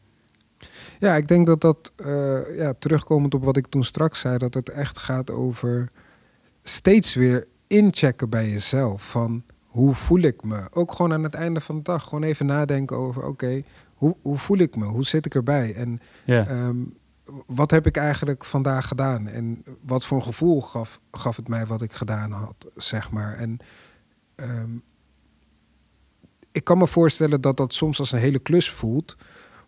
Ja, 0.98 1.14
ik 1.14 1.28
denk 1.28 1.46
dat 1.46 1.60
dat, 1.60 1.92
eh, 1.96 2.56
ja, 2.56 2.74
terugkomend 2.78 3.34
op 3.34 3.44
wat 3.44 3.56
ik 3.56 3.66
toen 3.66 3.84
straks 3.84 4.20
zei, 4.20 4.38
dat 4.38 4.54
het 4.54 4.68
echt 4.68 4.98
gaat 4.98 5.30
over 5.30 5.90
steeds 6.62 7.14
weer 7.14 7.46
inchecken 7.66 8.30
bij 8.30 8.50
jezelf. 8.50 9.10
Van 9.10 9.44
hoe 9.64 9.94
voel 9.94 10.20
ik 10.20 10.42
me? 10.42 10.66
Ook 10.70 10.92
gewoon 10.92 11.12
aan 11.12 11.22
het 11.22 11.34
einde 11.34 11.60
van 11.60 11.76
de 11.76 11.82
dag. 11.82 12.04
Gewoon 12.04 12.22
even 12.22 12.46
nadenken 12.46 12.96
over, 12.96 13.26
oké, 13.26 13.62
hoe, 13.94 14.16
hoe 14.22 14.38
voel 14.38 14.58
ik 14.58 14.76
me? 14.76 14.84
Hoe 14.84 15.04
zit 15.04 15.26
ik 15.26 15.34
erbij? 15.34 15.74
En 15.74 16.00
ehm, 16.26 16.76
wat 17.46 17.70
heb 17.70 17.86
ik 17.86 17.96
eigenlijk 17.96 18.44
vandaag 18.44 18.88
gedaan? 18.88 19.26
En 19.26 19.64
wat 19.80 20.06
voor 20.06 20.16
een 20.16 20.22
gevoel 20.22 20.62
gaf, 20.62 21.00
gaf 21.12 21.36
het 21.36 21.48
mij 21.48 21.66
wat 21.66 21.82
ik 21.82 21.92
gedaan 21.92 22.30
had, 22.30 22.68
zeg 22.76 23.10
maar. 23.10 23.34
En 23.36 23.58
ehm, 24.34 24.70
ik 26.52 26.64
kan 26.64 26.78
me 26.78 26.86
voorstellen 26.86 27.40
dat 27.40 27.56
dat 27.56 27.74
soms 27.74 27.98
als 27.98 28.12
een 28.12 28.18
hele 28.18 28.38
klus 28.38 28.70
voelt. 28.70 29.16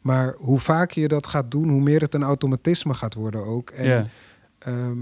Maar 0.00 0.34
hoe 0.38 0.58
vaker 0.58 1.02
je 1.02 1.08
dat 1.08 1.26
gaat 1.26 1.50
doen, 1.50 1.68
hoe 1.68 1.80
meer 1.80 2.00
het 2.00 2.14
een 2.14 2.22
automatisme 2.22 2.94
gaat 2.94 3.14
worden 3.14 3.44
ook. 3.44 3.70
En 3.70 4.10
ehm, 4.58 4.98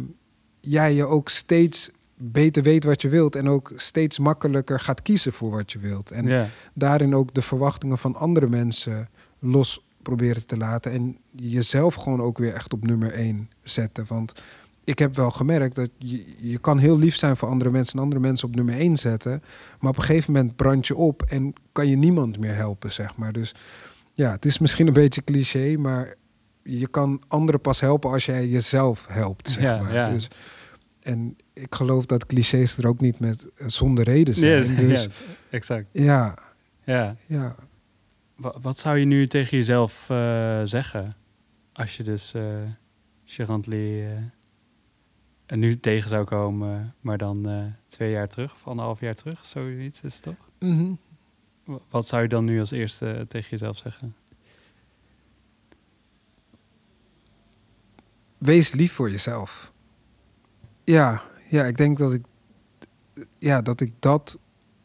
jij 0.61 0.95
je 0.95 1.05
ook 1.05 1.29
steeds 1.29 1.91
beter 2.17 2.63
weet 2.63 2.85
wat 2.85 3.03
je 3.03 3.09
wilt. 3.09 3.37
En 3.37 3.49
ook 3.49 3.73
steeds 3.77 4.19
makkelijker 4.19 4.81
gaat 4.81 5.03
kiezen 5.03 5.33
voor 5.33 5.51
wat 5.51 5.73
je 5.73 5.79
wilt. 5.79 6.11
En 6.11 6.49
daarin 6.75 7.15
ook 7.15 7.35
de 7.35 7.43
verwachtingen 7.43 7.99
van 7.99 8.17
andere 8.17 8.49
mensen 8.49 9.09
los 9.39 9.85
proberen 10.03 10.47
te 10.47 10.57
laten. 10.57 10.93
En 10.93 11.19
jezelf 11.31 11.95
gewoon 11.95 12.21
ook 12.21 12.39
weer 12.39 12.55
echt 12.55 12.73
op 12.73 12.87
nummer 12.87 13.13
één 13.13 13.51
zetten. 13.63 14.05
Want 14.09 14.33
ik 14.85 14.99
heb 14.99 15.15
wel 15.17 15.31
gemerkt 15.31 15.75
dat 15.75 15.91
je, 15.99 16.25
je 16.39 16.59
kan 16.59 16.79
heel 16.79 16.99
lief 16.99 17.17
zijn 17.17 17.37
voor 17.37 17.49
andere 17.49 17.71
mensen 17.71 17.95
en 17.97 18.03
andere 18.03 18.21
mensen 18.21 18.49
op 18.49 18.55
nummer 18.55 18.75
één 18.75 18.97
zetten. 18.97 19.43
Maar 19.81 19.91
op 19.91 19.97
een 19.97 20.03
gegeven 20.05 20.33
moment 20.33 20.57
brand 20.57 20.87
je 20.87 20.97
op 20.97 21.23
en 21.23 21.53
kan 21.73 21.87
je 21.89 21.97
niemand 21.97 22.39
meer 22.39 22.55
helpen, 22.55 22.93
zeg 22.93 23.17
maar. 23.17 23.33
Dus 23.33 23.55
ja, 24.13 24.31
het 24.31 24.45
is 24.45 24.59
misschien 24.59 24.87
een 24.87 24.93
beetje 24.93 25.25
cliché, 25.25 25.77
maar 25.77 26.15
je 26.63 26.89
kan 26.89 27.23
anderen 27.29 27.61
pas 27.61 27.81
helpen 27.81 28.11
als 28.11 28.27
jij 28.27 28.49
jezelf 28.49 29.07
helpt, 29.09 29.49
zeg 29.49 29.63
Ja, 29.63 29.81
maar. 29.83 29.93
ja. 29.95 30.09
Dus, 30.09 30.29
en 31.03 31.37
ik 31.53 31.75
geloof 31.75 32.07
dat 32.07 32.27
clichés 32.27 32.77
er 32.79 32.87
ook 32.87 33.01
niet 33.01 33.19
met 33.19 33.49
eh, 33.57 33.67
zonder 33.69 34.05
reden 34.05 34.35
zijn. 34.35 34.71
ja, 34.73 34.79
dus 34.87 35.03
ja, 35.05 35.09
exact. 35.51 35.87
ja, 35.93 36.35
Ja. 36.85 37.17
ja. 37.27 37.55
Wa- 38.37 38.55
Wat 38.63 38.79
zou 38.79 38.99
je 38.99 39.05
nu 39.05 39.27
tegen 39.27 39.57
jezelf 39.57 40.07
eh, 40.11 40.61
zeggen 40.65 41.17
als 41.73 41.97
je 41.97 42.03
dus 42.03 42.33
uh, 42.37 42.43
Gerantly 43.25 44.05
en 45.47 45.59
nu 45.59 45.81
tegen 45.81 46.09
zou 46.09 46.25
komen, 46.25 46.95
maar 47.01 47.19
dan 47.19 47.49
eh, 47.51 47.65
twee 47.87 48.11
jaar 48.11 48.29
terug 48.29 48.55
of 48.55 48.67
anderhalf 48.67 49.01
jaar 49.01 49.15
terug, 49.15 49.45
zoiets 49.47 50.01
is 50.01 50.15
het 50.15 50.23
toch? 50.23 50.49
Mhm. 50.59 50.93
Wa- 51.65 51.79
Wat 51.91 52.07
zou 52.07 52.23
je 52.23 52.29
dan 52.29 52.45
nu 52.45 52.61
als 52.61 52.71
eerste 52.71 53.25
tegen 53.29 53.51
jezelf 53.51 53.77
zeggen? 53.77 54.15
Wees 58.39 58.73
lief 58.73 58.93
voor 58.93 59.11
jezelf. 59.11 59.73
Ja, 60.85 61.23
ja, 61.49 61.65
ik 61.65 61.77
denk 61.77 61.99
dat 61.99 62.13
ik, 62.13 62.25
ja, 63.39 63.63
dat 63.63 63.81
ik 63.81 63.93
dat, 63.99 64.39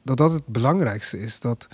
dat 0.03 0.17
dat 0.17 0.31
het 0.31 0.45
belangrijkste 0.45 1.19
is. 1.19 1.39
Dat 1.39 1.67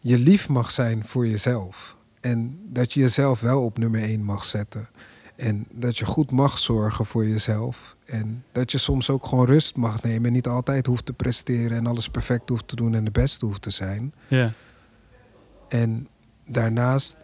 je 0.00 0.18
lief 0.18 0.48
mag 0.48 0.70
zijn 0.70 1.04
voor 1.04 1.26
jezelf. 1.26 1.96
En 2.20 2.60
dat 2.72 2.92
je 2.92 3.00
jezelf 3.00 3.40
wel 3.40 3.64
op 3.64 3.78
nummer 3.78 4.00
één 4.02 4.22
mag 4.22 4.44
zetten. 4.44 4.88
En 5.36 5.66
dat 5.70 5.98
je 5.98 6.04
goed 6.04 6.30
mag 6.30 6.58
zorgen 6.58 7.06
voor 7.06 7.26
jezelf. 7.26 7.96
En 8.04 8.44
dat 8.52 8.72
je 8.72 8.78
soms 8.78 9.10
ook 9.10 9.26
gewoon 9.26 9.46
rust 9.46 9.76
mag 9.76 10.02
nemen. 10.02 10.26
En 10.26 10.32
niet 10.32 10.46
altijd 10.46 10.86
hoeft 10.86 11.06
te 11.06 11.12
presteren 11.12 11.76
en 11.76 11.86
alles 11.86 12.08
perfect 12.08 12.48
hoeft 12.48 12.68
te 12.68 12.76
doen 12.76 12.94
en 12.94 13.04
de 13.04 13.10
beste 13.10 13.46
hoeft 13.46 13.62
te 13.62 13.70
zijn. 13.70 14.14
Ja, 14.28 14.52
En 15.68 16.08
daarnaast, 16.46 17.16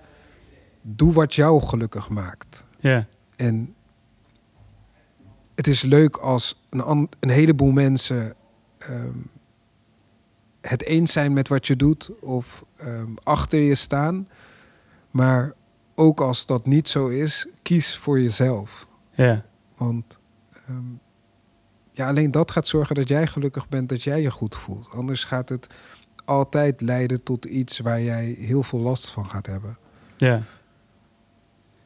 doe 0.82 1.12
wat 1.12 1.34
jou 1.34 1.62
gelukkig 1.62 2.08
maakt. 2.08 2.66
ja, 2.80 3.06
En 3.36 3.74
het 5.54 5.66
is 5.66 5.82
leuk 5.82 6.16
als 6.16 6.62
een, 6.70 7.08
een 7.20 7.30
heleboel 7.30 7.70
mensen 7.70 8.34
ehm, 8.78 9.18
het 10.60 10.84
eens 10.84 11.12
zijn 11.12 11.32
met 11.32 11.48
wat 11.48 11.66
je 11.66 11.76
doet 11.76 12.10
of 12.20 12.64
ehm, 12.76 13.10
achter 13.22 13.58
je 13.58 13.74
staan. 13.74 14.28
Maar 15.10 15.52
ook 15.94 16.20
als 16.20 16.46
dat 16.46 16.66
niet 16.66 16.88
zo 16.88 17.06
is, 17.08 17.46
kies 17.62 17.96
voor 17.96 18.20
jezelf. 18.20 18.86
ja, 19.14 19.44
Want 19.76 20.18
ehm, 20.66 20.84
ja, 21.90 22.08
alleen 22.08 22.30
dat 22.30 22.50
gaat 22.50 22.66
zorgen 22.66 22.94
dat 22.94 23.08
jij 23.08 23.26
gelukkig 23.26 23.68
bent, 23.68 23.88
dat 23.88 24.02
jij 24.02 24.22
je 24.22 24.30
goed 24.30 24.56
voelt. 24.56 24.88
Anders 24.90 25.24
gaat 25.24 25.48
het 25.48 25.66
altijd 26.24 26.80
leiden 26.80 27.22
tot 27.22 27.44
iets 27.44 27.78
waar 27.78 28.00
jij 28.00 28.36
heel 28.38 28.62
veel 28.62 28.78
last 28.80 29.10
van 29.10 29.30
gaat 29.30 29.46
hebben. 29.46 29.78
ja. 30.16 30.42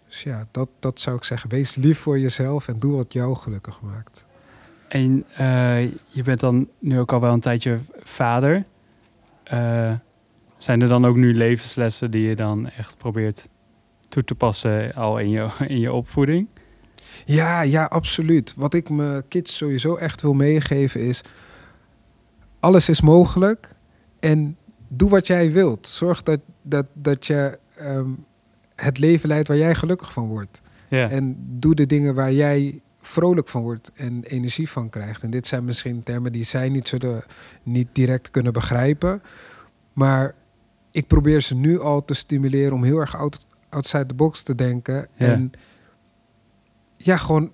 Dus 0.09 0.23
ja, 0.23 0.47
dat, 0.51 0.69
dat 0.79 1.01
zou 1.01 1.16
ik 1.16 1.25
zeggen. 1.25 1.51
Wees 1.51 1.75
lief 1.75 1.99
voor 1.99 2.19
jezelf 2.19 2.69
en 2.69 2.79
doe 2.79 2.97
wat 2.97 3.12
jou 3.12 3.35
gelukkig 3.35 3.81
maakt. 3.81 4.27
En 4.88 5.25
eh, 5.37 5.83
je 6.07 6.23
bent 6.25 6.40
dan 6.40 6.69
nu 6.79 6.99
ook 6.99 7.12
al 7.12 7.21
wel 7.21 7.33
een 7.33 7.40
tijdje 7.40 7.79
vader. 7.99 8.64
Eh, 9.42 9.92
zijn 10.59 10.83
er 10.83 10.88
dan 10.88 11.05
ook 11.05 11.16
nu 11.16 11.35
levenslessen 11.35 12.11
die 12.11 12.29
je 12.29 12.37
dan 12.37 12.69
echt 12.69 12.99
probeert 12.99 13.49
toe 14.09 14.25
te 14.25 14.35
passen 14.35 14.95
al 14.95 15.19
in 15.19 15.31
je, 15.31 15.49
in 15.66 15.79
je 15.79 15.92
opvoeding? 15.92 16.49
Ja, 17.25 17.61
ja, 17.61 17.85
absoluut. 17.85 18.55
Wat 18.57 18.75
ik 18.75 18.88
mijn 18.88 19.29
kids 19.29 19.57
sowieso 19.57 19.97
echt 19.97 20.23
wil 20.23 20.35
meegeven 20.35 21.01
is... 21.01 21.21
alles 22.61 22.88
is 22.88 23.01
mogelijk 23.01 23.75
en 24.21 24.57
doe 24.92 25.11
wat 25.11 25.27
jij 25.27 25.53
wilt. 25.53 25.87
Zorg 25.87 26.23
dat, 26.23 26.40
dat, 26.62 26.87
dat 26.92 27.27
je 27.27 27.59
ehm, 27.77 28.11
het 28.75 28.99
leven 28.99 29.29
leidt 29.29 29.49
waar 29.49 29.57
jij 29.57 29.75
gelukkig 29.75 30.12
van 30.12 30.29
wordt. 30.29 30.61
Ja, 30.88 31.11
En 31.11 31.37
doe 31.38 31.75
de 31.75 31.87
dingen 31.87 32.14
waar 32.14 32.33
jij 32.33 32.81
vrolijk 33.01 33.49
van 33.49 33.62
wordt 33.62 33.90
en 33.95 34.25
energie 34.25 34.71
van 34.71 34.88
krijgt. 34.88 35.23
En 35.23 35.31
dit 35.31 35.47
zijn 35.47 35.64
misschien 35.64 36.03
termen 36.03 36.33
die 36.33 36.45
zij 36.45 36.69
niet 36.69 36.88
zullen 36.88 37.23
niet 37.62 37.88
direct 37.92 38.31
kunnen 38.31 38.53
begrijpen. 38.53 39.23
Maar 39.92 40.35
ik 40.90 41.07
probeer 41.07 41.40
ze 41.40 41.55
nu 41.55 41.81
al 41.81 42.05
te 42.05 42.14
stimuleren 42.14 42.73
om 42.73 42.85
heel 42.85 42.99
erg 42.99 43.16
outside 43.77 44.07
the 44.07 44.15
box 44.15 44.43
te 44.43 44.55
denken. 44.55 44.95
Ja. 44.95 45.27
En 45.27 45.51
ja, 46.97 47.17
gewoon 47.17 47.53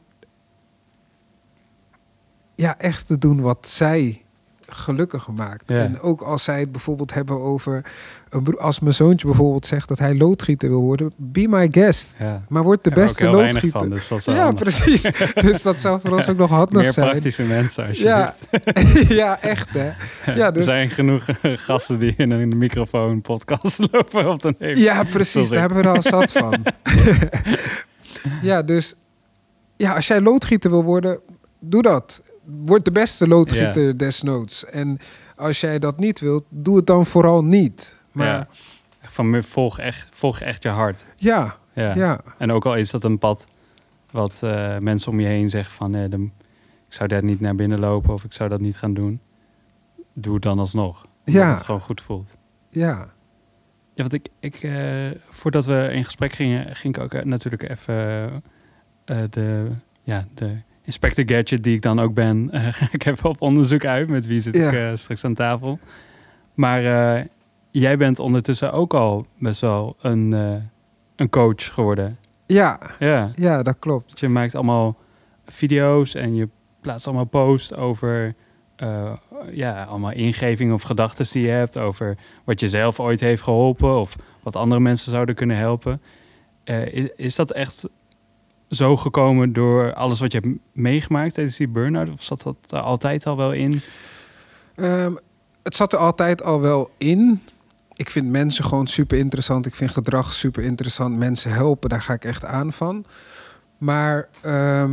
ja, 2.54 2.78
echt 2.78 3.06
te 3.06 3.18
doen 3.18 3.40
wat 3.40 3.68
zij 3.68 4.21
gelukkig 4.74 5.28
maakt. 5.28 5.62
Ja. 5.66 5.76
En 5.78 6.00
ook 6.00 6.20
als 6.20 6.44
zij 6.44 6.60
het 6.60 6.72
bijvoorbeeld 6.72 7.14
hebben 7.14 7.40
over... 7.40 7.84
Als 8.58 8.80
mijn 8.80 8.94
zoontje 8.94 9.26
bijvoorbeeld 9.26 9.66
zegt 9.66 9.88
dat 9.88 9.98
hij 9.98 10.14
loodgieter 10.16 10.68
wil 10.68 10.80
worden... 10.80 11.12
Be 11.16 11.46
my 11.48 11.68
guest. 11.70 12.14
ja. 12.18 12.42
Maar 12.48 12.62
word 12.62 12.84
de 12.84 12.90
beste 12.90 13.28
loodgieter. 13.28 13.80
van, 13.80 13.88
dus 13.90 14.08
Ja, 14.24 14.34
handig. 14.34 14.62
precies. 14.62 15.02
dus 15.46 15.62
dat 15.62 15.80
zou 15.80 16.00
voor 16.00 16.16
ons 16.16 16.28
ook 16.28 16.36
nog 16.36 16.50
handig 16.50 16.82
Meer 16.82 16.92
zijn. 16.92 17.08
praktische 17.10 17.42
mensen 17.42 17.86
als 17.86 17.98
je 17.98 18.04
Ja, 18.04 18.34
ja, 19.22 19.40
echt 19.40 19.68
hè. 19.70 19.90
ja, 20.34 20.50
dus- 20.50 20.64
Er 20.66 20.70
zijn 20.70 20.90
genoeg 20.90 21.24
gasten 21.66 21.98
die 21.98 22.14
in 22.16 22.30
een 22.30 22.58
microfoon 22.58 23.20
podcast 23.20 23.78
lopen 23.92 24.30
op 24.30 24.40
te 24.40 24.54
nemen. 24.58 24.78
Ja, 24.80 25.02
precies. 25.04 25.48
Daar 25.48 25.60
hebben 25.60 25.78
we 25.78 25.88
er 25.88 25.94
al 25.94 26.02
zat 26.02 26.32
van. 26.32 26.62
ja, 28.42 28.62
dus 28.62 28.94
ja, 29.76 29.94
als 29.94 30.06
jij 30.06 30.20
loodgieter 30.20 30.70
wil 30.70 30.84
worden, 30.84 31.20
doe 31.60 31.82
dat. 31.82 32.22
Word 32.44 32.84
de 32.84 32.90
beste 32.92 33.28
loodgieter 33.28 33.96
desnoods. 33.98 34.64
En 34.64 34.98
als 35.36 35.60
jij 35.60 35.78
dat 35.78 35.98
niet 35.98 36.20
wilt, 36.20 36.44
doe 36.48 36.76
het 36.76 36.86
dan 36.86 37.06
vooral 37.06 37.44
niet. 37.44 37.96
Maar 38.12 38.26
Ja. 38.26 38.48
Van 39.00 39.42
volg 39.42 39.78
echt, 39.78 40.08
volg 40.12 40.40
echt 40.40 40.62
je 40.62 40.68
hart. 40.68 41.04
ja, 41.16 41.56
Ja. 41.74 41.94
ja, 41.94 42.20
En 42.38 42.52
ook 42.52 42.66
al 42.66 42.74
is 42.76 42.90
dat 42.90 43.04
een 43.04 43.18
pad 43.18 43.46
wat 44.10 44.40
eh, 44.42 44.78
mensen 44.78 45.12
om 45.12 45.20
je 45.20 45.26
heen 45.26 45.50
zeggen 45.50 45.74
van... 45.74 45.94
eh, 45.94 46.10
dan, 46.10 46.22
ik 46.88 46.94
zou 46.94 47.08
daar 47.08 47.24
niet 47.24 47.40
naar 47.40 47.54
binnen 47.54 47.78
lopen 47.78 48.12
of 48.12 48.24
ik 48.24 48.32
zou 48.32 48.48
dat 48.48 48.60
niet 48.60 48.76
gaan 48.78 48.94
doen. 48.94 49.20
Doe 50.14 50.34
het 50.34 50.42
dan 50.42 50.58
alsnog. 50.58 51.06
Omdat 51.24 51.42
Ja. 51.42 51.54
het 51.54 51.62
gewoon 51.62 51.80
goed 51.80 52.00
voelt. 52.00 52.36
ja, 52.68 52.96
Ja, 53.94 54.02
want 54.02 54.12
ik, 54.12 54.28
ik 54.40 54.62
eh, 54.62 55.10
voordat 55.28 55.64
we 55.64 55.88
in 55.92 56.04
gesprek 56.04 56.32
gingen, 56.32 56.76
ging 56.76 56.96
ik 56.96 57.02
ook 57.02 57.14
eh, 57.14 57.24
natuurlijk 57.24 57.68
even 57.70 58.42
de, 59.30 59.70
ja, 60.02 60.26
de 60.34 60.56
Inspector 60.84 61.24
Gadget 61.28 61.64
die 61.64 61.74
ik 61.74 61.82
dan 61.82 62.00
ook 62.00 62.14
ben. 62.14 62.50
eh, 62.50 62.82
ik 62.92 63.02
heb 63.02 63.24
op 63.24 63.40
onderzoek 63.42 63.84
uit 63.84 64.08
met 64.08 64.26
wie 64.26 64.40
zit 64.40 64.56
Ja. 64.56 64.68
ik 64.70 64.74
eh, 64.74 64.90
straks 64.94 65.24
aan 65.24 65.34
tafel. 65.34 65.78
Maar 66.54 66.84
eh, 67.16 67.24
jij 67.70 67.96
bent 67.96 68.18
ondertussen 68.18 68.72
ook 68.72 68.94
al 68.94 69.26
best 69.38 69.60
wel 69.60 69.96
een, 70.00 70.32
een 71.16 71.28
coach 71.30 71.64
geworden. 71.74 72.18
ja, 72.46 72.80
Ja, 72.98 73.30
ja, 73.34 73.62
dat 73.62 73.76
klopt. 73.78 74.20
je 74.20 74.28
maakt 74.28 74.54
allemaal 74.54 74.96
video's 75.46 76.14
en 76.14 76.34
je 76.34 76.48
plaatst 76.80 77.06
allemaal 77.06 77.24
posts 77.24 77.74
over 77.74 78.34
ja, 79.52 79.84
allemaal 79.84 80.12
ingevingen 80.12 80.74
of 80.74 80.82
gedachten 80.82 81.26
die 81.32 81.42
je 81.42 81.48
hebt 81.50 81.78
over 81.78 82.16
wat 82.44 82.60
je 82.60 82.68
zelf 82.68 83.00
ooit 83.00 83.20
heeft 83.20 83.42
geholpen 83.42 83.96
of 84.00 84.16
wat 84.42 84.56
andere 84.56 84.80
mensen 84.80 85.12
zouden 85.12 85.34
kunnen 85.34 85.56
helpen. 85.56 86.00
Is, 86.64 87.08
is 87.16 87.34
dat 87.36 87.50
echt 87.52 87.88
zo 88.74 88.96
gekomen 88.96 89.52
door 89.52 89.94
alles 89.94 90.20
wat 90.20 90.32
je 90.32 90.38
hebt 90.38 90.58
meegemaakt 90.72 91.34
tijdens 91.34 91.56
die 91.56 91.68
burn-out? 91.68 92.10
Of 92.10 92.22
zat 92.22 92.42
dat 92.42 92.82
altijd 92.82 93.26
al 93.26 93.36
wel 93.36 93.52
in? 93.52 93.80
Ehm, 94.74 95.14
het 95.62 95.74
zat 95.74 95.92
er 95.92 95.98
altijd 95.98 96.42
al 96.42 96.60
wel 96.60 96.90
in. 96.98 97.42
Ik 97.94 98.10
vind 98.10 98.30
mensen 98.30 98.64
gewoon 98.64 98.86
super 98.86 99.18
interessant. 99.18 99.66
Ik 99.66 99.74
vind 99.74 99.90
gedrag 99.90 100.32
super 100.32 100.62
interessant. 100.62 101.16
Mensen 101.16 101.50
helpen, 101.50 101.88
daar 101.88 102.02
ga 102.02 102.12
ik 102.12 102.24
echt 102.24 102.44
aan 102.44 102.72
van. 102.72 103.04
Maar 103.78 104.28
ehm, 104.40 104.92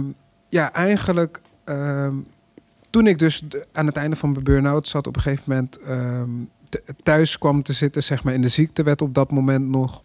ja, 0.49 0.73
eigenlijk 0.73 1.41
ehm, 1.63 2.15
toen 2.89 3.07
ik 3.07 3.19
dus 3.19 3.43
aan 3.71 3.85
het 3.85 3.95
einde 3.95 4.15
van 4.15 4.31
mijn 4.31 4.43
burn-out 4.43 4.87
zat, 4.87 5.07
op 5.07 5.15
een 5.15 5.21
gegeven 5.21 5.43
moment 5.47 5.79
thuis 7.03 7.37
kwam 7.37 7.63
te 7.63 7.73
zitten, 7.73 8.03
zeg 8.03 8.23
maar 8.23 8.33
in 8.33 8.41
de 8.41 8.49
ziektewet 8.49 9.01
op 9.01 9.13
dat 9.13 9.31
moment 9.31 9.67
nog. 9.67 10.03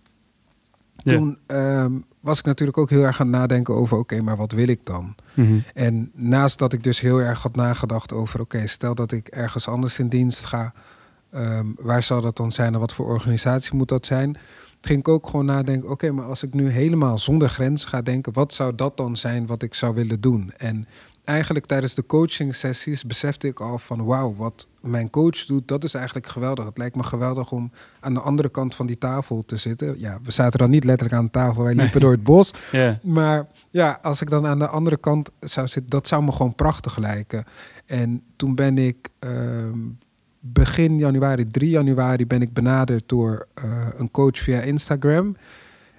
Ja. 1.03 1.17
Toen 1.17 1.39
ehm, 1.47 1.93
was 2.21 2.39
ik 2.39 2.45
natuurlijk 2.45 2.79
ook 2.79 2.91
heel 2.91 3.03
erg 3.03 3.21
aan 3.21 3.27
het 3.27 3.37
nadenken 3.37 3.75
over, 3.75 3.99
oké, 3.99 4.21
maar 4.21 4.37
wat 4.37 4.53
wil 4.53 4.69
ik 4.69 4.81
dan? 4.85 5.15
Mhm. 5.35 5.59
En 5.75 6.11
naast 6.15 6.59
dat 6.59 6.73
ik 6.73 6.83
dus 6.83 7.01
heel 7.01 7.21
erg 7.21 7.43
had 7.43 7.57
nagedacht 7.57 8.13
over, 8.13 8.41
oké, 8.41 8.67
stel 8.67 8.95
dat 8.95 9.13
ik 9.13 9.29
ergens 9.29 9.69
anders 9.69 9.99
in 9.99 10.09
dienst 10.09 10.45
ga, 10.45 10.73
ehm, 11.31 11.67
waar 11.77 12.03
zal 12.03 12.21
dat 12.21 12.37
dan 12.37 12.53
zijn 12.53 12.75
en 12.75 12.81
wat 12.81 12.95
voor 12.95 13.07
organisatie 13.07 13.75
moet 13.75 13.89
dat 13.89 14.07
zijn? 14.07 14.37
Ging 14.81 14.99
ik 14.99 15.09
ook 15.09 15.27
gewoon 15.27 15.45
nadenken, 15.45 15.91
oké, 15.91 16.11
maar 16.11 16.25
als 16.25 16.43
ik 16.43 16.55
nu 16.55 16.69
helemaal 16.69 17.19
zonder 17.19 17.49
grens 17.49 17.85
ga 17.85 18.03
denken, 18.03 18.33
wat 18.33 18.53
zou 18.53 18.75
dat 18.75 18.97
dan 18.97 19.17
zijn 19.17 19.47
wat 19.47 19.63
ik 19.63 19.75
zou 19.75 19.95
willen 19.95 20.21
doen? 20.21 20.53
En 20.57 20.87
eigenlijk 21.25 21.67
tijdens 21.67 21.95
de 21.95 22.07
coaching 22.07 22.55
sessies 22.55 23.05
besefte 23.05 23.49
ik 23.49 23.61
al 23.61 23.79
van, 23.79 24.05
wauw, 24.05 24.35
wat 24.35 24.69
mijn 24.81 25.11
coach 25.11 25.45
doet, 25.47 25.69
dat 25.69 25.85
is 25.85 25.95
eigenlijk 25.95 26.27
geweldig. 26.27 26.65
Het 26.65 26.79
lijkt 26.79 26.97
me 26.97 27.03
geweldig 27.03 27.51
om 27.53 27.71
aan 28.01 28.15
de 28.15 28.21
andere 28.21 28.49
kant 28.49 28.75
van 28.75 28.87
die 28.87 28.99
tafel 28.99 29.43
te 29.47 29.57
zitten. 29.57 30.01
Ja, 30.01 30.19
we 30.23 30.31
zaten 30.31 30.59
dan 30.59 30.71
niet 30.71 30.85
letterlijk 30.85 31.19
aan 31.19 31.25
de 31.25 31.31
tafel, 31.31 31.63
wij 31.63 31.75
liepen 31.75 31.91
Nee. 31.93 32.01
door 32.01 32.11
het 32.13 32.25
bos. 32.25 32.53
Maar 33.03 33.47
ja, 33.69 33.99
als 34.03 34.21
ik 34.21 34.31
dan 34.31 34.47
aan 34.47 34.59
de 34.59 34.67
andere 34.69 34.97
kant 34.97 35.31
zou 35.41 35.69
zitten, 35.69 35.91
dat 35.91 36.07
zou 36.07 36.23
me 36.25 36.33
gewoon 36.33 36.55
prachtig 36.55 36.97
lijken. 36.99 37.45
En 37.87 38.23
toen 38.37 38.55
ben 38.55 38.79
ik 38.79 39.09
ehm, 39.19 39.79
begin 40.41 40.99
januari, 40.99 41.51
3 41.51 41.71
januari, 41.71 42.27
ben 42.27 42.43
ik 42.43 42.53
benaderd 42.53 43.09
door 43.09 43.47
eh, 43.55 43.65
een 43.97 44.11
coach 44.11 44.39
via 44.39 44.61
Instagram. 44.61 45.37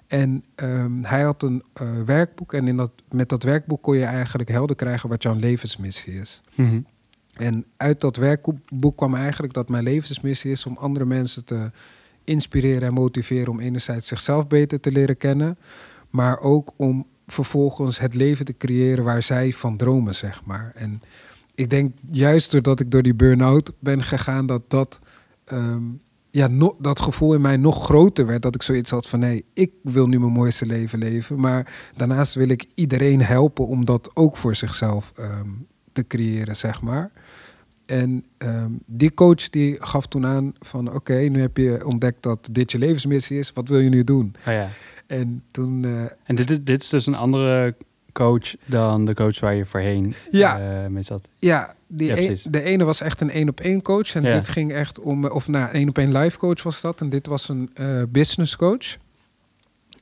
En 0.08 0.44
ehm, 0.56 1.04
hij 1.04 1.22
had 1.22 1.44
een 1.44 1.64
eh, 1.74 1.88
werkboek 2.06 2.54
en 2.54 2.68
in 2.68 2.78
dat, 2.78 2.92
met 3.12 3.30
dat 3.30 3.44
werkboek 3.44 3.82
kon 3.82 3.98
je 3.98 4.06
eigenlijk 4.06 4.50
helder 4.50 4.76
krijgen 4.76 5.10
wat 5.10 5.24
jouw 5.24 5.36
levensmissie 5.36 6.14
is. 6.14 6.42
Mhm. 6.56 6.80
En 7.34 7.66
uit 7.78 8.02
dat 8.02 8.16
werkboek 8.16 8.98
kwam 8.98 9.16
eigenlijk 9.16 9.54
dat 9.54 9.70
mijn 9.70 9.84
levensmissie 9.84 10.52
is 10.52 10.66
om 10.66 10.78
andere 10.78 11.06
mensen 11.06 11.46
te 11.46 11.72
inspireren 12.24 12.88
en 12.88 12.94
motiveren 12.94 13.52
om 13.52 13.60
enerzijds 13.60 14.08
zichzelf 14.08 14.48
beter 14.48 14.80
te 14.80 14.92
leren 14.92 15.18
kennen, 15.18 15.58
maar 16.10 16.40
ook 16.40 16.72
om 16.78 17.06
vervolgens 17.28 18.00
het 18.00 18.14
leven 18.14 18.46
te 18.46 18.58
creëren 18.58 19.04
waar 19.04 19.24
zij 19.24 19.54
van 19.54 19.78
dromen, 19.78 20.16
zeg 20.16 20.44
maar. 20.44 20.72
En 20.76 21.02
ik 21.56 21.70
denk 21.70 21.94
juist 22.12 22.52
doordat 22.52 22.80
ik 22.80 22.92
door 22.92 23.04
die 23.04 23.14
burn-out 23.14 23.74
ben 23.80 24.04
gegaan, 24.04 24.46
dat 24.46 24.62
dat, 24.68 25.00
ehm, 25.46 25.84
ja, 26.36 26.48
no, 26.48 26.76
dat 26.80 27.00
gevoel 27.00 27.34
in 27.34 27.42
mij 27.42 27.58
nog 27.58 27.84
groter 27.84 28.26
werd. 28.26 28.42
Dat 28.42 28.56
ik 28.56 28.62
zoiets 28.62 28.90
had 28.90 29.08
van 29.08 29.20
nee, 29.20 29.46
ik 29.54 29.72
wil 29.84 30.08
nu 30.08 30.20
mijn 30.20 30.32
mooiste 30.32 30.66
leven 30.66 31.00
leven. 31.00 31.40
Maar 31.40 31.74
daarnaast 31.96 32.34
wil 32.34 32.50
ik 32.50 32.66
iedereen 32.74 33.22
helpen 33.22 33.68
om 33.68 33.86
dat 33.86 34.12
ook 34.14 34.38
voor 34.38 34.56
zichzelf 34.56 35.12
ehm, 35.16 35.50
te 35.92 36.08
creëren, 36.08 36.56
zeg 36.56 36.82
maar. 36.82 37.12
En 37.86 38.26
ehm, 38.38 38.72
die 38.86 39.14
coach 39.14 39.50
die 39.50 39.76
gaf 39.80 40.06
toen 40.06 40.26
aan 40.26 40.54
van 40.60 40.94
oké, 40.94 41.16
nu 41.16 41.42
heb 41.42 41.58
je 41.58 41.86
ontdekt 41.86 42.24
dat 42.24 42.50
dit 42.52 42.72
je 42.72 42.78
levensmissie 42.78 43.40
is. 43.40 43.52
Wat 43.54 43.68
wil 43.68 43.80
je 43.80 43.90
nu 43.90 44.04
doen? 44.04 44.36
Oh 44.48 44.54
ja. 44.54 44.70
En 45.08 45.44
toen... 45.52 45.84
Uh, 45.84 46.02
en 46.24 46.36
dit, 46.36 46.66
dit 46.66 46.82
is 46.82 46.90
dus 46.90 47.06
een 47.06 47.16
andere 47.16 47.76
coach 48.12 48.56
dan 48.66 49.06
de 49.06 49.14
coach 49.14 49.40
waar 49.40 49.56
je 49.56 49.66
voorheen 49.66 50.14
ja. 50.30 50.84
Uh, 50.84 50.88
mee 50.88 51.04
zat? 51.04 51.30
Ja, 51.40 51.76
die 51.98 52.30
een, 52.30 52.40
de 52.52 52.64
ene 52.64 52.84
was 52.84 53.02
echt 53.02 53.22
een 53.22 53.32
één-op-één 53.32 53.82
coach. 53.82 54.16
En 54.16 54.24
dit 54.24 54.50
ging 54.50 54.72
echt 54.72 55.00
om... 55.00 55.26
Of 55.26 55.48
nou, 55.48 55.72
één-op-één 55.72 56.18
live 56.18 56.38
coach 56.38 56.64
was 56.64 56.82
dat. 56.82 57.02
En 57.02 57.10
dit 57.10 57.28
was 57.28 57.50
een 57.50 57.70
uh, 57.80 57.88
business 58.10 58.56
coach. 58.56 58.98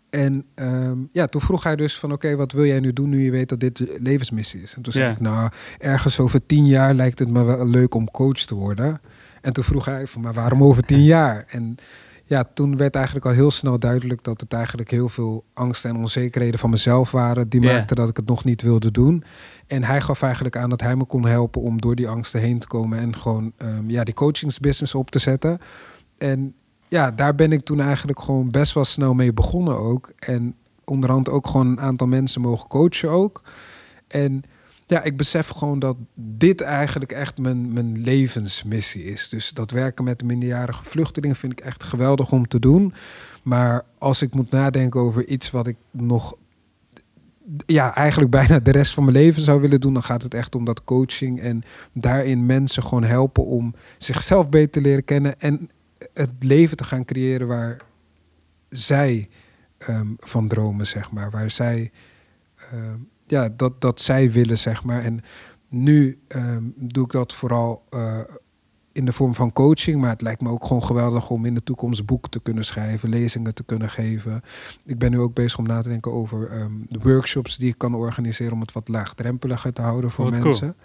En 0.09 0.45
um, 0.55 1.09
ja, 1.11 1.27
toen 1.27 1.41
vroeg 1.41 1.63
hij 1.63 1.75
dus 1.75 1.97
van 1.99 2.11
oké, 2.11 2.35
wat 2.35 2.51
wil 2.51 2.65
jij 2.65 2.79
nu 2.79 2.93
doen 2.93 3.09
nu 3.09 3.23
je 3.23 3.31
weet 3.31 3.49
dat 3.49 3.59
dit 3.59 3.83
levensmissie 3.99 4.61
is? 4.61 4.75
En 4.75 4.81
toen 4.81 4.93
zei 4.93 5.11
ik, 5.11 5.19
nou, 5.19 5.49
ergens 5.79 6.19
over 6.19 6.45
tien 6.45 6.67
jaar 6.67 6.93
lijkt 6.93 7.19
het 7.19 7.29
me 7.29 7.43
wel 7.43 7.67
leuk 7.67 7.95
om 7.95 8.11
coach 8.11 8.39
te 8.39 8.55
worden. 8.55 9.01
En 9.41 9.53
toen 9.53 9.63
vroeg 9.63 9.85
hij 9.85 10.07
van, 10.07 10.21
maar 10.21 10.33
waarom 10.33 10.63
over 10.63 10.83
tien 10.83 11.03
jaar? 11.03 11.45
En 11.47 11.75
ja, 12.26 12.43
toen 12.53 12.78
werd 12.78 12.95
eigenlijk 12.95 13.26
al 13.26 13.32
heel 13.32 13.51
snel 13.51 13.80
duidelijk 13.80 14.24
dat 14.24 14.41
het 14.41 14.53
eigenlijk 14.53 14.91
heel 14.91 15.09
veel 15.09 15.43
angsten 15.53 15.89
en 15.89 15.95
onzekerheden 15.95 16.59
van 16.59 16.69
mezelf 16.69 17.11
waren. 17.11 17.49
Die 17.49 17.61
yeah. 17.61 17.76
maakten 17.76 17.95
dat 17.95 18.09
ik 18.09 18.17
het 18.17 18.26
nog 18.26 18.43
niet 18.43 18.61
wilde 18.61 18.91
doen. 18.91 19.24
En 19.67 19.84
hij 19.84 20.01
gaf 20.01 20.21
eigenlijk 20.21 20.57
aan 20.57 20.69
dat 20.69 20.82
hij 20.82 20.95
me 20.95 21.05
kon 21.05 21.26
helpen 21.26 21.61
om 21.61 21.82
door 21.82 21.95
die 21.95 22.09
angsten 22.09 22.39
heen 22.39 22.59
te 22.59 22.67
komen 22.67 22.99
en 22.99 23.15
gewoon 23.15 23.53
um, 23.57 23.89
ja, 23.89 24.03
die 24.03 24.13
coachingsbusiness 24.13 24.95
op 24.95 25.11
te 25.11 25.19
zetten. 25.19 25.57
En 26.17 26.55
ja, 26.88 27.11
daar 27.11 27.36
ben 27.36 27.51
ik 27.51 27.63
toen 27.65 27.80
eigenlijk 27.80 28.19
gewoon 28.19 28.51
best 28.51 28.74
wel 28.74 28.86
snel 28.86 29.13
mee 29.13 29.34
begonnen 29.34 29.78
ook. 29.78 30.11
En 30.19 30.55
onderhand 30.84 31.30
ook 31.30 31.47
gewoon 31.47 31.67
een 31.67 31.82
aantal 31.82 32.07
mensen 32.07 32.41
mogen 32.41 32.69
coachen 32.69 33.09
ook. 33.09 33.43
En 34.07 34.43
ja, 34.93 35.03
ik 35.03 35.17
besef 35.17 35.47
gewoon 35.47 35.79
dat 35.79 35.97
dit 36.15 36.61
eigenlijk 36.61 37.11
echt 37.11 37.37
mijn, 37.37 37.73
mijn 37.73 38.01
levensmissie 38.01 39.03
is. 39.03 39.29
Dus 39.29 39.51
dat 39.51 39.71
werken 39.71 40.03
met 40.03 40.19
de 40.19 40.25
minderjarige 40.25 40.83
vluchtelingen 40.83 41.35
vind 41.35 41.51
ik 41.51 41.59
echt 41.59 41.83
geweldig 41.83 42.31
om 42.31 42.47
te 42.47 42.59
doen. 42.59 42.93
Maar 43.43 43.85
als 43.97 44.21
ik 44.21 44.33
moet 44.33 44.51
nadenken 44.51 44.99
over 44.99 45.27
iets 45.27 45.51
wat 45.51 45.67
ik 45.67 45.75
nog 45.91 46.35
ja, 47.65 47.95
eigenlijk 47.95 48.31
bijna 48.39 48.59
de 48.59 48.71
rest 48.71 48.93
van 48.93 49.03
mijn 49.03 49.17
leven 49.17 49.41
zou 49.41 49.61
willen 49.61 49.81
doen, 49.81 49.93
dan 49.93 50.03
gaat 50.03 50.23
het 50.23 50.33
echt 50.33 50.55
om 50.55 50.65
dat 50.65 50.83
coaching 50.83 51.39
en 51.39 51.63
daarin 51.93 52.45
mensen 52.45 52.83
gewoon 52.83 53.03
helpen 53.03 53.45
om 53.45 53.75
zichzelf 53.97 54.49
beter 54.49 54.71
te 54.71 54.81
leren 54.81 55.05
kennen 55.05 55.39
en 55.39 55.69
het 56.13 56.33
leven 56.39 56.77
te 56.77 56.83
gaan 56.83 57.05
creëren 57.05 57.47
waar 57.47 57.81
zij 58.69 59.29
ehm, 59.77 60.07
van 60.17 60.47
dromen, 60.47 60.87
zeg 60.87 61.11
maar. 61.11 61.31
Waar 61.31 61.51
zij, 61.51 61.91
ehm, 62.71 62.99
ja, 63.28 63.49
dat, 63.49 63.82
dat 63.82 64.01
zij 64.01 64.32
willen, 64.32 64.57
zeg 64.57 64.84
maar. 64.84 65.01
En 65.03 65.21
nu 65.69 66.19
ehm, 66.28 66.63
doe 66.76 67.05
ik 67.05 67.11
dat 67.11 67.34
vooral 67.34 67.84
uh, 67.95 68.19
in 68.91 69.05
de 69.05 69.13
vorm 69.13 69.36
van 69.36 69.53
coaching. 69.53 70.01
Maar 70.01 70.09
het 70.09 70.21
lijkt 70.21 70.41
me 70.41 70.49
ook 70.49 70.65
gewoon 70.65 70.84
geweldig 70.84 71.30
om 71.30 71.45
in 71.45 71.53
de 71.53 71.63
toekomst 71.63 72.05
boeken 72.05 72.32
te 72.32 72.41
kunnen 72.41 72.65
schrijven, 72.65 73.09
lezingen 73.09 73.53
te 73.53 73.63
kunnen 73.63 73.89
geven. 73.89 74.41
Ik 74.86 74.99
ben 74.99 75.11
nu 75.11 75.19
ook 75.19 75.34
bezig 75.34 75.57
om 75.57 75.67
na 75.67 75.82
te 75.82 75.89
denken 75.89 76.11
over 76.11 76.49
de 76.89 76.99
workshops 76.99 77.57
die 77.57 77.69
ik 77.69 77.78
kan 77.78 77.95
organiseren 77.95 78.53
om 78.53 78.59
het 78.59 78.71
wat 78.71 78.88
laagdrempeliger 78.88 79.74
te 79.74 79.82
houden 79.82 80.11
voor 80.11 80.30
mensen. 80.30 80.76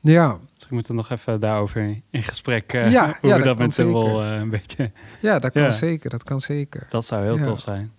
Ja. 0.00 0.38
Dus 0.54 0.64
ik 0.64 0.70
moet 0.70 0.88
er 0.88 0.94
nog 0.94 1.10
even 1.10 1.40
daarover 1.40 2.02
in 2.10 2.22
gesprek. 2.22 2.72
Uh, 2.72 2.90
ja, 2.92 3.04
hoe 3.20 3.30
ja, 3.30 3.36
dat, 3.36 3.44
dat 3.44 3.58
met 3.58 3.72
Sibyl 3.72 4.24
uh, 4.24 4.38
een 4.38 4.50
beetje. 4.50 4.92
Ja, 5.20 5.38
dat 5.38 5.52
kan 5.52 5.72
zeker. 5.72 6.10
Dat 6.10 6.24
kan 6.24 6.40
zeker. 6.40 6.86
Dat 6.88 7.06
zou 7.06 7.24
heel 7.24 7.38
tof 7.38 7.60
zijn. 7.60 7.92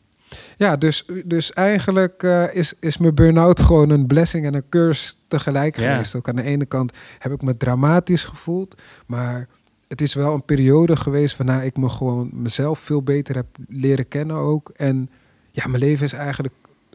Ja, 0.55 0.75
dus, 0.75 1.05
dus 1.25 1.53
eigenlijk 1.53 2.23
uh, 2.23 2.55
is, 2.55 2.73
is 2.79 2.97
mijn 2.97 3.15
burn-out 3.15 3.61
gewoon 3.61 3.89
een 3.89 4.07
blessing 4.07 4.45
en 4.45 4.53
een 4.53 4.69
curse 4.69 5.13
tegelijk 5.27 5.75
geweest. 5.75 6.15
Ook 6.15 6.29
aan 6.29 6.35
de 6.35 6.43
ene 6.43 6.65
kant 6.65 6.91
heb 7.19 7.31
ik 7.31 7.41
me 7.41 7.57
dramatisch 7.57 8.23
gevoeld, 8.23 8.81
maar 9.05 9.47
het 9.87 10.01
is 10.01 10.13
wel 10.13 10.33
een 10.33 10.45
periode 10.45 10.95
geweest 10.95 11.37
waarna 11.37 11.61
ik 11.61 11.77
me 11.77 11.89
gewoon 11.89 12.29
mezelf 12.33 12.79
veel 12.79 13.03
beter 13.03 13.35
heb 13.35 13.47
leren 13.67 14.07
kennen 14.07 14.35
ook. 14.35 14.69
En 14.75 15.09
ja, 15.51 15.67
mijn 15.67 15.83
leven 15.83 16.05
is 16.05 16.13
eigenlijk 16.13 16.53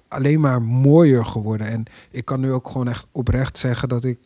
alleen 0.09 0.41
maar 0.41 0.62
mooier 0.62 1.24
geworden. 1.24 1.66
En 1.66 1.85
ik 2.11 2.24
kan 2.24 2.41
nu 2.41 2.53
ook 2.53 2.66
gewoon 2.66 2.89
echt 2.89 3.07
oprecht 3.12 3.59
zeggen 3.59 3.89
dat 3.89 4.05
ik 4.05 4.18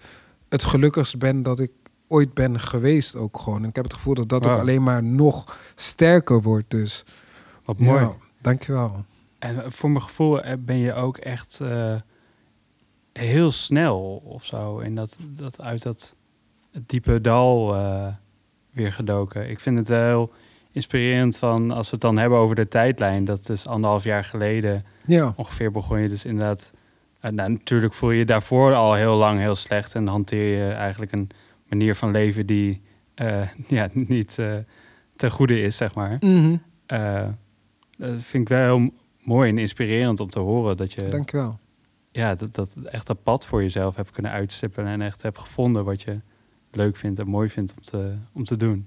het 0.48 0.64
gelukkigst 0.64 1.18
ben 1.18 1.42
dat 1.42 1.60
ik 1.60 1.70
ooit 2.08 2.34
ben 2.34 2.60
geweest 2.60 3.16
ook 3.16 3.38
gewoon. 3.38 3.62
En 3.62 3.68
ik 3.68 3.76
heb 3.76 3.84
het 3.84 3.94
gevoel 3.94 4.14
dat 4.14 4.28
dat 4.28 4.46
ook 4.46 4.58
alleen 4.58 4.82
maar 4.82 5.02
nog 5.02 5.58
sterker 5.74 6.42
wordt. 6.42 6.70
Dus 6.70 7.04
wat 7.64 7.78
mooi. 7.78 8.00
Ja, 8.00 8.14
dankjewel. 8.46 9.04
En 9.38 9.72
voor 9.72 9.90
mijn 9.90 10.04
gevoel 10.04 10.42
eh, 10.42 10.56
ben 10.58 10.76
je 10.76 10.94
ook 10.94 11.16
echt 11.16 11.58
uh, 11.62 11.94
heel 13.12 13.50
snel 13.50 14.22
of 14.24 14.44
zo 14.44 14.78
in 14.78 14.94
dat, 14.94 15.18
dat 15.20 15.62
uit 15.62 15.82
dat 15.82 16.14
diepe 16.86 17.20
dal 17.20 17.76
uh, 17.76 18.06
weer 18.70 18.92
gedoken. 18.92 19.50
Ik 19.50 19.60
vind 19.60 19.78
het 19.78 19.88
heel 19.88 20.32
inspirerend 20.70 21.38
van 21.38 21.70
als 21.70 21.86
we 21.86 21.92
het 21.92 22.00
dan 22.00 22.16
hebben 22.16 22.38
over 22.38 22.56
de 22.56 22.68
tijdlijn. 22.68 23.24
Dat 23.24 23.48
is 23.48 23.66
anderhalf 23.66 24.04
jaar 24.04 24.24
geleden 24.24 24.84
ja. 25.04 25.32
ongeveer 25.36 25.70
begon 25.70 26.00
je 26.00 26.08
dus 26.08 26.24
inderdaad 26.24 26.72
nou, 27.20 27.50
natuurlijk 27.50 27.94
voel 27.94 28.10
je 28.10 28.18
je 28.18 28.24
daarvoor 28.24 28.74
al 28.74 28.94
heel 28.94 29.16
lang 29.16 29.40
heel 29.40 29.54
slecht 29.54 29.94
en 29.94 30.06
hanteer 30.06 30.58
je 30.58 30.72
eigenlijk 30.72 31.12
een 31.12 31.28
manier 31.68 31.94
van 31.94 32.10
leven 32.10 32.46
die 32.46 32.82
uh, 33.16 33.42
ja, 33.68 33.88
niet 33.92 34.36
uh, 34.40 34.54
ten 35.16 35.30
goede 35.30 35.60
is, 35.60 35.76
zeg 35.76 35.94
maar. 35.94 36.16
Mm 36.20 36.62
dat 37.96 38.22
vind 38.22 38.42
ik 38.42 38.48
wel 38.48 38.78
heel 38.78 38.90
mooi 39.22 39.50
en 39.50 39.58
inspirerend 39.58 40.20
om 40.20 40.30
te 40.30 40.38
horen 40.38 40.76
dat 40.76 40.92
je. 40.92 41.08
Dankjewel. 41.08 41.58
Ja, 42.10 42.34
dat, 42.34 42.54
dat 42.54 42.76
echt 42.82 43.06
dat 43.06 43.22
pad 43.22 43.46
voor 43.46 43.62
jezelf 43.62 43.96
hebt 43.96 44.10
kunnen 44.10 44.32
uitstippelen 44.32 44.90
en 44.90 45.02
echt 45.02 45.22
hebt 45.22 45.38
gevonden 45.38 45.84
wat 45.84 46.02
je 46.02 46.20
leuk 46.70 46.96
vindt 46.96 47.18
en 47.18 47.28
mooi 47.28 47.48
vindt 47.48 47.74
om 47.76 47.82
te, 47.82 48.14
om 48.32 48.44
te 48.44 48.56
doen. 48.56 48.86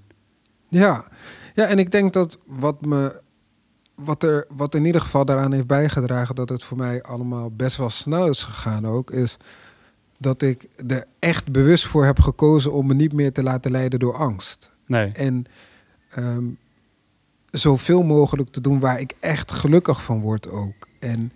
Ja. 0.68 1.08
ja, 1.54 1.66
en 1.66 1.78
ik 1.78 1.90
denk 1.90 2.12
dat 2.12 2.38
wat 2.46 2.86
me 2.86 3.20
wat 3.94 4.22
er, 4.22 4.46
wat 4.48 4.74
in 4.74 4.84
ieder 4.84 5.00
geval 5.00 5.24
daaraan 5.24 5.52
heeft 5.52 5.66
bijgedragen 5.66 6.34
dat 6.34 6.48
het 6.48 6.64
voor 6.64 6.76
mij 6.76 7.02
allemaal 7.02 7.50
best 7.50 7.76
wel 7.76 7.90
snel 7.90 8.28
is 8.28 8.42
gegaan 8.42 8.86
ook, 8.86 9.10
is 9.10 9.36
dat 10.18 10.42
ik 10.42 10.68
er 10.86 11.04
echt 11.18 11.52
bewust 11.52 11.86
voor 11.86 12.04
heb 12.04 12.20
gekozen 12.20 12.72
om 12.72 12.86
me 12.86 12.94
niet 12.94 13.12
meer 13.12 13.32
te 13.32 13.42
laten 13.42 13.70
leiden 13.70 13.98
door 13.98 14.14
angst. 14.14 14.72
Nee. 14.86 15.12
En 15.12 15.44
um, 16.18 16.58
zoveel 17.50 18.02
mogelijk 18.02 18.50
te 18.50 18.60
doen 18.60 18.80
waar 18.80 19.00
ik 19.00 19.14
echt 19.20 19.52
gelukkig 19.52 20.02
van 20.02 20.20
word 20.20 20.50
ook. 20.50 20.88
En 20.98 21.32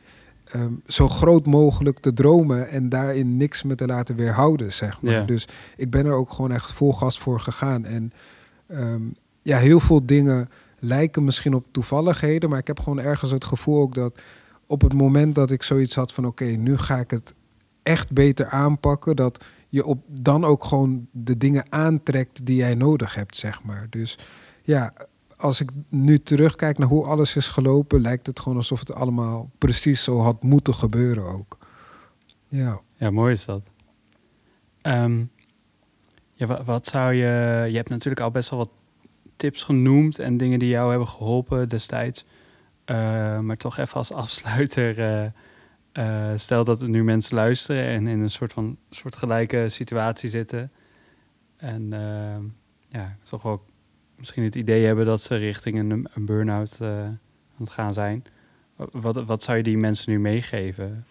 um, 0.54 0.82
zo 0.86 1.08
groot 1.08 1.46
mogelijk 1.46 1.98
te 1.98 2.12
dromen 2.14 2.68
en 2.68 2.88
daarin 2.88 3.36
niks 3.36 3.62
me 3.62 3.74
te 3.74 3.86
laten 3.86 4.16
weerhouden, 4.16 4.72
zeg 4.72 5.02
maar. 5.02 5.26
Dus 5.26 5.48
ik 5.76 5.90
ben 5.90 6.06
er 6.06 6.12
ook 6.12 6.32
gewoon 6.32 6.52
echt 6.52 6.72
vol 6.72 6.92
gas 6.92 7.18
voor 7.18 7.40
gegaan. 7.40 7.84
En 7.84 8.12
um, 8.68 9.14
ja, 9.42 9.58
heel 9.58 9.80
veel 9.80 10.06
dingen 10.06 10.48
lijken 10.78 11.24
misschien 11.24 11.54
op 11.54 11.66
toevalligheden, 11.70 12.50
maar 12.50 12.58
ik 12.58 12.66
heb 12.66 12.80
gewoon 12.80 13.00
ergens 13.00 13.30
het 13.30 13.44
gevoel 13.44 13.80
ook 13.80 13.94
dat 13.94 14.22
op 14.66 14.80
het 14.80 14.92
moment 14.92 15.34
dat 15.34 15.50
ik 15.50 15.62
zoiets 15.62 15.94
had 15.94 16.12
van 16.12 16.26
oké, 16.26 16.44
nu 16.44 16.76
ga 16.76 16.98
ik 16.98 17.10
het 17.10 17.34
echt 17.82 18.12
beter 18.12 18.48
aanpakken, 18.48 19.16
dat 19.16 19.44
je 19.68 19.84
op 19.84 20.02
dan 20.08 20.44
ook 20.44 20.64
gewoon 20.64 21.06
de 21.10 21.36
dingen 21.36 21.64
aantrekt 21.68 22.46
die 22.46 22.56
jij 22.56 22.74
nodig 22.74 23.14
hebt, 23.14 23.36
zeg 23.36 23.62
maar. 23.62 23.86
Dus 23.90 24.18
ja, 24.62 24.92
als 25.44 25.60
ik 25.60 25.70
nu 25.88 26.18
terugkijk 26.18 26.78
naar 26.78 26.88
hoe 26.88 27.06
alles 27.06 27.36
is 27.36 27.48
gelopen, 27.48 28.00
lijkt 28.00 28.26
het 28.26 28.40
gewoon 28.40 28.58
alsof 28.58 28.78
het 28.78 28.94
allemaal 28.94 29.50
precies 29.58 30.04
zo 30.04 30.18
had 30.18 30.42
moeten 30.42 30.74
gebeuren 30.74 31.24
ook. 31.24 31.58
Ja. 32.48 32.80
Ja, 32.96 33.10
mooi 33.10 33.32
is 33.32 33.44
dat. 33.44 33.70
Um, 34.82 35.30
ja, 36.34 36.64
wat, 36.64 36.86
zou 36.86 37.12
je. 37.12 37.66
Je 37.68 37.76
hebt 37.76 37.88
natuurlijk 37.88 38.20
al 38.20 38.30
best 38.30 38.50
wel 38.50 38.58
wat 38.58 38.70
tips 39.36 39.62
genoemd 39.62 40.18
en 40.18 40.36
dingen 40.36 40.58
die 40.58 40.68
jou 40.68 40.90
hebben 40.90 41.08
geholpen 41.08 41.68
destijds. 41.68 42.24
Uh, 42.86 42.96
maar 43.38 43.56
toch 43.56 43.78
even 43.78 43.94
als 43.94 44.12
afsluiter. 44.12 44.98
Uh, 44.98 45.30
uh, 45.92 46.32
stel 46.36 46.64
dat 46.64 46.80
er 46.80 46.88
nu 46.88 47.04
mensen 47.04 47.34
luisteren 47.34 47.84
en 47.84 48.06
in 48.06 48.20
een 48.20 48.30
soort 48.30 48.52
van 48.52 48.76
soortgelijke 48.90 49.68
situatie 49.68 50.28
zitten. 50.28 50.72
En 51.56 51.90
ja, 52.88 53.16
toch 53.22 53.42
wel 53.42 53.64
misschien 54.24 54.44
het 54.44 54.54
idee 54.54 54.86
hebben 54.86 55.06
dat 55.06 55.20
ze 55.20 55.34
richting 55.34 55.78
een, 55.78 56.08
een 56.14 56.24
burn-out 56.24 56.76
aan 56.80 57.20
het 57.58 57.70
gaan 57.70 57.92
zijn. 57.92 58.24
Wat, 58.92 59.24
wat 59.24 59.42
zou 59.42 59.56
je 59.56 59.62
die 59.62 59.78
mensen 59.78 60.10
nu 60.10 60.20
meegeven? 60.20 61.06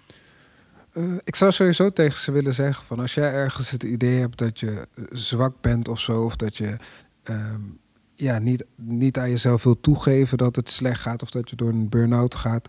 ik 1.23 1.35
zou 1.35 1.51
sowieso 1.51 1.89
tegen 1.89 2.17
ze 2.17 2.31
willen 2.31 2.53
zeggen 2.53 2.85
van 2.85 2.99
als 2.99 3.13
jij 3.13 3.33
ergens 3.33 3.69
het 3.69 3.83
idee 3.83 4.19
hebt 4.19 4.37
dat 4.37 4.59
je 4.59 4.87
zwak 5.11 5.61
bent 5.61 5.87
of 5.87 5.99
zo, 5.99 6.23
of 6.23 6.35
dat 6.35 6.57
je 6.57 6.75
um, 7.23 7.79
ja, 8.15 8.39
niet, 8.39 8.65
niet 8.75 9.17
aan 9.17 9.29
jezelf 9.29 9.63
wil 9.63 9.79
toegeven 9.79 10.37
dat 10.37 10.55
het 10.55 10.69
slecht 10.69 11.01
gaat 11.01 11.21
of 11.21 11.29
dat 11.29 11.49
je 11.49 11.55
door 11.55 11.69
een 11.69 11.89
burn-out 11.89 12.35
gaat, 12.35 12.67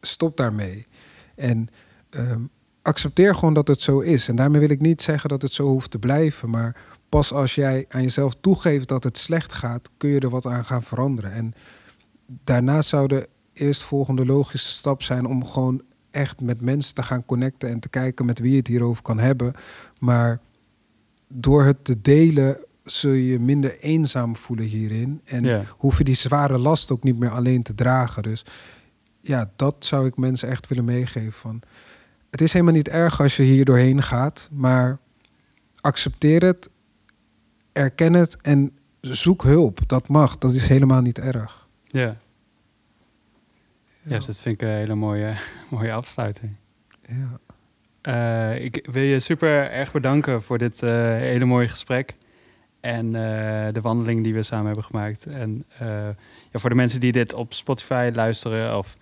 stop 0.00 0.36
daarmee. 0.36 0.86
En 1.34 1.68
ehm, 2.10 2.40
accepteer 2.84 3.34
gewoon 3.34 3.54
dat 3.54 3.68
het 3.68 3.80
zo 3.80 4.00
is. 4.00 4.28
En 4.28 4.36
daarmee 4.36 4.60
wil 4.60 4.70
ik 4.70 4.80
niet 4.80 5.02
zeggen 5.02 5.28
dat 5.28 5.42
het 5.42 5.52
zo 5.52 5.66
hoeft 5.66 5.90
te 5.90 5.98
blijven. 5.98 6.50
Maar 6.50 6.76
pas 7.08 7.32
als 7.32 7.54
jij 7.54 7.84
aan 7.88 8.02
jezelf 8.02 8.34
toegeeft 8.40 8.88
dat 8.88 9.04
het 9.04 9.18
slecht 9.18 9.52
gaat, 9.52 9.90
kun 9.96 10.10
je 10.10 10.20
er 10.20 10.30
wat 10.30 10.46
aan 10.46 10.64
gaan 10.64 10.82
veranderen. 10.82 11.32
En 11.32 11.52
daarna 12.26 12.82
zou 12.82 13.06
de 13.06 13.28
eerstvolgende 13.52 14.26
logische 14.26 14.70
stap 14.70 15.02
zijn 15.02 15.26
om 15.26 15.46
gewoon 15.46 15.82
echt 16.10 16.40
met 16.40 16.60
mensen 16.60 16.94
te 16.94 17.02
gaan 17.02 17.24
connecten 17.24 17.68
en 17.68 17.80
te 17.80 17.88
kijken 17.88 18.26
met 18.26 18.38
wie 18.38 18.50
je 18.50 18.56
het 18.56 18.66
hierover 18.66 19.02
kan 19.02 19.18
hebben. 19.18 19.52
Maar 19.98 20.40
door 21.28 21.64
het 21.64 21.84
te 21.84 22.00
delen 22.00 22.64
zul 22.84 23.12
je 23.12 23.26
je 23.26 23.40
minder 23.40 23.78
eenzaam 23.78 24.36
voelen 24.36 24.66
hierin. 24.66 25.20
En 25.24 25.66
hoef 25.68 25.98
je 25.98 26.04
die 26.04 26.14
zware 26.14 26.58
last 26.58 26.90
ook 26.90 27.02
niet 27.02 27.18
meer 27.18 27.30
alleen 27.30 27.62
te 27.62 27.74
dragen. 27.74 28.22
Dus 28.22 28.44
ja, 29.20 29.50
dat 29.56 29.74
zou 29.78 30.06
ik 30.06 30.16
mensen 30.16 30.48
echt 30.48 30.68
willen 30.68 30.84
meegeven. 30.84 31.32
Van, 31.32 31.62
het 32.34 32.42
is 32.42 32.52
helemaal 32.52 32.74
niet 32.74 32.88
erg 32.88 33.20
als 33.20 33.36
je 33.36 33.42
hier 33.42 33.64
doorheen 33.64 34.02
gaat, 34.02 34.48
maar 34.52 34.98
accepteer 35.80 36.42
het, 36.44 36.70
erken 37.72 38.12
het 38.12 38.36
en 38.42 38.78
zoek 39.00 39.42
hulp. 39.42 39.80
Dat 39.86 40.08
mag, 40.08 40.38
dat 40.38 40.54
is 40.54 40.66
helemaal 40.68 41.00
niet 41.00 41.18
erg. 41.18 41.68
Ja. 41.84 42.16
Ja, 44.02 44.16
dus 44.16 44.26
dat 44.26 44.40
vind 44.40 44.62
ik 44.62 44.68
een 44.68 44.74
hele 44.74 44.94
mooie, 44.94 45.36
mooie 45.70 45.92
afsluiting. 45.92 46.56
ja. 47.06 47.38
Eh, 48.00 48.64
ik 48.64 48.88
wil 48.90 49.02
je 49.02 49.20
super 49.20 49.70
erg 49.70 49.92
bedanken 49.92 50.42
voor 50.42 50.58
dit 50.58 50.82
eh, 50.82 50.90
hele 51.06 51.44
mooie 51.44 51.68
gesprek. 51.68 52.14
En 52.80 53.06
eh, 53.06 53.72
de 53.72 53.80
wandeling 53.80 54.24
die 54.24 54.34
we 54.34 54.42
samen 54.42 54.66
hebben 54.66 54.84
gemaakt. 54.84 55.26
En 55.26 55.64
ja, 56.50 56.58
voor 56.58 56.70
de 56.70 56.76
mensen 56.76 57.00
die 57.00 57.12
dit 57.12 57.32
op 57.32 57.52
Spotify 57.52 58.10
luisteren 58.14 58.78
of 58.78 58.96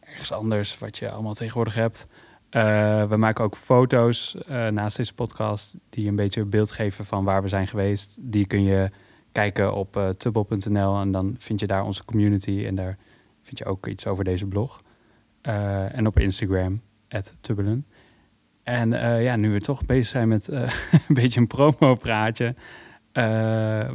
ergens 0.00 0.32
anders, 0.32 0.78
wat 0.78 0.98
je 0.98 1.10
allemaal 1.10 1.34
tegenwoordig 1.34 1.74
hebt. 1.74 2.06
Eh, 2.56 3.08
we 3.08 3.16
maken 3.16 3.44
ook 3.44 3.56
foto's 3.56 4.36
eh, 4.46 4.68
naast 4.68 4.96
deze 4.96 5.14
podcast 5.14 5.76
die 5.90 6.08
een 6.08 6.16
beetje 6.16 6.44
beeld 6.44 6.70
geven 6.70 7.04
van 7.04 7.24
waar 7.24 7.42
we 7.42 7.48
zijn 7.48 7.66
geweest. 7.66 8.18
Die 8.20 8.46
kun 8.46 8.62
je 8.62 8.90
kijken 9.32 9.74
op 9.74 9.96
uh, 9.96 10.08
tubbel.nl 10.08 11.00
en 11.00 11.12
dan 11.12 11.34
vind 11.38 11.60
je 11.60 11.66
daar 11.66 11.84
onze 11.84 12.04
community 12.04 12.64
en 12.66 12.74
daar 12.74 12.98
vind 13.42 13.58
je 13.58 13.64
ook 13.64 13.86
iets 13.86 14.06
over 14.06 14.24
deze 14.24 14.46
blog. 14.46 14.82
Eh, 15.40 15.96
en 15.96 16.06
op 16.06 16.18
Instagram, 16.18 16.80
tubbelen. 17.40 17.86
En 18.62 18.90
ja, 19.22 19.36
nu 19.36 19.50
we 19.52 19.60
toch 19.60 19.86
bezig 19.86 20.06
zijn 20.06 20.28
met 20.28 20.48
een 20.52 20.68
beetje 21.08 21.40
een 21.40 21.46
promo-praatje. 21.46 22.54
Uh, 23.18 23.22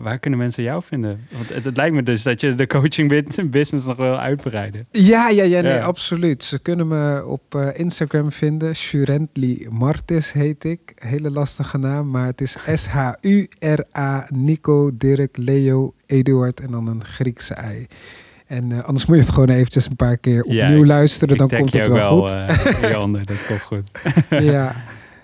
waar 0.02 0.20
kunnen 0.20 0.40
mensen 0.40 0.64
jou 0.64 0.82
vinden? 0.84 1.28
Want 1.32 1.54
het, 1.54 1.64
het, 1.64 1.78
lijkt 1.78 1.96
me 1.96 2.04
dus 2.04 2.24
dat 2.24 2.42
je 2.42 2.56
de 2.56 2.68
coaching 2.68 3.10
business 3.52 3.86
nog 3.86 3.98
wil 3.98 4.20
uitbreiden. 4.20 4.88
Ja, 4.92 5.30
ja, 5.30 5.44
ja, 5.44 5.62
nee, 5.62 5.74
ja. 5.74 5.84
absoluut. 5.84 6.44
Ze 6.44 6.60
kunnen 6.60 6.88
me 6.88 7.24
op 7.26 7.56
uh, 7.56 7.68
Instagram 7.74 8.32
vinden. 8.32 8.76
Shurentli 8.76 9.68
Martis 9.70 10.32
heet 10.32 10.64
ik. 10.64 10.94
Hele 10.96 11.32
lastige 11.32 11.78
naam, 11.78 12.12
maar 12.12 12.26
het 12.26 12.42
is 12.42 12.58
S-H-U-R-A 12.74 14.28
Nico 14.30 14.98
Dirk 14.98 15.38
Leo 15.38 15.94
Eduard 16.06 16.60
en 16.60 16.72
dan 16.72 16.88
een 16.88 17.04
Griekse 17.06 17.54
ei. 17.54 17.88
En 18.48 18.70
uh, 18.70 18.84
anders 18.84 19.06
moet 19.06 19.16
je 19.16 19.22
het 19.22 19.32
gewoon 19.34 19.50
eventjes 19.50 19.86
een 19.86 19.96
paar 19.96 20.18
keer 20.18 20.44
opnieuw 20.44 20.82
ja, 20.82 20.86
luisteren, 20.86 21.34
ik 21.34 21.40
dan 21.40 21.60
komt 21.60 21.74
het 21.74 21.88
wel, 21.88 21.98
wel 21.98 22.20
goed. 22.20 23.28
Dat 23.28 23.46
komt 23.48 23.62
goed. 23.62 23.92
ja, 24.52 24.76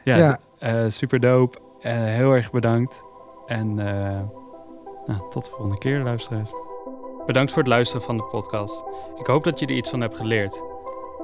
ja, 0.03 0.39
ja. 0.59 0.89
Super 0.89 1.19
dope. 1.19 1.57
heel 1.81 2.31
erg 2.31 2.51
bedankt. 2.51 3.05
En 3.47 3.75
nou, 5.05 5.29
tot 5.29 5.45
de 5.45 5.51
volgende 5.51 5.77
keer, 5.77 5.99
luisteraars. 5.99 6.51
Bedankt 7.25 7.51
voor 7.51 7.61
het 7.61 7.71
luisteren 7.71 8.05
van 8.05 8.17
de 8.17 8.23
podcast. 8.23 8.83
Ik 9.15 9.25
hoop 9.25 9.43
dat 9.43 9.59
je 9.59 9.65
er 9.65 9.75
iets 9.75 9.89
van 9.89 10.01
hebt 10.01 10.17
geleerd. 10.17 10.63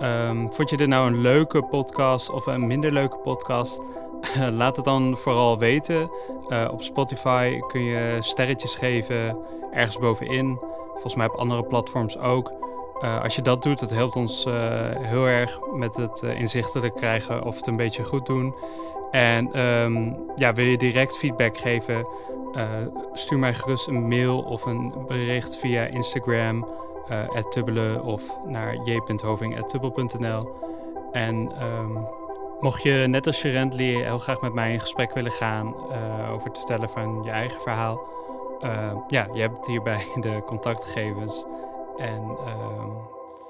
Um, 0.01 0.53
vond 0.53 0.69
je 0.69 0.77
dit 0.77 0.87
nou 0.87 1.07
een 1.07 1.21
leuke 1.21 1.63
podcast 1.63 2.29
of 2.29 2.45
een 2.45 2.67
minder 2.67 2.91
leuke 2.91 3.17
podcast? 3.17 3.81
Laat 4.51 4.75
het 4.75 4.85
dan 4.85 5.17
vooral 5.17 5.57
weten. 5.57 6.11
Uh, 6.47 6.67
op 6.71 6.81
Spotify 6.81 7.59
kun 7.67 7.83
je 7.83 8.17
sterretjes 8.19 8.75
geven, 8.75 9.37
ergens 9.71 9.99
bovenin. 9.99 10.59
Volgens 10.91 11.15
mij 11.15 11.27
op 11.27 11.35
andere 11.35 11.63
platforms 11.63 12.17
ook. 12.17 12.51
Uh, 13.01 13.21
als 13.21 13.35
je 13.35 13.41
dat 13.41 13.63
doet, 13.63 13.79
dat 13.79 13.89
helpt 13.89 14.15
ons 14.15 14.43
heel 14.99 15.25
erg 15.25 15.59
met 15.73 15.95
het 15.95 16.21
inzichtelijk 16.21 16.95
krijgen 16.95 17.43
of 17.43 17.55
het 17.55 17.67
een 17.67 17.75
beetje 17.75 18.03
goed 18.03 18.25
doen. 18.25 18.55
En 19.13 19.59
um, 19.59 20.17
ja, 20.35 20.53
wil 20.53 20.65
je 20.65 20.77
direct 20.77 21.17
feedback 21.17 21.57
geven? 21.57 22.07
stuur 23.13 23.39
mij 23.39 23.53
gerust 23.53 23.87
een 23.87 24.07
mail 24.07 24.41
of 24.41 24.65
een 24.65 24.93
bericht 25.07 25.57
via 25.57 25.85
Instagram, 25.85 26.67
tubbelen 27.49 28.03
of 28.03 28.39
naar 28.45 28.75
j.hoving.tubbel.nl. 28.75 30.55
En 31.11 31.63
um, 31.63 32.07
mocht 32.59 32.83
je 32.83 33.05
net 33.09 33.27
als 33.27 33.37
Sherently 33.37 34.03
heel 34.03 34.19
graag 34.19 34.41
met 34.41 34.53
mij 34.53 34.73
in 34.73 34.79
gesprek 34.79 35.13
willen 35.13 35.31
gaan 35.31 35.75
over 36.31 36.47
het 36.47 36.57
vertellen 36.57 36.89
van 36.89 37.21
je 37.23 37.31
eigen 37.31 37.61
verhaal. 37.61 38.13
Uh, 38.63 38.95
ja, 39.07 39.27
je 39.33 39.41
hebt 39.41 39.67
hierbij 39.67 40.05
de 40.21 40.41
contactgegevens. 40.45 41.45
En 41.97 42.21
uh, 42.45 42.85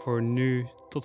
voor 0.02 0.22
nu, 0.22 0.68
tot 0.90 1.02